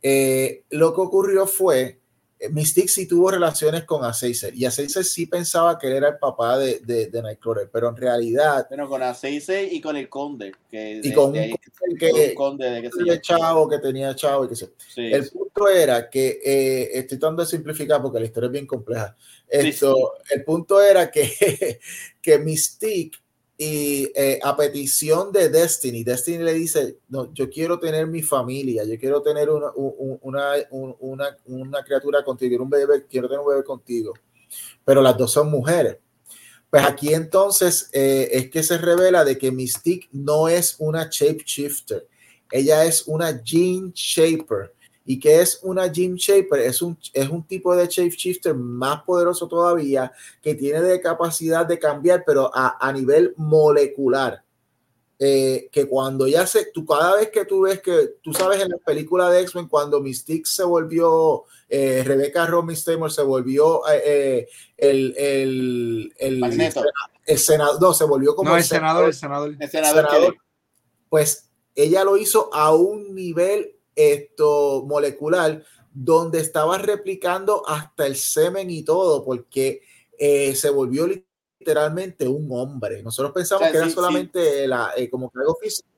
[0.00, 2.03] Eh, lo que ocurrió fue
[2.50, 6.58] Mystique sí tuvo relaciones con Azazel y Azazel sí pensaba que él era el papá
[6.58, 8.66] de, de, de Nightcrawler, pero en realidad.
[8.68, 10.52] Bueno, con Azazel y con el conde.
[10.70, 11.56] Que y con de,
[11.88, 14.70] un que, un conde de que tenía chavo, que tenía chavo y que sé.
[14.88, 15.30] Sí, el sí.
[15.30, 19.16] punto era que, eh, estoy tratando de simplificar porque la historia es bien compleja.
[19.48, 21.78] Esto, sí, el punto era que,
[22.20, 23.18] que Mystique
[23.56, 28.84] y eh, a petición de Destiny, Destiny le dice, no, yo quiero tener mi familia,
[28.84, 33.62] yo quiero tener una, una, una, una criatura contigo, un bebé, quiero tener un bebé
[33.62, 34.12] contigo,
[34.84, 35.98] pero las dos son mujeres.
[36.68, 42.08] Pues aquí entonces eh, es que se revela de que Mystique no es una shapeshifter,
[42.50, 44.73] ella es una gene shaper.
[45.04, 46.60] ¿Y que es una Gene Shaper?
[46.60, 51.78] Es un, es un tipo de shapeshifter más poderoso todavía que tiene de capacidad de
[51.78, 54.42] cambiar, pero a, a nivel molecular.
[55.16, 58.68] Eh, que cuando ya se, tú cada vez que tú ves que, tú sabes en
[58.68, 64.48] la película de X-Men, cuando Mystique se volvió, eh, Rebecca Romy Stammer se volvió eh,
[64.76, 66.62] el, el, el, el,
[67.26, 70.36] el, senador, no, se volvió como no, el, senador, el senador, el senador, senador
[71.08, 75.62] pues ella lo hizo a un nivel esto molecular
[75.92, 79.82] donde estaba replicando hasta el semen y todo porque
[80.18, 83.02] eh, se volvió literalmente un hombre.
[83.02, 84.66] Nosotros pensamos o sea, que sí, era solamente sí.
[84.66, 85.88] la, eh, como que algo físico.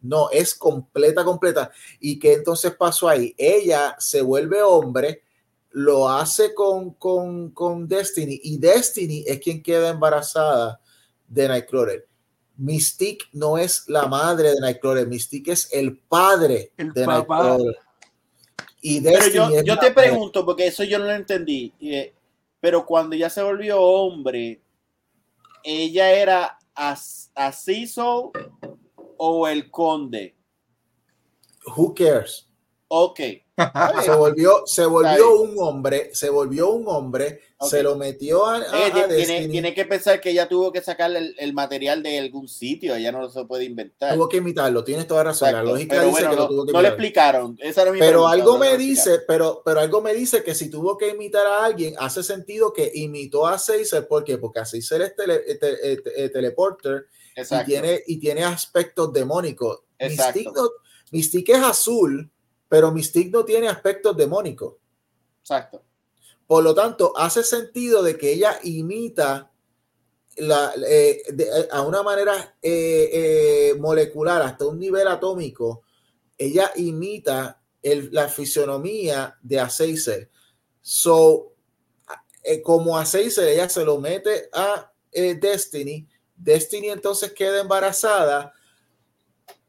[0.00, 1.70] No, es completa, completa.
[2.00, 3.34] ¿Y qué entonces pasó ahí?
[3.36, 5.22] Ella se vuelve hombre,
[5.70, 10.80] lo hace con, con, con Destiny y Destiny es quien queda embarazada
[11.28, 12.07] de Nightcrawler.
[12.58, 17.44] Mystique no es la madre de Nightcrawler, Mystique es el padre el de papá.
[17.44, 17.76] Nightcrawler.
[18.80, 22.14] Y pero yo, yo te pregunto, porque eso yo no lo entendí, eh,
[22.60, 24.60] pero cuando ya se volvió hombre,
[25.64, 28.32] ¿ella era Aciso
[29.16, 30.36] o el conde?
[31.76, 32.47] Who cares?
[32.88, 33.20] Ok.
[34.04, 37.70] se volvió, se volvió un hombre, se volvió un hombre, okay.
[37.70, 40.80] se lo metió a, a, eh, a tiene, tiene, que pensar que ella tuvo que
[40.80, 44.14] sacar el, el, material de algún sitio, ella no se puede inventar.
[44.14, 45.48] Tuvo que imitarlo, tienes toda razón.
[45.48, 45.66] Exacto.
[45.66, 47.58] La lógica pero dice bueno, que no, lo tuvo que No le explicaron.
[47.60, 50.54] Esa era mi pero pregunta, algo no me dice, pero, pero algo me dice que
[50.54, 54.38] si tuvo que imitar a alguien, hace sentido que imitó a Caesar, ¿por qué?
[54.38, 57.06] Porque a Caesar es tele, te, te, teleporter
[57.36, 59.80] y tiene, y tiene aspectos demónicos.
[60.00, 60.70] Mystique, no,
[61.10, 62.30] Mystique es azul
[62.68, 64.74] pero Mystique no tiene aspectos demónicos.
[65.40, 65.82] Exacto.
[66.46, 69.50] Por lo tanto, hace sentido de que ella imita
[70.36, 75.82] la, eh, de, a una manera eh, eh, molecular, hasta un nivel atómico,
[76.36, 80.30] ella imita el, la fisionomía de Azazel.
[80.80, 81.52] So,
[82.42, 86.06] eh, como Azazel, ella se lo mete a Destiny.
[86.36, 88.52] Destiny entonces queda embarazada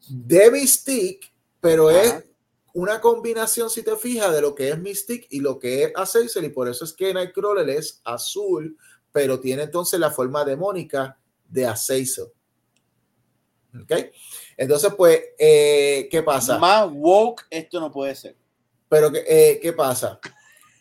[0.08, 2.02] de Mystique, pero Ajá.
[2.02, 2.29] es
[2.80, 6.46] una combinación, si te fijas, de lo que es Mystic y lo que es Azazel,
[6.46, 8.78] y por eso es que Nightcrawler es azul,
[9.12, 12.28] pero tiene entonces la forma demónica de Azazel.
[13.82, 13.92] ¿Ok?
[14.56, 16.58] Entonces, pues, eh, ¿qué pasa?
[16.58, 18.38] Más woke, esto no puede ser.
[18.88, 20.20] Pero, eh, ¿qué pasa?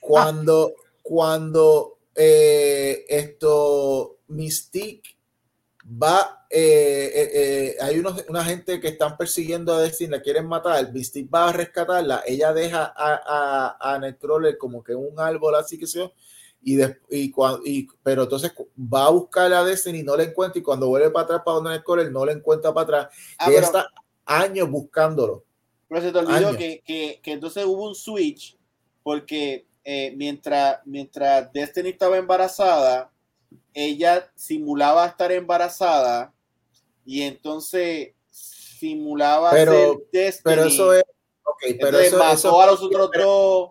[0.00, 5.17] Cuando, cuando eh, esto, Mystique
[5.90, 10.46] va, eh, eh, eh, hay unos, una gente que están persiguiendo a Destiny, la quieren
[10.46, 15.54] matar, Mystique va a rescatarla, ella deja a, a, a Nightcrawler como que un árbol
[15.54, 16.10] así que se
[16.60, 17.32] y, de, y,
[17.64, 21.24] y, pero entonces va a buscar a Destiny, no la encuentra y cuando vuelve para
[21.24, 23.86] atrás para donde Nightcrawler no la encuentra para atrás, ah, ella pero, está
[24.26, 25.44] años buscándolo.
[25.88, 28.58] Pero se te olvidó que, que, que, entonces hubo un switch
[29.02, 33.10] porque eh, mientras, mientras Destiny estaba embarazada,
[33.74, 36.32] ella simulaba estar embarazada
[37.04, 40.42] y entonces simulaba pero, ser Destiny.
[40.44, 41.04] Pero eso es.
[41.44, 43.70] Okay, pero entonces eso, mató eso, a los otros dos.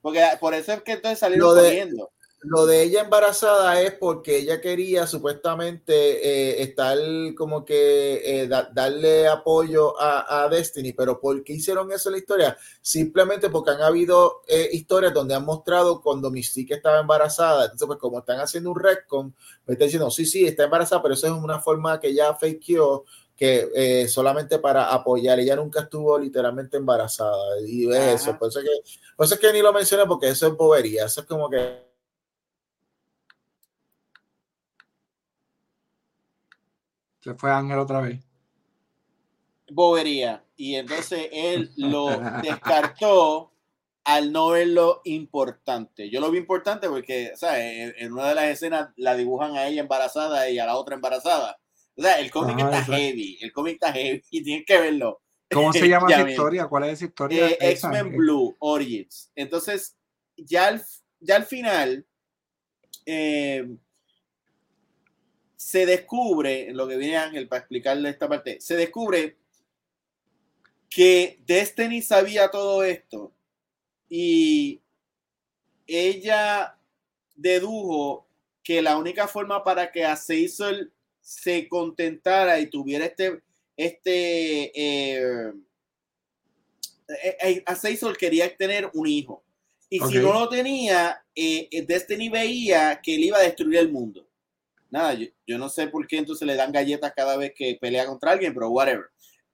[0.00, 2.10] Porque por eso es que entonces salieron de, corriendo.
[2.40, 6.96] Lo de ella embarazada es porque ella quería supuestamente eh, estar
[7.36, 12.12] como que eh, da, darle apoyo a, a, Destiny, pero ¿por qué hicieron eso en
[12.12, 12.56] la historia?
[12.80, 17.98] Simplemente porque han habido eh, historias donde han mostrado cuando Mystique estaba embarazada, entonces pues
[17.98, 19.34] como están haciendo un retcon,
[19.66, 23.04] me están diciendo, sí, sí, está embarazada, pero eso es una forma que ya fakeó,
[23.36, 28.12] que eh, solamente para apoyar, ella nunca estuvo literalmente embarazada, y es Ajá.
[28.12, 28.68] eso, por eso, que,
[29.16, 31.87] por eso es que ni lo mencioné, porque eso es bobería, eso es como que
[37.28, 38.20] Se fue Ángel otra vez.
[39.70, 40.42] Bobería.
[40.56, 42.08] Y entonces él lo
[42.42, 43.52] descartó
[44.04, 46.08] al no verlo importante.
[46.08, 47.94] Yo lo vi importante porque, ¿sabes?
[47.98, 51.58] En, una de las escenas la dibujan a ella embarazada y a la otra embarazada.
[51.96, 55.20] O sea, el cómic está heavy, el cómic está heavy y tienes que verlo.
[55.50, 56.66] ¿Cómo se llama esa historia?
[56.66, 57.48] ¿Cuál es esa historia?
[57.50, 59.30] Eh, X-Men Blue Origins.
[59.34, 59.98] Entonces,
[60.34, 60.82] ya al,
[61.20, 62.06] ya al final,
[63.04, 63.68] eh,
[65.58, 69.36] se descubre, lo que viene Ángel para explicarle esta parte, se descubre
[70.88, 73.32] que Destiny sabía todo esto
[74.08, 74.80] y
[75.84, 76.78] ella
[77.34, 78.28] dedujo
[78.62, 83.42] que la única forma para que Azazel se contentara y tuviera este,
[83.76, 85.52] este, eh,
[87.24, 89.42] eh, eh quería tener un hijo.
[89.90, 94.27] Y si no lo tenía, eh, Destiny veía que él iba a destruir el mundo.
[94.90, 98.06] Nada, yo, yo, no sé por qué entonces le dan galletas cada vez que pelea
[98.06, 99.06] contra alguien, pero whatever.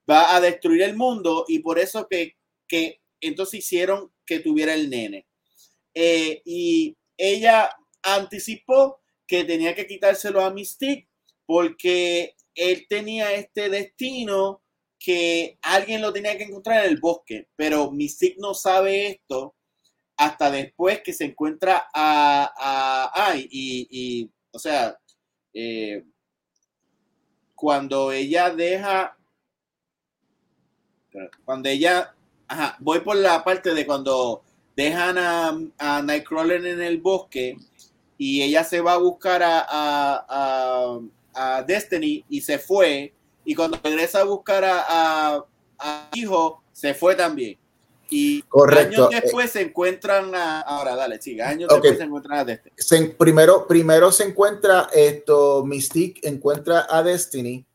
[0.08, 2.36] Va a destruir el mundo y por eso que,
[2.68, 5.26] que entonces hicieron que tuviera el nene.
[5.94, 7.70] Eh, y ella
[8.02, 11.08] anticipó que tenía que quitárselo a Mystique
[11.46, 14.62] porque él tenía este destino
[14.98, 19.54] que alguien lo tenía que encontrar en el bosque, pero Mystique no sabe esto
[20.16, 23.10] hasta después que se encuentra a...
[23.14, 24.96] a y, y, o sea,
[25.54, 26.04] eh,
[27.54, 29.16] cuando ella deja...
[31.44, 32.14] Cuando ella
[32.48, 34.42] Ajá, voy por la parte de cuando
[34.76, 37.56] dejan a, a Nightcrawler en el bosque
[38.18, 41.00] y ella se va a buscar a, a,
[41.34, 43.14] a Destiny y se fue.
[43.44, 45.44] Y cuando regresa a buscar a,
[46.14, 47.58] Hijo, se fue también.
[48.14, 52.44] Y años eh, después se encuentran a, ahora dale, sí, años después se encuentran a
[52.44, 53.08] Destiny.
[53.18, 57.66] primero, primero se encuentra esto, Mystique encuentra a Destiny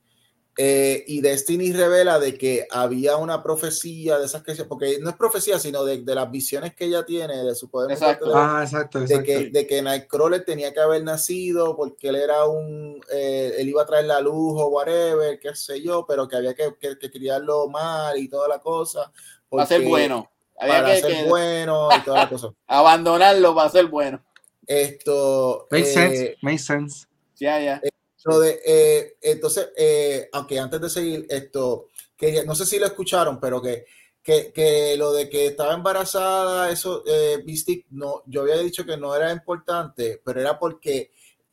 [0.62, 5.16] eh, y Destiny revela de que había una profecía de esas que porque no es
[5.16, 7.92] profecía, sino de, de las visiones que ella tiene, de su poder.
[7.92, 8.30] Exacto.
[8.36, 13.00] ah, exacto, De, que, de que Nightcrawler tenía que haber nacido porque él era un,
[13.10, 16.54] eh, él iba a traer la luz o whatever, qué sé yo, pero que había
[16.54, 19.14] que, que, criarlo mal y toda la cosa.
[19.50, 20.30] Para ser bueno.
[20.58, 22.50] para ser bueno y toda la cosa.
[22.68, 24.24] Abandonarlo para ser bueno.
[24.68, 25.68] Esto.
[25.72, 27.08] Makes sense, eh, makes sense.
[27.40, 27.82] Ya, ya.
[27.82, 33.40] De, eh, entonces, eh, aunque antes de seguir esto, que no sé si lo escucharon,
[33.40, 33.86] pero que,
[34.22, 38.98] que, que lo de que estaba embarazada, eso, eh, Mystic, no, yo había dicho que
[38.98, 41.12] no era importante, pero era porque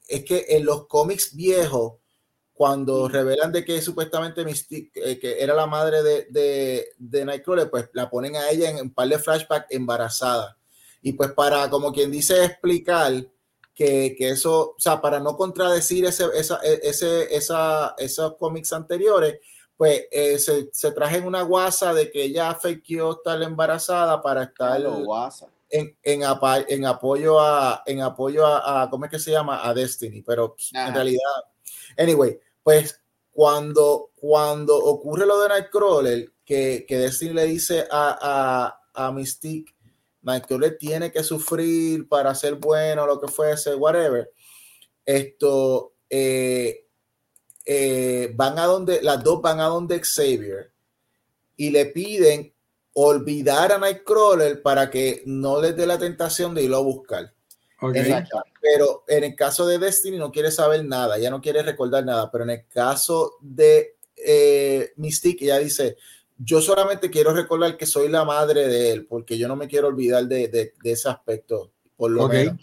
[0.09, 1.94] es que en los cómics viejos,
[2.57, 7.70] cuando revelan de que supuestamente Mystic, eh, que era la madre de, de, de, Nightcrawler,
[7.70, 10.57] pues la ponen a ella en un par de flashbacks embarazada.
[11.03, 13.12] Y pues para, como quien dice, explicar
[13.74, 19.39] que, eso, o sea, para no contradecir ese, esa, e, ese, esa, esos cómics anteriores,
[19.77, 24.81] pues eh, se, se traje una guasa de que ella fakeó estar embarazada para estar
[25.69, 26.23] en, en,
[26.69, 29.61] en, apoyo a, en apoyo a, ¿cómo es que se llama?
[29.62, 31.20] A Destiny, pero pues, en realidad,
[31.99, 39.12] anyway, pues cuando, cuando ocurre lo de Nightcrawler, que, que Destiny le dice a, a,
[39.12, 39.72] Mystique
[40.22, 44.32] Michael tiene que sufrir para ser bueno, lo que fuese, whatever.
[45.05, 46.88] Esto eh,
[47.64, 50.72] eh, van a donde, las dos van a donde Xavier
[51.56, 52.52] y le piden
[52.94, 57.35] olvidar a Nightcrawler para que no les dé la tentación de irlo a buscar.
[57.78, 62.31] Pero en el caso de Destiny no quiere saber nada, ya no quiere recordar nada,
[62.31, 65.97] pero en el caso de eh, Mystique, ella dice,
[66.39, 69.89] yo solamente quiero recordar que soy la madre de él, porque yo no me quiero
[69.89, 72.57] olvidar de, de, ese aspecto, por lo menos.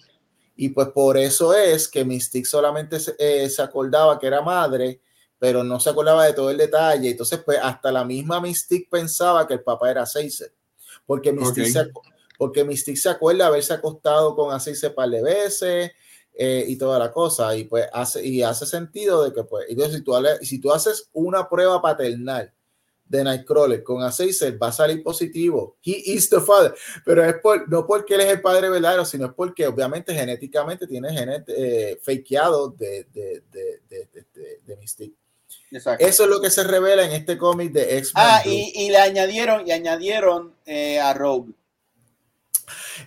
[0.56, 5.02] Y pues por eso es que Mystique solamente se, eh, se, acordaba que era madre,
[5.40, 7.10] pero no se acordaba de todo el detalle.
[7.10, 10.53] Entonces, pues hasta la misma Mystique pensaba que el papá era Seiser,
[11.07, 11.91] porque Mystique, se,
[12.44, 15.91] porque Mystique se acuerda haberse acostado con Aceise par de veces.
[16.36, 19.98] Eh, y toda la cosa, y pues hace, y hace sentido de que pues, entonces
[19.98, 22.52] si tú, si tú haces una prueba paternal
[23.06, 25.78] de Nightcrawler con A6 va a salir positivo.
[25.86, 26.74] He is the father.
[27.06, 30.86] Pero es por, no porque él es el padre verdadero, sino es porque obviamente genéticamente
[30.86, 35.15] tiene genes eh, fakeado de, de, de, de, de Mystique.
[35.72, 36.06] Exacto.
[36.06, 38.26] Eso es lo que se revela en este cómic de X-Men.
[38.28, 41.53] Ah, y, y, le añadieron, y añadieron eh, a Rogue.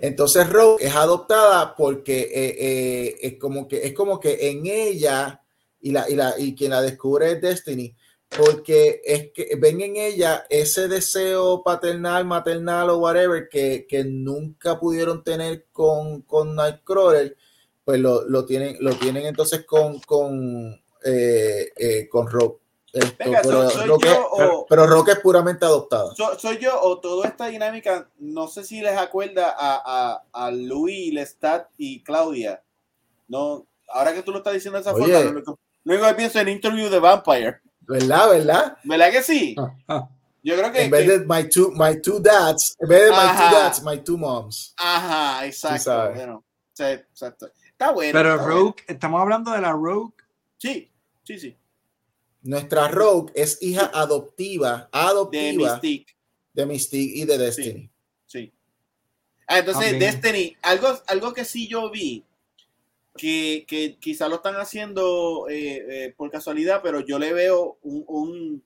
[0.01, 5.43] Entonces Rogue es adoptada porque eh, eh, es, como que, es como que en ella,
[5.81, 7.95] y, la, y, la, y quien la descubre es Destiny,
[8.29, 14.79] porque es que ven en ella ese deseo paternal, maternal o whatever que, que nunca
[14.79, 17.37] pudieron tener con, con Nightcrawler,
[17.85, 22.59] pues lo, lo, tienen, lo tienen entonces con, con, eh, con Rob.
[22.99, 26.15] Esto, Venga, pero, soy- soy Roque, yo o- pero- pero Roque es puramente adoptada.
[26.15, 30.51] So- soy yo o toda esta dinámica, no sé si les acuerda a, a, a
[30.51, 32.63] Luis, Lestat y Claudia.
[33.29, 35.13] No, ahora que tú lo estás diciendo de esa Oye.
[35.13, 37.61] forma, lo único, lo único que pienso en Interview de Vampire.
[37.81, 38.31] ¿Verdad?
[38.31, 38.77] ¿Verdad?
[38.85, 39.55] ¿Verdad que sí?
[39.59, 40.09] Ah, ah.
[40.43, 40.83] Yo creo que.
[40.85, 43.83] En vez que- de my two, my two dads, en vez de my two dads,
[43.83, 44.75] my two moms.
[44.77, 46.13] Ajá, exacto.
[46.15, 47.49] Bueno, sí, exacto.
[47.69, 48.13] Está bueno.
[48.13, 48.47] Pero está.
[48.47, 50.15] Rogue, estamos hablando de la Rogue.
[50.57, 50.91] Sí,
[51.25, 51.57] sí, sí.
[52.47, 56.15] Nuestra Rogue es hija adoptiva, De adoptiva Mystique.
[56.53, 57.91] de Mystique y de Destiny.
[58.27, 58.53] Sí.
[59.47, 59.99] Ah, entonces.
[59.99, 62.25] Destiny, algo, algo que sí yo vi,
[63.17, 68.05] que, que quizá lo están haciendo eh, eh, por casualidad, pero yo le veo un,
[68.09, 68.65] un-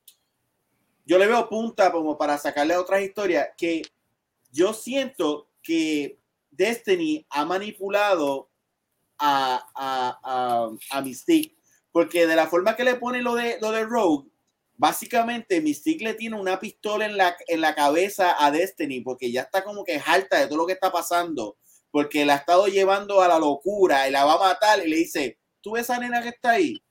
[1.06, 3.82] yo le veo punta como para sacarle a otras historias, que
[4.52, 6.18] yo siento que
[6.50, 8.48] Destiny ha manipulado
[9.18, 11.56] a, a, a, a Mystique,
[12.00, 14.30] porque de la forma que le pone lo de, lo de Rogue,
[14.78, 19.42] básicamente Mystique le tiene una pistola en la, en la cabeza a Destiny porque ya
[19.42, 21.58] está como que harta de todo lo que está pasando,
[21.90, 24.96] porque la ha estado llevando a la locura y la va a matar y le
[24.96, 26.82] dice, ¿tú ves a esa nena que está ahí?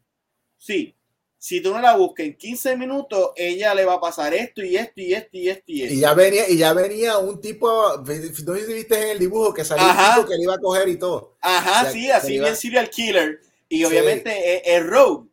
[0.60, 0.96] Sí.
[1.40, 4.78] Si tú no la buscas en 15 minutos, ella le va a pasar esto y
[4.78, 5.94] esto y esto y esto y esto.
[5.96, 9.56] Y ya venía, y ya venía un tipo, no sé si viste en el dibujo
[9.56, 10.10] que salió Ajá.
[10.10, 11.38] un tipo que le iba a coger y todo.
[11.42, 13.49] Ajá, sí, así bien serial killer.
[13.70, 13.86] Y Sí.
[13.86, 15.30] obviamente es, es Rogue.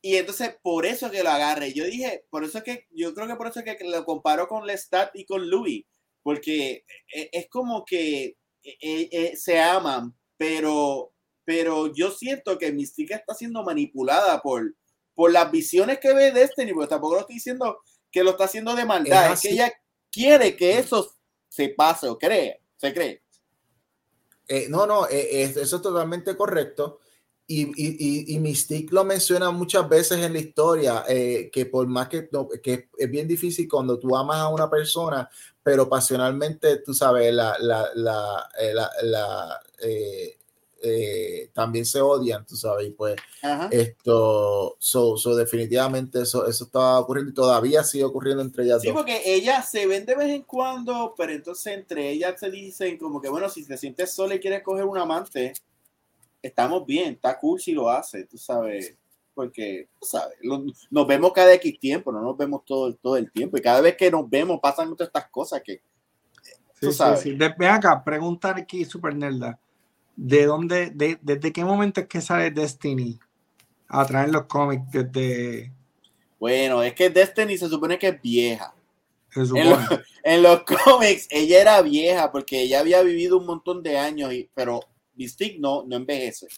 [0.00, 1.72] Y entonces por eso que lo agarre.
[1.72, 4.48] Yo dije, por eso es que, yo creo que por eso es que lo comparo
[4.48, 5.84] con Lestat y con Louis.
[6.22, 11.12] Porque e- es como que eh, eh, se aman, pero,
[11.44, 14.74] pero yo siento que Mystique está siendo manipulada por,
[15.14, 17.78] por las visiones que ve Destiny, porque tampoco lo estoy diciendo
[18.10, 19.72] que lo está haciendo de maldad, Es es, que ella
[20.12, 21.12] quiere que eso
[21.48, 23.22] se pase o cree, se cree.
[24.48, 27.00] Eh, no, no, eh, es- eso es totalmente correcto.
[27.54, 32.08] Y, y, y, Mystique lo menciona muchas veces en la historia, eh, que por más
[32.08, 32.30] que,
[32.62, 35.28] que es bien difícil cuando tú amas a una persona,
[35.62, 40.38] pero pasionalmente, tú sabes, la, la, la, eh, la- la, eh,
[40.82, 43.68] eh, también se odian, tú sabes, y pues Ajá.
[43.70, 48.88] esto, so, so definitivamente eso, eso estaba ocurriendo y todavía sigue ocurriendo entre ellas Sí,
[48.88, 48.96] dos.
[48.96, 53.20] porque ellas se ven de vez en cuando, pero entonces entre ellas se dicen como
[53.20, 55.52] que, bueno, si te sientes sola y quieres coger un amante,
[56.42, 58.96] estamos bien, está cool si lo hace, tú sabes,
[59.34, 63.30] porque, tú sabes, lo- nos vemos cada X tiempo, no nos vemos todo, todo el
[63.30, 65.80] tiempo, y cada vez que nos vemos pasan todas estas cosas que,
[66.80, 67.20] Tú sí, sabes.
[67.20, 67.32] sí.
[67.32, 69.56] Ven acá, preguntar aquí, Super Nerda.
[70.16, 73.20] ¿De dónde, de, desde qué momento es que sale Destiny
[73.88, 74.82] a traer los cómics?
[74.90, 75.72] Desde.
[76.40, 78.74] bueno, es que Destiny se supone que es vieja.
[79.54, 79.78] En, lo-
[80.24, 84.50] en los cómics, ella era vieja porque ella había vivido un montón de años, y,
[84.52, 84.80] pero
[85.22, 86.48] Mystique no, no envejece.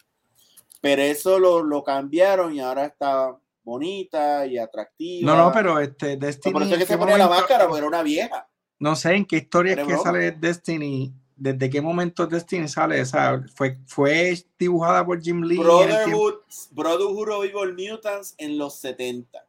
[0.80, 5.32] Pero eso lo, lo cambiaron y ahora está bonita y atractiva.
[5.32, 6.52] No, no, pero este Destiny.
[6.52, 8.48] por eso es que ¿en se ponía la máscara, porque era una vieja.
[8.78, 10.02] No sé en qué historia es que broma.
[10.02, 11.12] sale Destiny.
[11.36, 13.00] ¿Desde qué momento Destiny sale?
[13.00, 15.58] O sea, fue, fue dibujada por Jim Lee.
[15.58, 16.34] Brotherhood,
[16.70, 19.44] Brotherhood of Evil Mutants en los 70.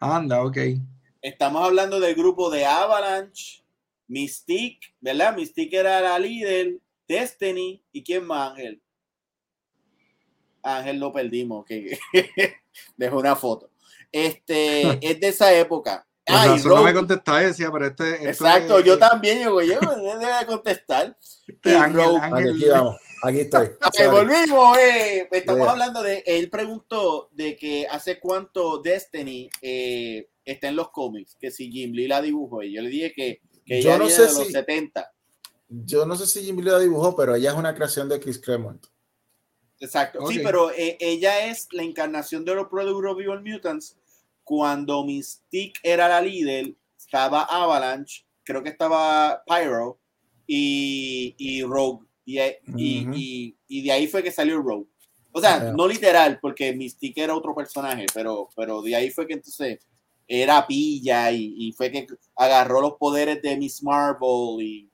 [0.00, 0.58] Anda, ok.
[1.22, 3.62] Estamos hablando del grupo de Avalanche,
[4.08, 5.36] Mystique, ¿verdad?
[5.36, 6.78] Mystique era la líder,
[7.14, 8.80] Destiny, ¿y quién más, Ángel?
[10.62, 11.98] Ángel lo perdimos, que
[12.96, 13.70] dejó una foto.
[14.12, 16.06] Este, es de esa época.
[16.26, 18.28] Ah, razón no me contestaba decía, pero este.
[18.28, 21.16] Exacto, es- yo también, yo, yo debe contestar.
[21.48, 23.66] este Ángel- Ángel- aquí vamos, aquí estoy.
[23.66, 24.08] Ok, Sorry.
[24.10, 25.28] volvimos, eh.
[25.32, 25.70] Estamos Yeah.
[25.72, 31.50] hablando de, él preguntó de que hace cuánto Destiny eh, está en los cómics, que
[31.50, 34.22] si Jim Lee la dibujó, y yo le dije que, que Yo ella no sé
[34.26, 35.12] de los si- 70.
[35.70, 38.84] Yo no sé si Jimmy la dibujó, pero ella es una creación de Chris Claremont.
[39.78, 40.26] Exacto.
[40.26, 43.96] Sí, pero eh, ella es la encarnación de los Product Evil Mutants.
[44.44, 49.98] Cuando Mystique era la líder, estaba Avalanche, creo que estaba Pyro
[50.46, 52.04] y, y Rogue.
[52.26, 52.38] Y,
[52.76, 53.14] y, Ujú.
[53.16, 54.86] y- y de ahí fue que salió Rogue.
[55.32, 55.72] O sea, Yeah.
[55.72, 59.78] no literal, porque Mystique era otro personaje, pero, pero de ahí fue que entonces
[60.26, 62.06] era pilla y, y fue que
[62.36, 64.89] agarró los poderes de Miss Marvel y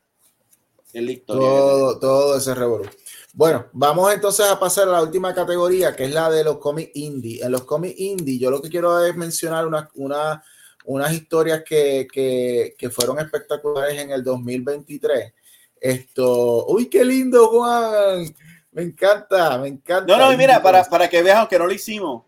[1.38, 2.88] Todo, todo ese revolú.
[3.32, 6.90] Bueno, vamos entonces a pasar a la última categoría, que es la de los cómics
[6.94, 7.42] indie.
[7.44, 10.42] En los cómics indie, yo lo que quiero es mencionar una, una-
[10.86, 15.32] unas historias que, que- que fueron espectaculares en el 2023.
[15.80, 18.34] Esto, uy, qué lindo, Juan.
[18.72, 20.16] Me encanta, me encanta.
[20.16, 22.22] No, no, y mira, para, para que vean que no lo hicimos,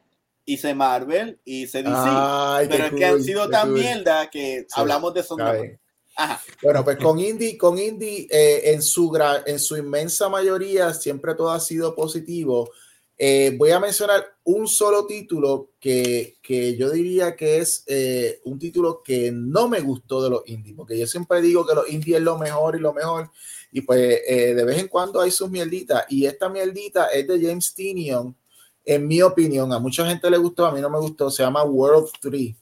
[0.44, 3.78] hice Marvel, hice DC, Ay, pero es que han sido tan cool.
[3.80, 5.36] mierda que hablamos de eso.
[6.18, 6.42] Ajá.
[6.62, 9.16] Bueno, pues con Indy, con Indy eh, en, su
[9.46, 12.68] en su inmensa mayoría siempre todo ha sido positivo.
[13.20, 18.58] Eh, voy a mencionar un solo título que, que yo diría que es eh, un
[18.58, 22.18] título que no me gustó de los indies, porque yo siempre digo que los indies
[22.18, 23.30] es lo mejor y lo mejor,
[23.72, 27.40] y pues eh, de vez en cuando hay sus mierditas, y esta mierdita es de
[27.40, 28.36] James Tinion,
[28.84, 31.64] en mi opinión, a mucha gente le gustó, a mí no me gustó, se llama
[31.64, 32.54] World 3.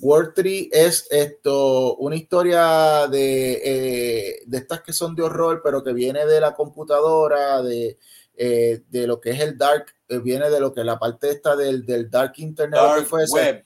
[0.00, 5.92] World 3 es esto, una historia de, de estas que son de horror, pero que
[5.92, 7.98] viene de la computadora, de,
[8.36, 11.84] de lo que es el dark eh, viene de lo que la parte esta del,
[11.86, 13.64] del dark internet fue web.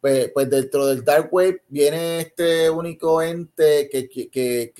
[0.00, 4.72] Pues, pues, dentro del dark web viene este único ente que, que, que,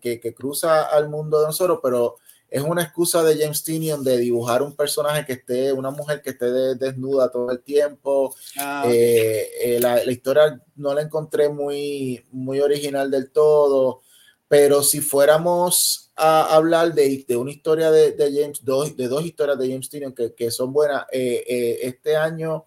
[0.00, 2.16] que, que cruza al mundo de nosotros, pero
[2.52, 6.30] es una excusa de James Tinion de dibujar un personaje que esté, una mujer que
[6.30, 8.34] esté desnuda todo el tiempo.
[8.58, 14.02] Ah, eh, eh, la, la, historia no la encontré muy, muy original del todo,
[14.48, 19.24] pero si fuéramos a hablar de, de una historia de, de, James, dos, de dos
[19.24, 21.06] historias de James Tynion que, que son buenas.
[21.10, 22.66] Eh, este año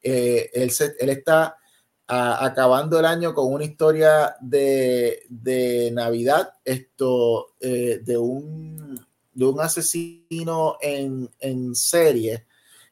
[0.00, 1.56] él, se, él, está
[2.06, 9.04] a, acabando el año con una historia de, de Navidad, esto de, un,
[9.34, 12.46] de un asesino en, en serie.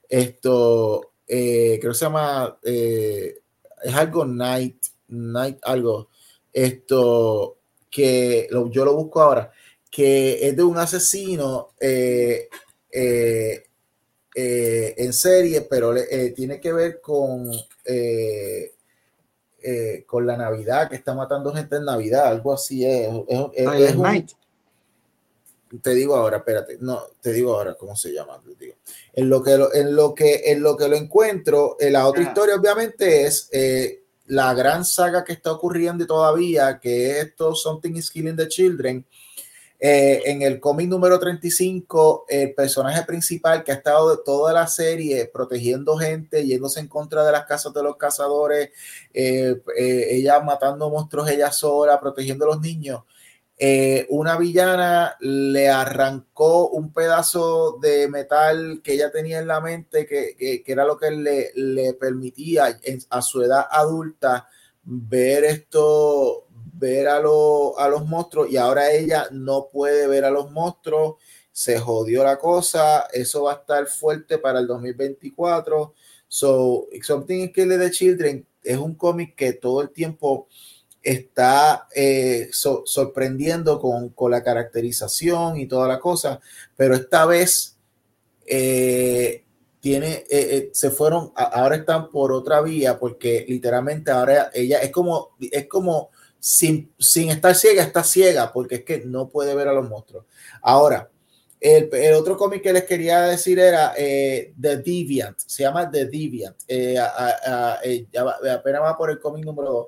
[0.08, 6.08] Esto creo que se llama, es algo Night, Night, algo.
[6.52, 7.58] Esto
[7.90, 9.52] que lo, yo lo busco ahora
[9.92, 12.48] que es de un asesino eh,
[12.90, 13.62] eh,
[14.34, 15.94] eh, en serie, pero
[16.34, 17.50] tiene que ver con,
[20.06, 23.06] con la Navidad, que está matando gente en Navidad, algo así es.
[25.80, 28.40] Te digo ahora, espérate, no, te digo ahora cómo se llama.
[29.12, 32.56] En lo que lo, en lo que en lo que lo encuentro, la otra historia
[32.56, 33.48] obviamente es
[34.26, 39.06] la gran saga que está ocurriendo todavía, que es esto Something is Killing the Children,
[39.84, 44.68] eh, en el cómic número 35, el personaje principal que ha estado de toda la
[44.68, 48.70] serie protegiendo gente, yéndose en contra de las casas de los cazadores,
[49.12, 53.02] eh, eh, ella matando monstruos ella sola, protegiendo a los niños.
[54.08, 60.34] Una villana le arrancó un pedazo de metal que ella tenía en la mente, que,
[60.36, 62.78] que, era lo que le, le permitía
[63.10, 64.48] a su edad adulta
[64.82, 70.50] ver esto, ver a, a los monstruos y ahora ella no puede ver a los
[70.50, 71.16] monstruos.
[71.52, 73.06] Se jodió la cosa.
[73.12, 75.94] Eso va a estar fuerte para el 2024.
[76.26, 80.48] So, Something is Killing the Children es un cómic que todo el tiempo
[81.02, 86.40] está eh, sorprendiendo con, con, la caracterización y toda la cosa,
[86.76, 87.76] pero esta vez
[88.46, 89.44] eh,
[89.80, 95.30] tiene, eh, se fueron, ahora están por otra vía, porque literalmente ahora ella es como,
[95.40, 99.72] es como sin, sin estar ciega, está ciega porque es que no puede ver a
[99.72, 100.24] los monstruos.
[100.60, 101.08] Ahora,
[101.62, 106.06] el, el otro cómic que les quería decir era eh, The Deviant, se llama The
[106.06, 106.56] Deviant.
[106.66, 106.96] Eh,
[107.84, 108.06] eh,
[108.50, 109.86] apenas va por el cómic número 2.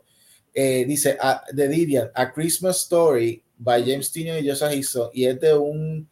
[0.54, 1.18] Dice
[1.54, 6.08] The Deviant, A Christmas Story by James Tino y Joseph Hickson, y es de un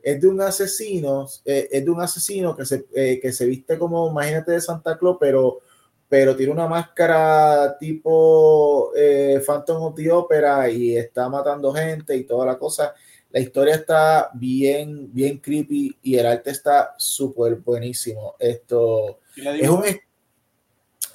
[0.00, 4.52] es de un asesino, es de un asesino que se, que se viste como, imagínate,
[4.52, 5.60] de Santa Claus, pero
[6.08, 12.24] pero tiene una máscara tipo eh, Phantom of the Opera y está matando gente y
[12.24, 12.94] toda la cosa.
[13.30, 18.36] La historia está bien, bien creepy y el arte está súper buenísimo.
[18.38, 19.84] Esto es un.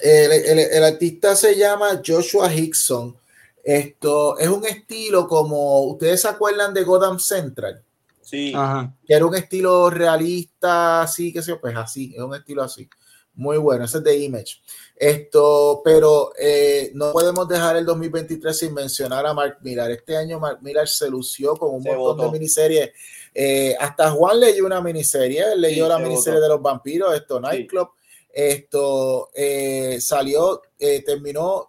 [0.04, 3.16] El, el, artista se llama Joshua Hickson.
[3.62, 7.82] Esto es un estilo como ustedes se acuerdan de Gotham Central.
[8.20, 8.52] Sí.
[9.06, 12.86] Que era un estilo realista, así que se pues así, es un estilo así.
[13.36, 14.60] Muy bueno, ese es de Image.
[14.94, 19.90] Esto, pero eh, no podemos dejar el 2023 sin mencionar a Mark Millar.
[19.90, 22.90] Este año Mark Millar se lució con un montón de miniseries.
[23.34, 27.88] Eh, hasta Juan leyó una miniserie, leyó la miniserie de los vampiros, esto, Nightclub.
[28.34, 30.62] Esto eh, salió,
[31.06, 31.68] terminó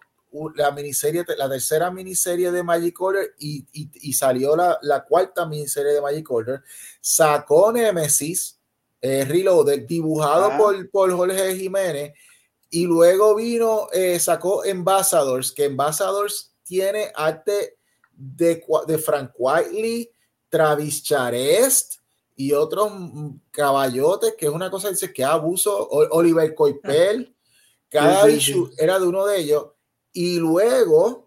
[0.56, 5.92] la miniserie, la tercera miniserie de Magic Order y, y, salió la, la, cuarta miniserie
[5.92, 6.62] de Magic Order.
[7.00, 8.58] Sacó Nemesis,
[9.00, 10.58] Reloaded, dibujado ah.
[10.58, 12.12] por, por Jorge Jiménez
[12.70, 17.78] y luego vino, eh, sacó Ambassadors, que Ambassadors tiene arte
[18.12, 20.10] de, de Frank Whiteley,
[20.48, 21.95] Travis Charest
[22.36, 22.92] y otros
[23.50, 27.34] caballotes, que es una cosa, dice que abuso, Oliver Coipel,
[27.88, 29.66] cada issue era de uno de ellos.
[30.12, 31.26] Y luego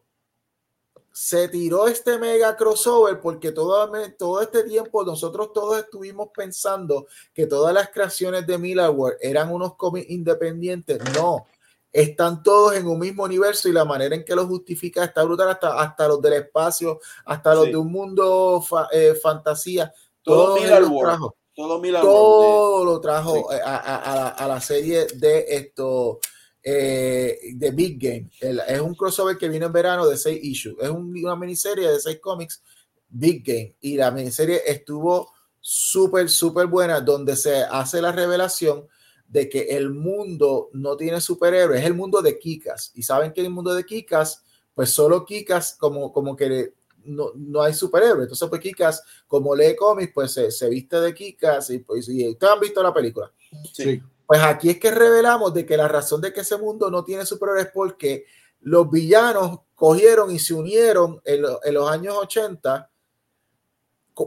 [1.11, 7.45] se tiró este mega crossover porque todo, todo este tiempo nosotros todos estuvimos pensando que
[7.45, 10.99] todas las creaciones de Millarworld eran unos cómics independientes.
[11.15, 11.45] No,
[11.91, 15.49] están todos en un mismo universo y la manera en que lo justifica está brutal,
[15.49, 19.91] hasta, hasta los del espacio, hasta los de un mundo eh, fantasía.
[20.29, 22.01] Todo, Millarworld.
[22.01, 26.19] todo, lo trajo a, la, serie de esto
[26.63, 28.29] eh, de Big Game.
[28.67, 30.75] es un crossover que vino en verano de seis issues.
[30.79, 32.61] Es una miniserie de seis cómics,
[33.09, 33.75] Big Game.
[33.81, 38.87] Y la miniserie estuvo súper, súper buena, donde se hace la revelación
[39.29, 42.91] de que el mundo no tiene superhéroes, es el mundo de Kikas.
[42.95, 44.43] Y saben que el mundo de Kikas,
[44.73, 46.73] pues solo Kikas como, como que
[47.05, 48.23] no, no hay superhéroes.
[48.23, 52.53] Entonces, pues Kikas, como lee cómics, pues se, viste de Kikas y, pues, y ustedes
[52.53, 53.31] han visto la película.
[53.73, 54.01] Sí.
[54.25, 57.25] Pues aquí es que revelamos de que la razón de que ese mundo no tiene
[57.25, 58.25] superhéroes es porque
[58.61, 62.89] los villanos cogieron y se unieron en, en los años 80,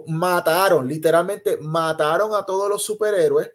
[0.08, 3.52] mataron, literalmente mataron a todos los superhéroes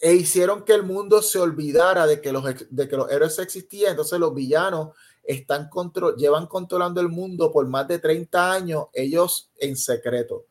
[0.00, 3.92] e hicieron que el mundo se olvidara de que los, de que los héroes existían.
[3.92, 4.96] Entonces los villanos
[5.28, 10.46] están control, llevan controlando el mundo por más de 30 años, ellos en secreto.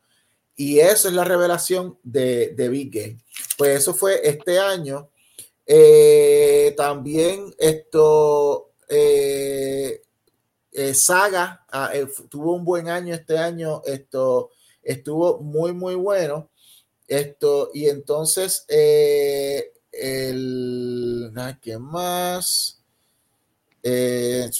[0.54, 3.18] Y eso es la revelación de, de Big Game.
[3.56, 5.10] Pues eso fue este año.
[5.66, 10.00] Eh, también esto, eh,
[10.72, 11.90] eh, Saga ah,
[12.30, 13.82] tuvo un buen año este año.
[13.84, 14.50] Esto
[14.80, 16.50] estuvo muy, muy bueno.
[17.08, 18.64] Esto, y entonces,
[19.92, 21.32] el,
[21.62, 22.77] ¿qué más?
[23.82, 24.50] Eh,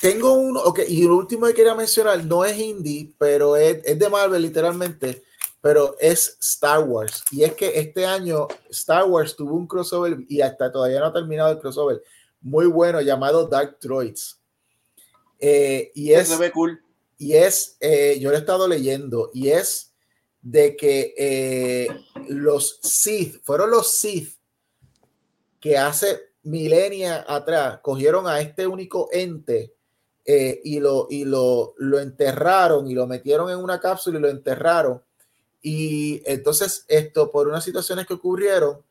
[0.00, 4.08] tengo uno, ok, y el último que quería mencionar no es indie, pero es, de
[4.08, 5.22] Marvel literalmente,
[5.60, 7.24] pero es Star Wars.
[7.30, 11.12] Y es que este año Star Wars tuvo un crossover y hasta todavía no ha
[11.12, 12.02] terminado el crossover
[12.40, 14.38] muy bueno llamado Dark Droids.
[15.40, 16.80] Eh, y es, cool.
[17.18, 19.92] Y es, eh, yo lo he estado leyendo, y es
[20.42, 21.88] de que eh,
[22.28, 24.36] los Sith, fueron los Sith
[25.60, 29.74] que hace milenias atrás cogieron a este único ente
[30.24, 34.28] eh, y, lo, y lo, lo enterraron y lo metieron en una cápsula y lo
[34.28, 35.02] enterraron.
[35.62, 38.82] Y entonces esto, por unas situaciones que ocurrieron,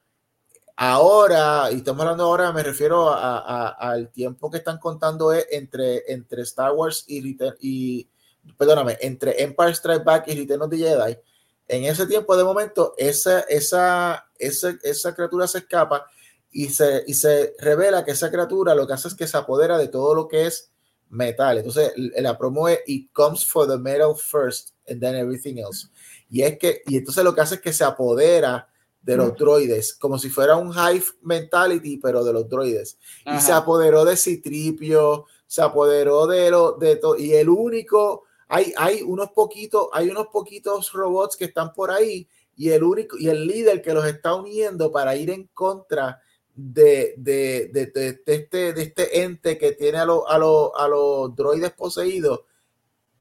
[0.75, 6.73] ahora, y estamos hablando ahora, me refiero al tiempo que están contando entre, entre Star
[6.73, 8.09] Wars y, y,
[8.57, 11.17] perdóname, entre Empire Strike Back y Return of the Jedi,
[11.67, 16.05] en ese tiempo de momento, esa, esa, esa, esa criatura se escapa
[16.51, 19.77] y se, y se revela que esa criatura lo que hace es que se apodera
[19.77, 20.71] de todo lo que es
[21.09, 21.57] metal.
[21.57, 25.89] Entonces, la promo es It comes for the metal first and then everything else.
[26.29, 28.69] Y es que, y entonces lo que hace es que se apodera
[29.01, 32.97] de los droides, como si fuera un hive mentality, pero de los droides.
[33.25, 37.15] Y se apoderó de Citripio, se apoderó de lo de todo.
[37.15, 42.27] Y el único hay, hay unos poquitos, hay unos poquitos robots que están por ahí
[42.55, 46.21] y el único y el líder que los está uniendo para ir en contra
[46.53, 51.71] de, de, de, de este, de este ente que tiene a, a, a los droides
[51.71, 52.41] poseídos.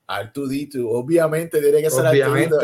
[0.07, 2.57] R2D2, obviamente tiene que ser obviamente,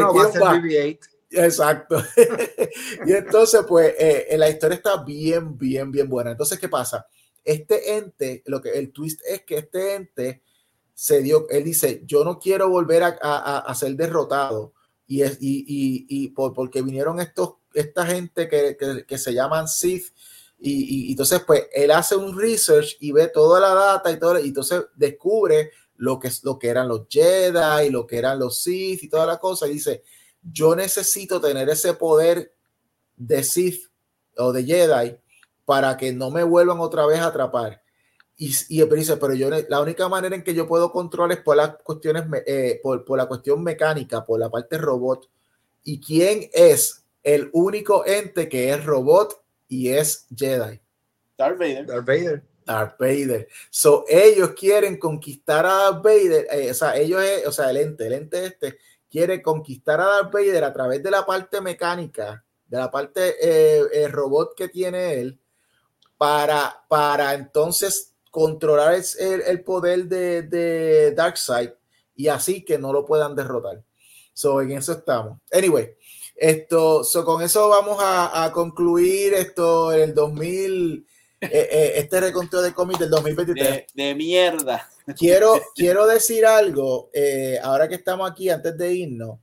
[0.00, 0.98] no, va a ser BB-8.
[1.32, 2.02] Exacto.
[3.06, 6.30] y entonces, pues, eh, la historia está bien, bien, bien buena.
[6.30, 7.06] Entonces, ¿qué pasa?
[7.44, 10.42] Este ente, lo que el twist es que este ente
[10.94, 13.08] se dio, él dice, yo no quiero volver a,
[13.58, 14.72] a, ser derrotado.
[15.06, 19.34] Y, es, y, y, y por, porque vinieron estos, esta gente que, que, que se
[19.34, 20.14] llaman Sith.
[20.58, 24.38] Y, y, entonces, pues, él hace un research y ve toda la data y todo,
[24.38, 28.62] y entonces descubre lo que, lo que eran los Jedi y lo que eran los
[28.62, 29.66] Sith y toda la cosa.
[29.66, 30.02] Y dice,
[30.42, 32.54] yo necesito tener ese poder
[33.16, 33.90] de Sith
[34.36, 35.16] o de Jedi
[35.64, 37.83] para que no me vuelvan otra vez a atrapar.
[38.36, 41.56] Y, y dice, pero yo la única manera en que yo puedo controlar es por
[41.56, 45.28] las cuestiones, eh, por, por, la cuestión mecánica, por la parte robot.
[45.84, 50.80] ¿Y quién es el único ente que es robot y es Jedi?
[51.38, 51.86] Darth Vader.
[51.86, 52.42] Darth Vader.
[52.64, 53.48] Darth Vader.
[53.70, 58.06] So, ellos quieren conquistar a Darth Vader, eh, o sea, ellos, o sea, el ente,
[58.06, 58.78] el ente este,
[59.08, 64.08] quiere conquistar a Darth Vader a través de la parte mecánica, de la parte eh,
[64.08, 65.38] robot que tiene él,
[66.16, 71.70] para, para entonces controlar el, el poder de, de Darkseid
[72.16, 73.84] y así que no lo puedan derrotar.
[74.32, 75.38] So, en eso estamos.
[75.52, 75.94] Anyway,
[76.34, 81.06] esto, so, con eso vamos a, a concluir esto en el 2000,
[81.42, 83.84] eh, eh, este reconteo de cómics del 2023.
[83.94, 84.90] De, mierda.
[85.16, 89.38] Quiero, quiero decir algo, eh, ahora que estamos aquí, antes de irnos,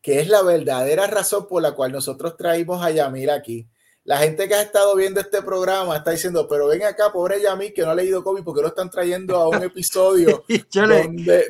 [0.00, 3.68] que es la verdadera razón por la cual nosotros traímos a Yamir aquí
[4.04, 7.72] la gente que ha estado viendo este programa está diciendo, pero ven acá, pobre Yami,
[7.72, 10.44] que no ha leído cómics, porque lo están trayendo a un episodio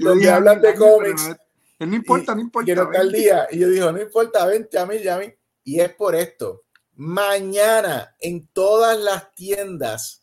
[0.00, 1.30] donde, hablan de cómics.
[1.78, 2.74] No importa, no importa.
[2.74, 3.48] no está día.
[3.50, 5.34] Y yo digo, no importa, ven, Yami, Yami.
[5.64, 6.62] Y es por esto.
[6.94, 10.22] Mañana en todas las tiendas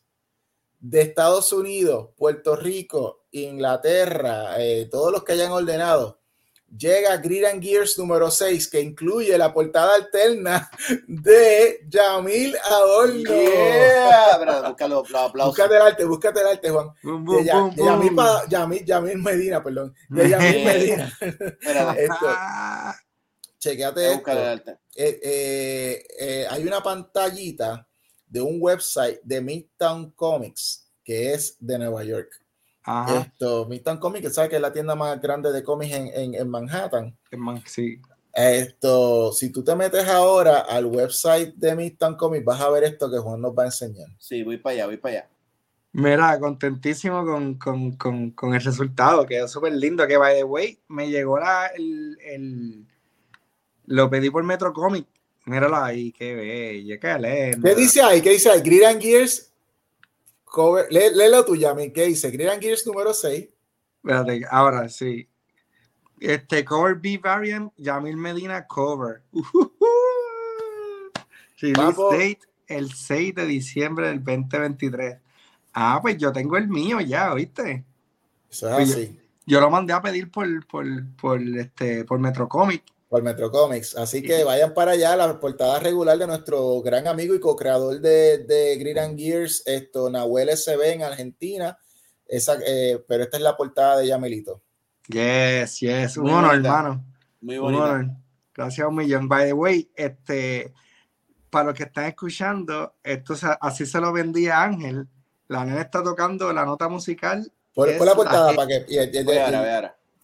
[0.78, 6.19] de Estados Unidos, Puerto Rico Inglaterra, eh, todos los que hayan ordenado,
[6.76, 10.70] llega Grid and Gears número 6, que incluye la portada alterna
[11.06, 13.30] de Yamil Adorno.
[13.30, 16.90] Yeah, búscalo, búscate el arte, búscate el arte, Juan.
[17.02, 18.16] Boom, boom, de, boom, Yamil,
[18.48, 19.94] Yamil, Yamil, Medina, perdón.
[20.08, 21.12] De Yamil Medina.
[21.96, 22.26] esto.
[23.58, 24.70] Chequeate esto.
[24.96, 27.86] Eh, eh, eh, hay una pantallita
[28.26, 32.39] de un website de Midtown Comics, que es de Nueva York.
[32.86, 37.16] Esto, Midtown Comics, ¿sabes que es la tienda más grande de cómics en, en, Manhattan?
[37.66, 38.00] sí.
[38.32, 43.10] Esto, si tú te metes ahora al website de Midtown Comics, vas a ver esto
[43.10, 44.08] que Juan nos va a enseñar.
[44.18, 45.30] Sí, voy para allá, voy para allá.
[45.92, 50.06] Mira, contentísimo con, con, con, con el resultado, quedó súper lindo.
[50.06, 52.86] Que by the way, me llegó la, el, el,
[53.86, 55.06] lo pedí por Metro Comic.
[55.46, 57.68] Míralo ahí, qué bella, qué lindo.
[57.68, 58.22] ¿Qué dice ahí?
[58.22, 58.60] ¿Qué dice ahí?
[58.60, 59.49] Grid and Gears
[60.50, 62.30] Cover, léelo tú, Yami, ¿qué dice?
[62.30, 63.48] Grid Gears número 6.
[64.02, 65.28] Espérate, ahora sí.
[66.18, 69.22] Este cover B variant, Yamil Medina cover.
[69.32, 69.42] Uh
[71.60, 75.18] Release date el 6 de diciembre del 2023.
[75.72, 77.84] Ah, pues yo tengo el mío ya, ¿oíste?
[78.50, 79.20] Eso es pues así.
[79.46, 80.86] Yo, lo mandé a pedir por, por,
[81.16, 83.96] por, este, por Metrocomic por Metro Comics.
[83.96, 88.38] Así que vayan para allá, la portada regular de nuestro gran amigo y co-creador de,
[88.38, 91.76] de Grid and Gears, esto, Nahuel SB en Argentina.
[92.24, 94.62] Esa, eh, pero esta es la portada de Yamelito.
[95.08, 96.16] Yes, yes.
[96.18, 97.04] Un honor, hermano.
[97.40, 98.14] Muy bonito.
[98.54, 99.28] Gracias a un millón.
[99.28, 100.72] By the way, este,
[101.50, 105.08] para los que están escuchando, esto así se lo vendía Ángel.
[105.48, 107.52] La nena está tocando la nota musical.
[107.74, 108.84] Por, la portada para que.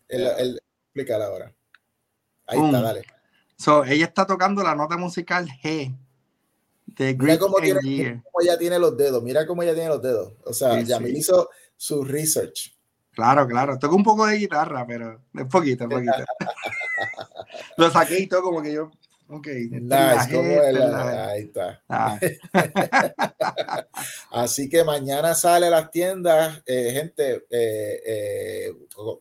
[0.09, 0.61] El,
[0.95, 1.56] explícala ahora.
[2.47, 3.05] Ahí está, dale.
[3.57, 5.97] So, ella está tocando la nota musical G.
[6.87, 10.03] De mira cómo, tiene, mira cómo ella tiene los dedos, mira cómo ella tiene los
[10.03, 10.33] dedos.
[10.45, 12.75] O sea, ya me hizo su research.
[13.13, 13.79] Claro, claro.
[13.79, 16.13] Toco un poco de guitarra, pero es poquito, es poquito.
[17.77, 18.91] Lo saqué y todo como que yo.
[19.29, 19.47] Ok.
[19.49, 21.83] Nice, el, ahí está.
[21.89, 22.19] Ah.
[24.31, 28.73] Así que mañana sale a las tiendas, eh, gente, eh, eh,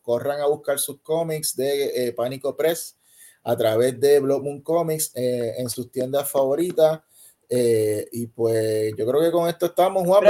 [0.04, 2.98] corran a buscar sus cómics de Pánico Press
[3.46, 7.02] a través de Blood Moon Comics eh, en sus tiendas favoritas.
[7.48, 10.26] Eh, y pues yo creo que con esto estamos, Juan.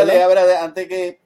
[0.60, 1.22] antes que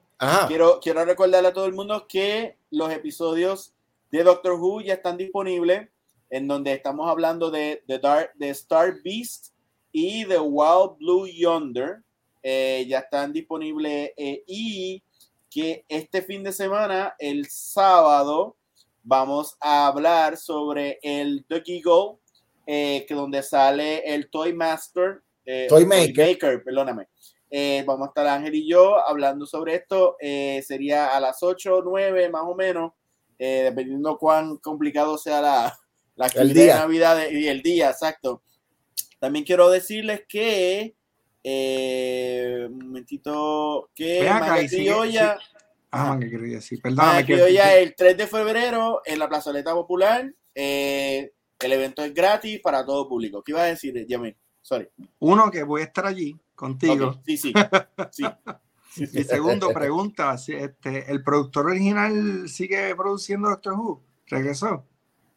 [0.46, 3.74] quiero, quiero recordarle a todo el mundo que los episodios
[4.12, 5.88] de Doctor Who ya están disponibles,
[6.30, 9.48] en donde estamos hablando de, de, Dark, de Star Beast
[9.90, 12.02] y de Wild Blue Yonder.
[12.40, 15.02] Eh, ya están disponibles y
[15.50, 18.56] que este fin de semana, el sábado,
[19.02, 22.20] vamos a hablar sobre el Ducky Go,
[22.66, 27.08] eh, que donde sale el Toy Master, eh, Toy Maker, perdóname.
[27.50, 30.16] Eh, vamos a estar Ángel y yo hablando sobre esto.
[30.20, 32.92] sería a las 8 o 9 más o menos,
[33.36, 35.78] dependiendo cuán complicado sea la,
[36.14, 38.42] la actividad de Navidad y el día, exacto.
[39.18, 40.94] También quiero decirles que,
[41.42, 44.28] un momentito, que
[45.92, 46.80] Ah, que quería decir.
[46.80, 47.26] Perdóname.
[47.26, 50.32] Que ya el 3 de febrero en la plazoleta popular.
[50.54, 53.42] Eh, el evento es gratis para todo público.
[53.42, 54.36] ¿Qué iba a decir, Yamil?
[54.62, 54.88] Sorry.
[55.18, 57.20] Uno, que voy a estar allí contigo.
[57.24, 57.52] Sí, sí.
[58.10, 58.24] sí.
[58.96, 64.02] Y segundo, pregunta, este, ¿el productor original sigue produciendo Doctor Who?
[64.26, 64.84] ¿Regresó?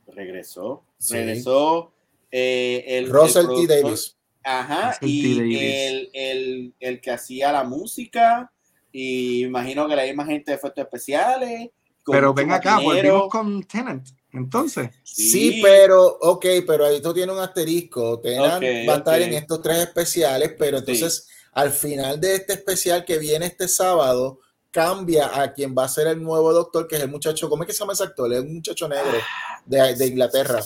[0.07, 0.83] Regresó.
[1.09, 1.93] Regresó.
[2.31, 3.67] Eh, el, Russell T.
[3.67, 4.17] Davis.
[4.43, 4.97] Ajá.
[5.01, 8.51] y El, el, el, que hacía la música
[8.93, 11.69] y imagino que la misma gente de efectos especiales.
[12.05, 14.89] Pero ven acá, volvimos con Tenant, entonces.
[15.03, 15.59] Sí.
[15.61, 18.19] pero, ok, pero ahí tú tienes un asterisco.
[18.19, 23.05] Tenant va a estar en estos tres especiales, pero entonces al final de este especial
[23.05, 24.39] que viene este sábado,
[24.71, 27.67] cambia a quien va a ser el nuevo doctor, que es el muchacho, ¿cómo es
[27.67, 28.33] que se llama ese actor?
[28.33, 29.19] Es un muchacho negro
[29.65, 30.61] de, de Inglaterra.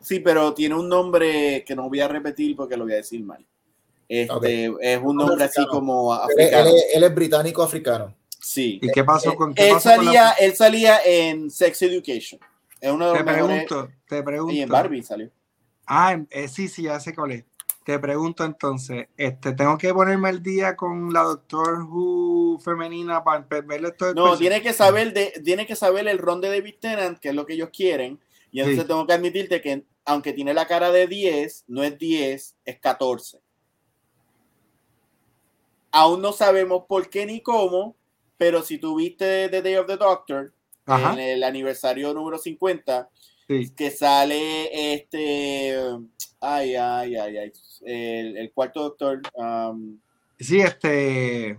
[0.00, 3.22] Sí, pero tiene un nombre que no voy a repetir porque lo voy a decir
[3.24, 3.44] mal.
[4.08, 6.70] Este, Es un nombre así como africano.
[6.94, 8.14] Él, es británico africano.
[8.40, 8.78] Sí.
[8.82, 12.40] ¿Y qué pasó con qué él, salía, él salía en Sex Education.
[12.80, 14.54] Es uno de los te pregunto, te pregunto.
[14.54, 15.30] Y en Barbie salió.
[15.86, 17.44] Ah, eh, sí, sí, ya sé cuál es.
[17.84, 23.46] Te pregunto entonces, este, tengo que ponerme el día con la Doctor Who femenina para
[23.48, 24.12] verle esto.
[24.12, 27.34] No, tiene que saber de, tiene que saber el ron de David Tennant, que es
[27.34, 28.20] lo que ellos quieren.
[28.50, 32.56] Y entonces tengo que admitirte que aunque tiene la cara de 10, no es 10,
[32.64, 33.40] es 14.
[35.98, 37.96] Aún no sabemos por qué ni cómo,
[38.36, 40.52] pero si tuviste The Day of the Doctor,
[40.86, 43.08] en el aniversario número 50,
[43.76, 45.76] que sale este.
[46.40, 47.52] Ay, ay, ay, ay.
[47.84, 49.22] El, cuarto Doctor.
[49.34, 49.98] Um,
[50.38, 51.58] sí, este.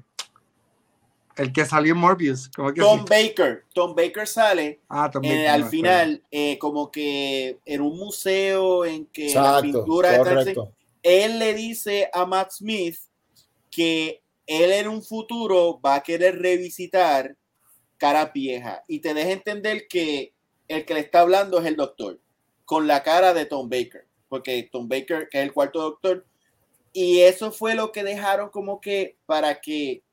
[1.36, 2.48] El que salió en Morbius.
[2.56, 3.06] ¿cómo que Tom sí?
[3.10, 3.66] Baker.
[3.74, 7.98] Tom Baker sale Ah, Tom eh, Baker, al me final eh, como que en un
[7.98, 10.72] museo en que Exacto, están correcto.
[11.04, 13.00] él le dice a Matt Smith
[13.70, 17.38] que él en un futuro va a querer revisitar
[17.98, 18.84] cara vieja.
[18.88, 20.34] Y te deja entender que
[20.68, 22.20] el que le está hablando es el doctor
[22.66, 26.26] con la cara de Tom Baker porque Tom Baker que es el cuarto doctor.
[26.94, 30.04] Y eso fue lo que dejaron como que para que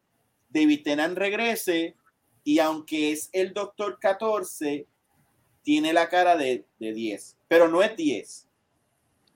[0.48, 1.94] David Tennant regrese
[2.42, 4.86] y aunque es el doctor 14
[5.62, 8.45] tiene la cara de, de 10 pero no es 10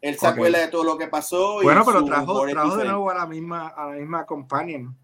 [0.01, 3.11] él se acuerda de todo lo que pasó y Bueno, pero trajo, trajo de nuevo
[3.11, 4.97] a la misma, a la misma companion.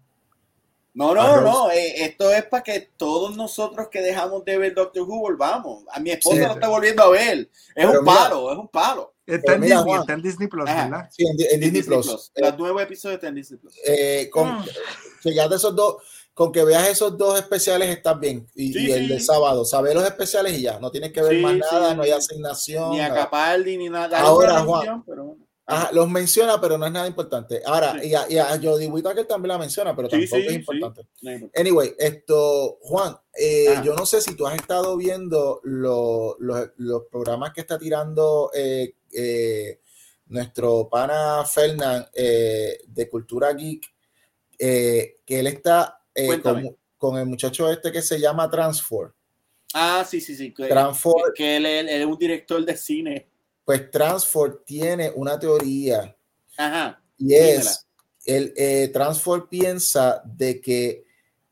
[0.93, 1.69] No, no, no.
[1.69, 5.83] eh, esto es para que todos nosotros que dejamos de ver Doctor Who volvamos.
[5.91, 6.41] A mi esposa Sí.
[6.47, 7.49] lo está volviendo a ver.
[7.75, 9.13] Es un mira- palo, es un palo.
[9.23, 10.83] Está en mira, Disney, está en Disney Plus, Ajá.
[10.85, 11.09] ¿verdad?
[11.11, 12.31] Sí, en, Di- en Disney, Plus.
[12.33, 13.75] Eh, Los nuevos episodios están en Disney Plus.
[13.85, 14.65] eh, con, Mm.
[15.21, 15.97] chequeate esos dos,
[16.37, 18.47] con que veas esos dos especiales estás bien.
[18.53, 19.13] Y, Sí, y el sí.
[19.13, 20.79] de sábado, sabes los especiales y ya.
[20.79, 21.59] No tienes que ver Sí, más sí.
[21.59, 22.91] nada, no hay asignación.
[22.91, 23.11] Ni a.
[23.11, 24.19] Capaldi, ni nada.
[24.21, 25.03] Ahora, Juan.
[25.03, 25.35] pero.
[25.65, 27.61] Ajá, los menciona, pero no es nada importante.
[27.65, 28.09] Ahora, Sí.
[28.09, 31.07] y, a, y a Jodie Whittaker también la menciona, pero tampoco sí, es importante.
[31.55, 33.83] Anyway, esto, Juan, eh, Ajá.
[33.83, 38.51] yo no sé si tú has estado viendo lo- lo- los programas que está tirando
[38.53, 39.79] eh, eh,
[40.27, 43.91] nuestro pana Fernand eh, de Cultura Geek,
[44.59, 49.13] eh, que él está eh, con, con el muchacho este que se llama Transfor.
[49.73, 50.53] Ah, sí, sí, sí.
[50.53, 53.29] Que, Transfor, que él, él- él es un director de cine.
[53.65, 56.15] pues Transfor tiene una teoría
[56.57, 57.01] Ajá.
[57.17, 57.85] y es
[58.25, 61.05] el eh, Transfor piensa de que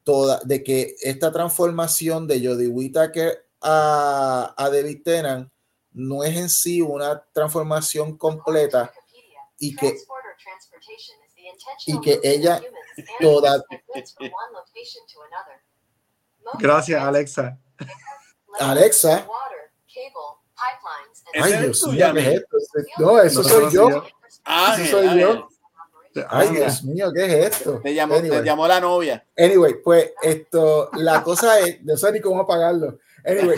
[0.03, 5.51] toda de que esta transformación de Jodie Whittaker a, a David Tennant
[5.91, 8.91] no es en sí una transformación completa
[9.59, 9.95] y que
[11.87, 12.61] y que ella
[13.19, 13.63] toda-
[16.59, 17.57] Gracias, Alexa.
[18.59, 19.27] Alexa.
[21.33, 22.13] Ay Dios mío.
[22.13, 22.57] ¿qué es esto?
[22.99, 24.05] No, eso No, soy no, yo.
[24.27, 25.47] sí, Ángel, soy yo.
[26.29, 27.81] Ay Ah, Dios mío, ¿qué es esto?
[27.83, 28.39] Te llamó, Anyway.
[28.39, 29.25] te llamó la novia.
[29.37, 32.99] Anyway, pues esto, la cosa es, no sé ni cómo apagarlo.
[33.25, 33.57] Anyway,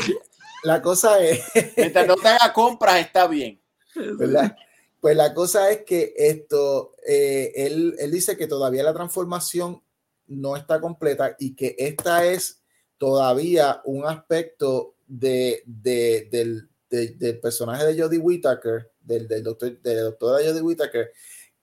[0.64, 1.44] la cosa es,
[1.78, 3.62] Mientras no te haga compras, está bien.
[3.94, 4.56] ¿verdad?
[5.00, 9.82] Pues la cosa es que esto, eh, él, él dice que todavía la transformación
[10.28, 12.62] no está completa y que esta es
[12.98, 19.80] todavía un aspecto de, de- del, de- del personaje de Jodie Whittaker, del, del doctor,
[19.82, 21.12] de la doctora Jodie Whittaker,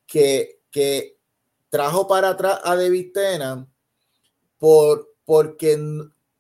[0.07, 1.19] que, que
[1.71, 3.13] trajo para atrás a David
[4.59, 5.79] por, porque,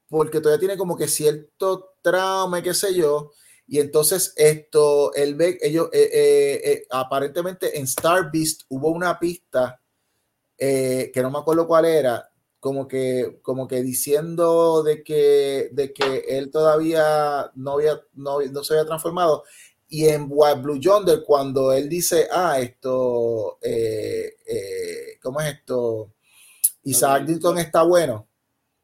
[0.08, 3.32] porque todavía tiene como que cierto trauma, qué sé yo,
[3.66, 9.18] y entonces esto, él ve, ellos, eh, eh, eh, aparentemente en Star Beast hubo una
[9.18, 9.80] pista
[10.58, 12.30] eh, que no me acuerdo cuál era,
[12.60, 18.64] como que, como que diciendo de que, de que él todavía no, había, no, no
[18.64, 19.44] se había transformado.
[19.88, 23.58] Y en Wild Blue Yonder, cuando él dice, ah, esto,
[25.22, 26.14] ¿cómo es esto?
[26.84, 27.24] Isaac.
[27.26, 28.28] Newton está bueno.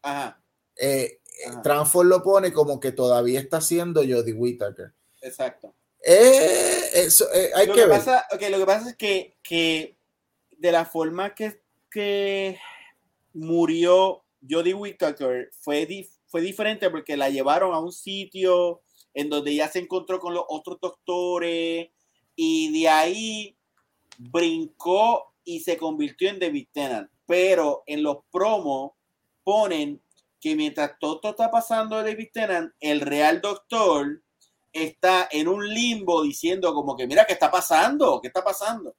[0.02, 0.40] Ajá,
[0.76, 1.19] Eh, Ajá.
[1.62, 4.92] Transform lo pone como que todavía está haciendo Jodie Whittaker.
[5.22, 5.74] exacto.
[6.02, 7.98] Eh, eso, eh, hay lo que que, ver.
[7.98, 9.96] pasa, ok, lo que pasa es que, que
[10.56, 11.60] de la forma que,
[11.90, 12.58] que
[13.34, 18.80] murió Jodie Whittaker fue, di- fue diferente porque la llevaron a un sitio
[19.12, 21.88] en donde ya se encontró con los otros doctores
[22.34, 23.56] y de ahí
[24.18, 27.10] brincó y se convirtió en David Tennant.
[27.26, 28.92] Pero en los promos
[29.44, 30.00] ponen
[30.40, 34.22] que mientras todo esto está pasando de David Tennant, el real doctor
[34.72, 38.94] está en un limbo diciendo como que mira qué está pasando, qué está pasando.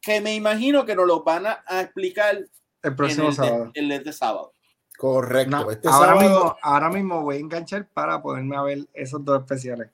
[0.00, 2.48] Que me imagino que nos lo van a, a explicar El
[2.82, 3.70] en próximo el, de, sábado.
[3.74, 4.52] el de este sábado.
[4.98, 5.50] Correcto.
[5.50, 9.24] No, este ahora, sábado, mismo, ahora mismo voy a enganchar para poderme a ver esos
[9.24, 9.88] dos especiales.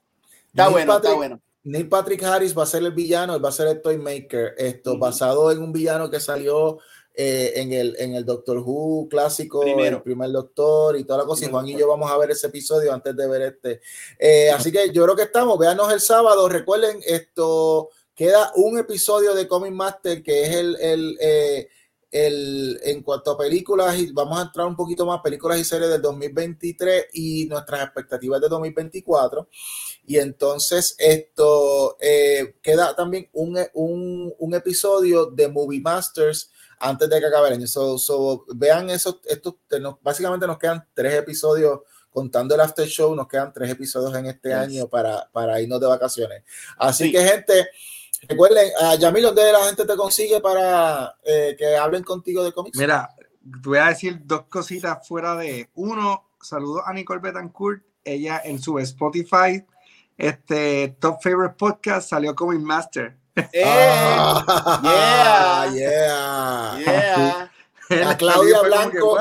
[0.49, 1.41] Está Neil bueno, está bueno.
[1.63, 4.93] Neil Patrick Harris va a ser el villano, él va a ser el Toymaker, esto
[4.93, 5.01] Ujú.
[5.01, 6.79] basado en un villano que salió
[7.19, 9.97] eh, en, el, en el Doctor Who clásico, Primero.
[9.97, 11.47] el primer Doctor y toda la cosa.
[11.47, 13.81] Y Juan y yo vamos a ver ese episodio antes de ver este.
[14.19, 16.47] Eh, así que yo creo que estamos, véanos el sábado.
[16.47, 21.69] Recuerden, esto queda un episodio de Comic Master que es el, el, eh,
[22.11, 25.89] el en cuanto a películas, y vamos a entrar un poquito más películas y series
[25.89, 29.49] del 2023 y nuestras expectativas de 2024.
[30.07, 37.21] Y entonces esto eh, queda también un, un, un episodio de Movie Masters antes de
[37.21, 37.67] que acabe el año.
[37.67, 41.81] So, so, vean esos, estos, nos- básicamente nos quedan tres episodios
[42.11, 44.57] contando el after show, nos quedan tres episodios en este Yes.
[44.59, 46.43] año para, para irnos de vacaciones.
[46.79, 47.13] Así Sí.
[47.13, 47.69] que gente,
[48.29, 52.79] recuerden, a Yamil, ¿dónde la gente te consigue para eh, que hablen contigo de cómics?
[52.79, 53.11] Mira,
[53.43, 56.31] voy a decir dos cositas fuera de uno.
[56.41, 57.83] Saludos a Nicole Betancourt.
[58.03, 59.65] Ella en su Spotify,
[60.17, 63.17] este Top Favorite Podcast, salió como Master.
[63.53, 63.63] ¡Eh!
[63.65, 66.79] Ah, yeah.
[66.79, 67.51] yeah.
[67.91, 68.11] Yeah.
[68.11, 69.19] A Claudia Blanco.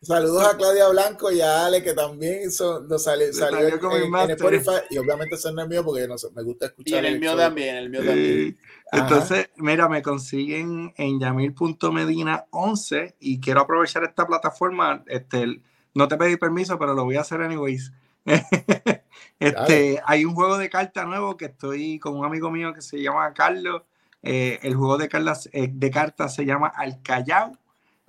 [0.00, 4.14] Saludos a Claudia Blanco y a Ale, que también son, nos salió, salió en, en,
[4.16, 4.80] en, Spotify.
[4.90, 6.94] Y obviamente no es mío porque no sé, me gusta escuchar.
[6.94, 7.38] Y en el, el mío show.
[7.38, 8.58] también, el mío también.
[8.90, 15.04] Entonces, mira, me consiguen en yamil.medina11 y quiero aprovechar esta plataforma.
[15.06, 15.62] Este,
[15.94, 17.92] no te pedí permiso, pero lo voy a hacer anyways.
[19.38, 23.00] este, hay un juego de cartas nuevo que estoy con un amigo mío que se
[23.02, 23.82] llama Carlos.
[24.22, 27.52] Eh, el juego de cartas, eh, de cartas se llama Alcayao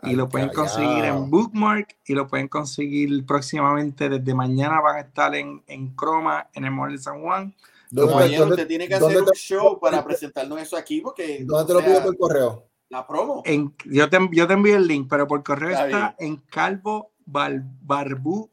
[0.04, 5.00] y lo pueden conseguir en Bookmark y lo pueden conseguir próximamente desde mañana van a
[5.00, 7.56] estar en, en Chroma en el Mall de San Juan.
[7.96, 11.86] Compañero, usted tiene que hacer un show para presentarnos eso aquí porque ¿Dónde te lo
[11.86, 12.68] pido por correo?
[12.90, 13.42] La promo.
[13.46, 17.12] En, yo, te, yo te envío el link, pero por correo está, está en Calvo
[17.26, 18.50] Bar, Barbu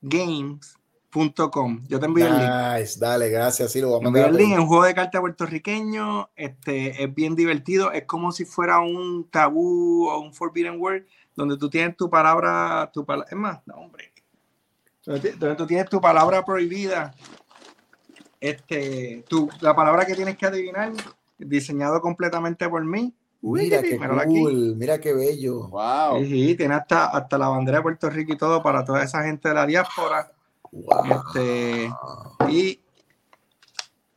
[0.00, 0.76] Games
[1.52, 1.86] Com.
[1.86, 2.80] Yo te envío nice, el link.
[2.80, 3.70] Nice, dale, gracias.
[3.70, 4.52] Sí, lo a envío el link.
[4.52, 6.30] Es un juego de cartas puertorriqueño.
[6.34, 7.92] Este, es bien divertido.
[7.92, 11.04] Es como si fuera un tabú o un forbidden word
[11.36, 14.12] donde tú tienes tu palabra, tu palabra, es más, no, hombre.
[15.04, 17.14] Donde, donde tú tienes tu palabra prohibida.
[18.40, 20.92] Este, tu, la palabra que tienes que adivinar,
[21.38, 23.14] diseñado completamente por mí.
[23.40, 24.74] Mira qué cool, aquí.
[24.76, 25.68] mira qué bello.
[25.68, 26.20] Wow.
[26.20, 29.22] Sí, sí, tiene hasta, hasta la bandera de Puerto Rico y todo para toda esa
[29.22, 30.33] gente de la diáspora.
[30.74, 31.22] Wow.
[31.28, 31.88] Este,
[32.48, 32.80] y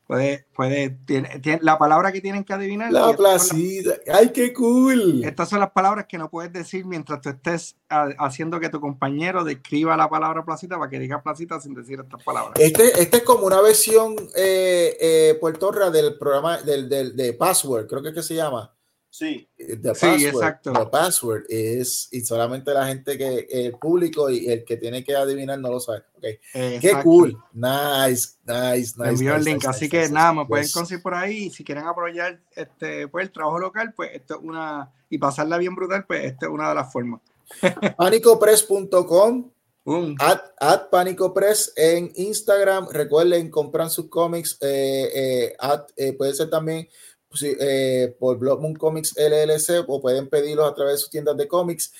[0.07, 2.91] puede, puede, tiene, tiene, la palabra que tienen que adivinar.
[2.91, 3.93] La placida.
[4.11, 5.23] ¡Ay, qué cool!
[5.23, 8.81] Estas son las palabras que no puedes decir mientras tú estés a, haciendo que tu
[8.81, 12.53] compañero describa la palabra placita para que diga placita sin decir estas palabras.
[12.59, 17.87] Este, este es como una versión eh, eh, puertorra del programa del, del, de Password,
[17.87, 18.76] creo que es que se llama.
[19.17, 19.49] Sí.
[19.57, 20.73] The password, sí, exacto.
[20.73, 25.15] The password es y solamente la gente que el público y el que tiene que
[25.15, 26.03] adivinar no lo sabe.
[26.17, 26.37] Okay.
[26.79, 27.35] Qué cool.
[27.51, 29.09] Nice, nice, nice.
[29.09, 29.55] envío nice, el link.
[29.55, 31.45] nice, Así nice, que nice, nada, me pueden conseguir por ahí.
[31.45, 34.93] Y si quieren apoyar este, pues, el trabajo local, pues esto es una.
[35.09, 37.19] Y pasarla bien brutal, pues esta es una de las formas.
[37.97, 39.49] Panicopress.com.
[39.83, 40.15] Um.
[40.19, 42.89] At, at Pánico Press en Instagram.
[42.91, 44.59] Recuerden, compran sus cómics.
[44.61, 46.87] Eh, eh, at, eh, puede ser también
[47.33, 51.37] Sí, eh, por Blood Moon Comics LLC o pueden pedirlos a través de sus tiendas
[51.37, 51.91] de cómics.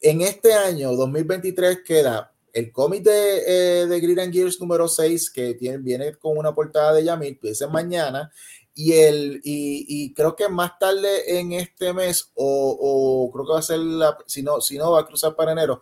[0.00, 3.42] En este año 2023 queda el cómic de,
[3.82, 7.38] eh, de Grid and Gears número 6 que tiene, viene con una portada de Yamil,
[7.42, 8.32] es mañana.
[8.74, 13.52] Y, el, y, y, creo que más tarde en este mes, o, o creo que
[13.52, 15.80] va a ser, la, si, no, si no, va a cruzar para enero,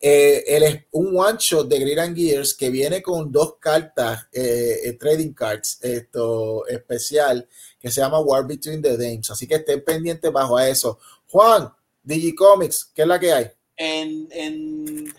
[0.00, 4.96] eh, el, un one shot de Grid and Gears que viene con dos cartas, eh,
[4.98, 7.46] trading cards, esto especial,
[7.80, 9.30] que se llama War Between the Dames.
[9.30, 10.98] Así que estén pendientes bajo a eso.
[11.28, 13.46] Juan, Digicomics, ¿qué es la que hay?
[13.76, 15.12] En, en,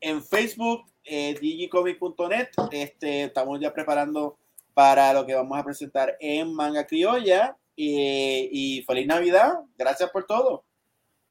[0.00, 4.36] en Facebook, eh, digicomic.net, este, estamos ya preparando
[4.74, 7.56] para lo que vamos a presentar en Manga Criolla.
[7.82, 9.54] Eh, y feliz Navidad.
[9.78, 10.64] Gracias por todo.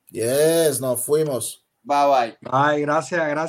[0.09, 1.63] Yes, nos fuimos.
[1.84, 2.38] Bye bye.
[2.51, 3.47] Ay, gracias, gracias.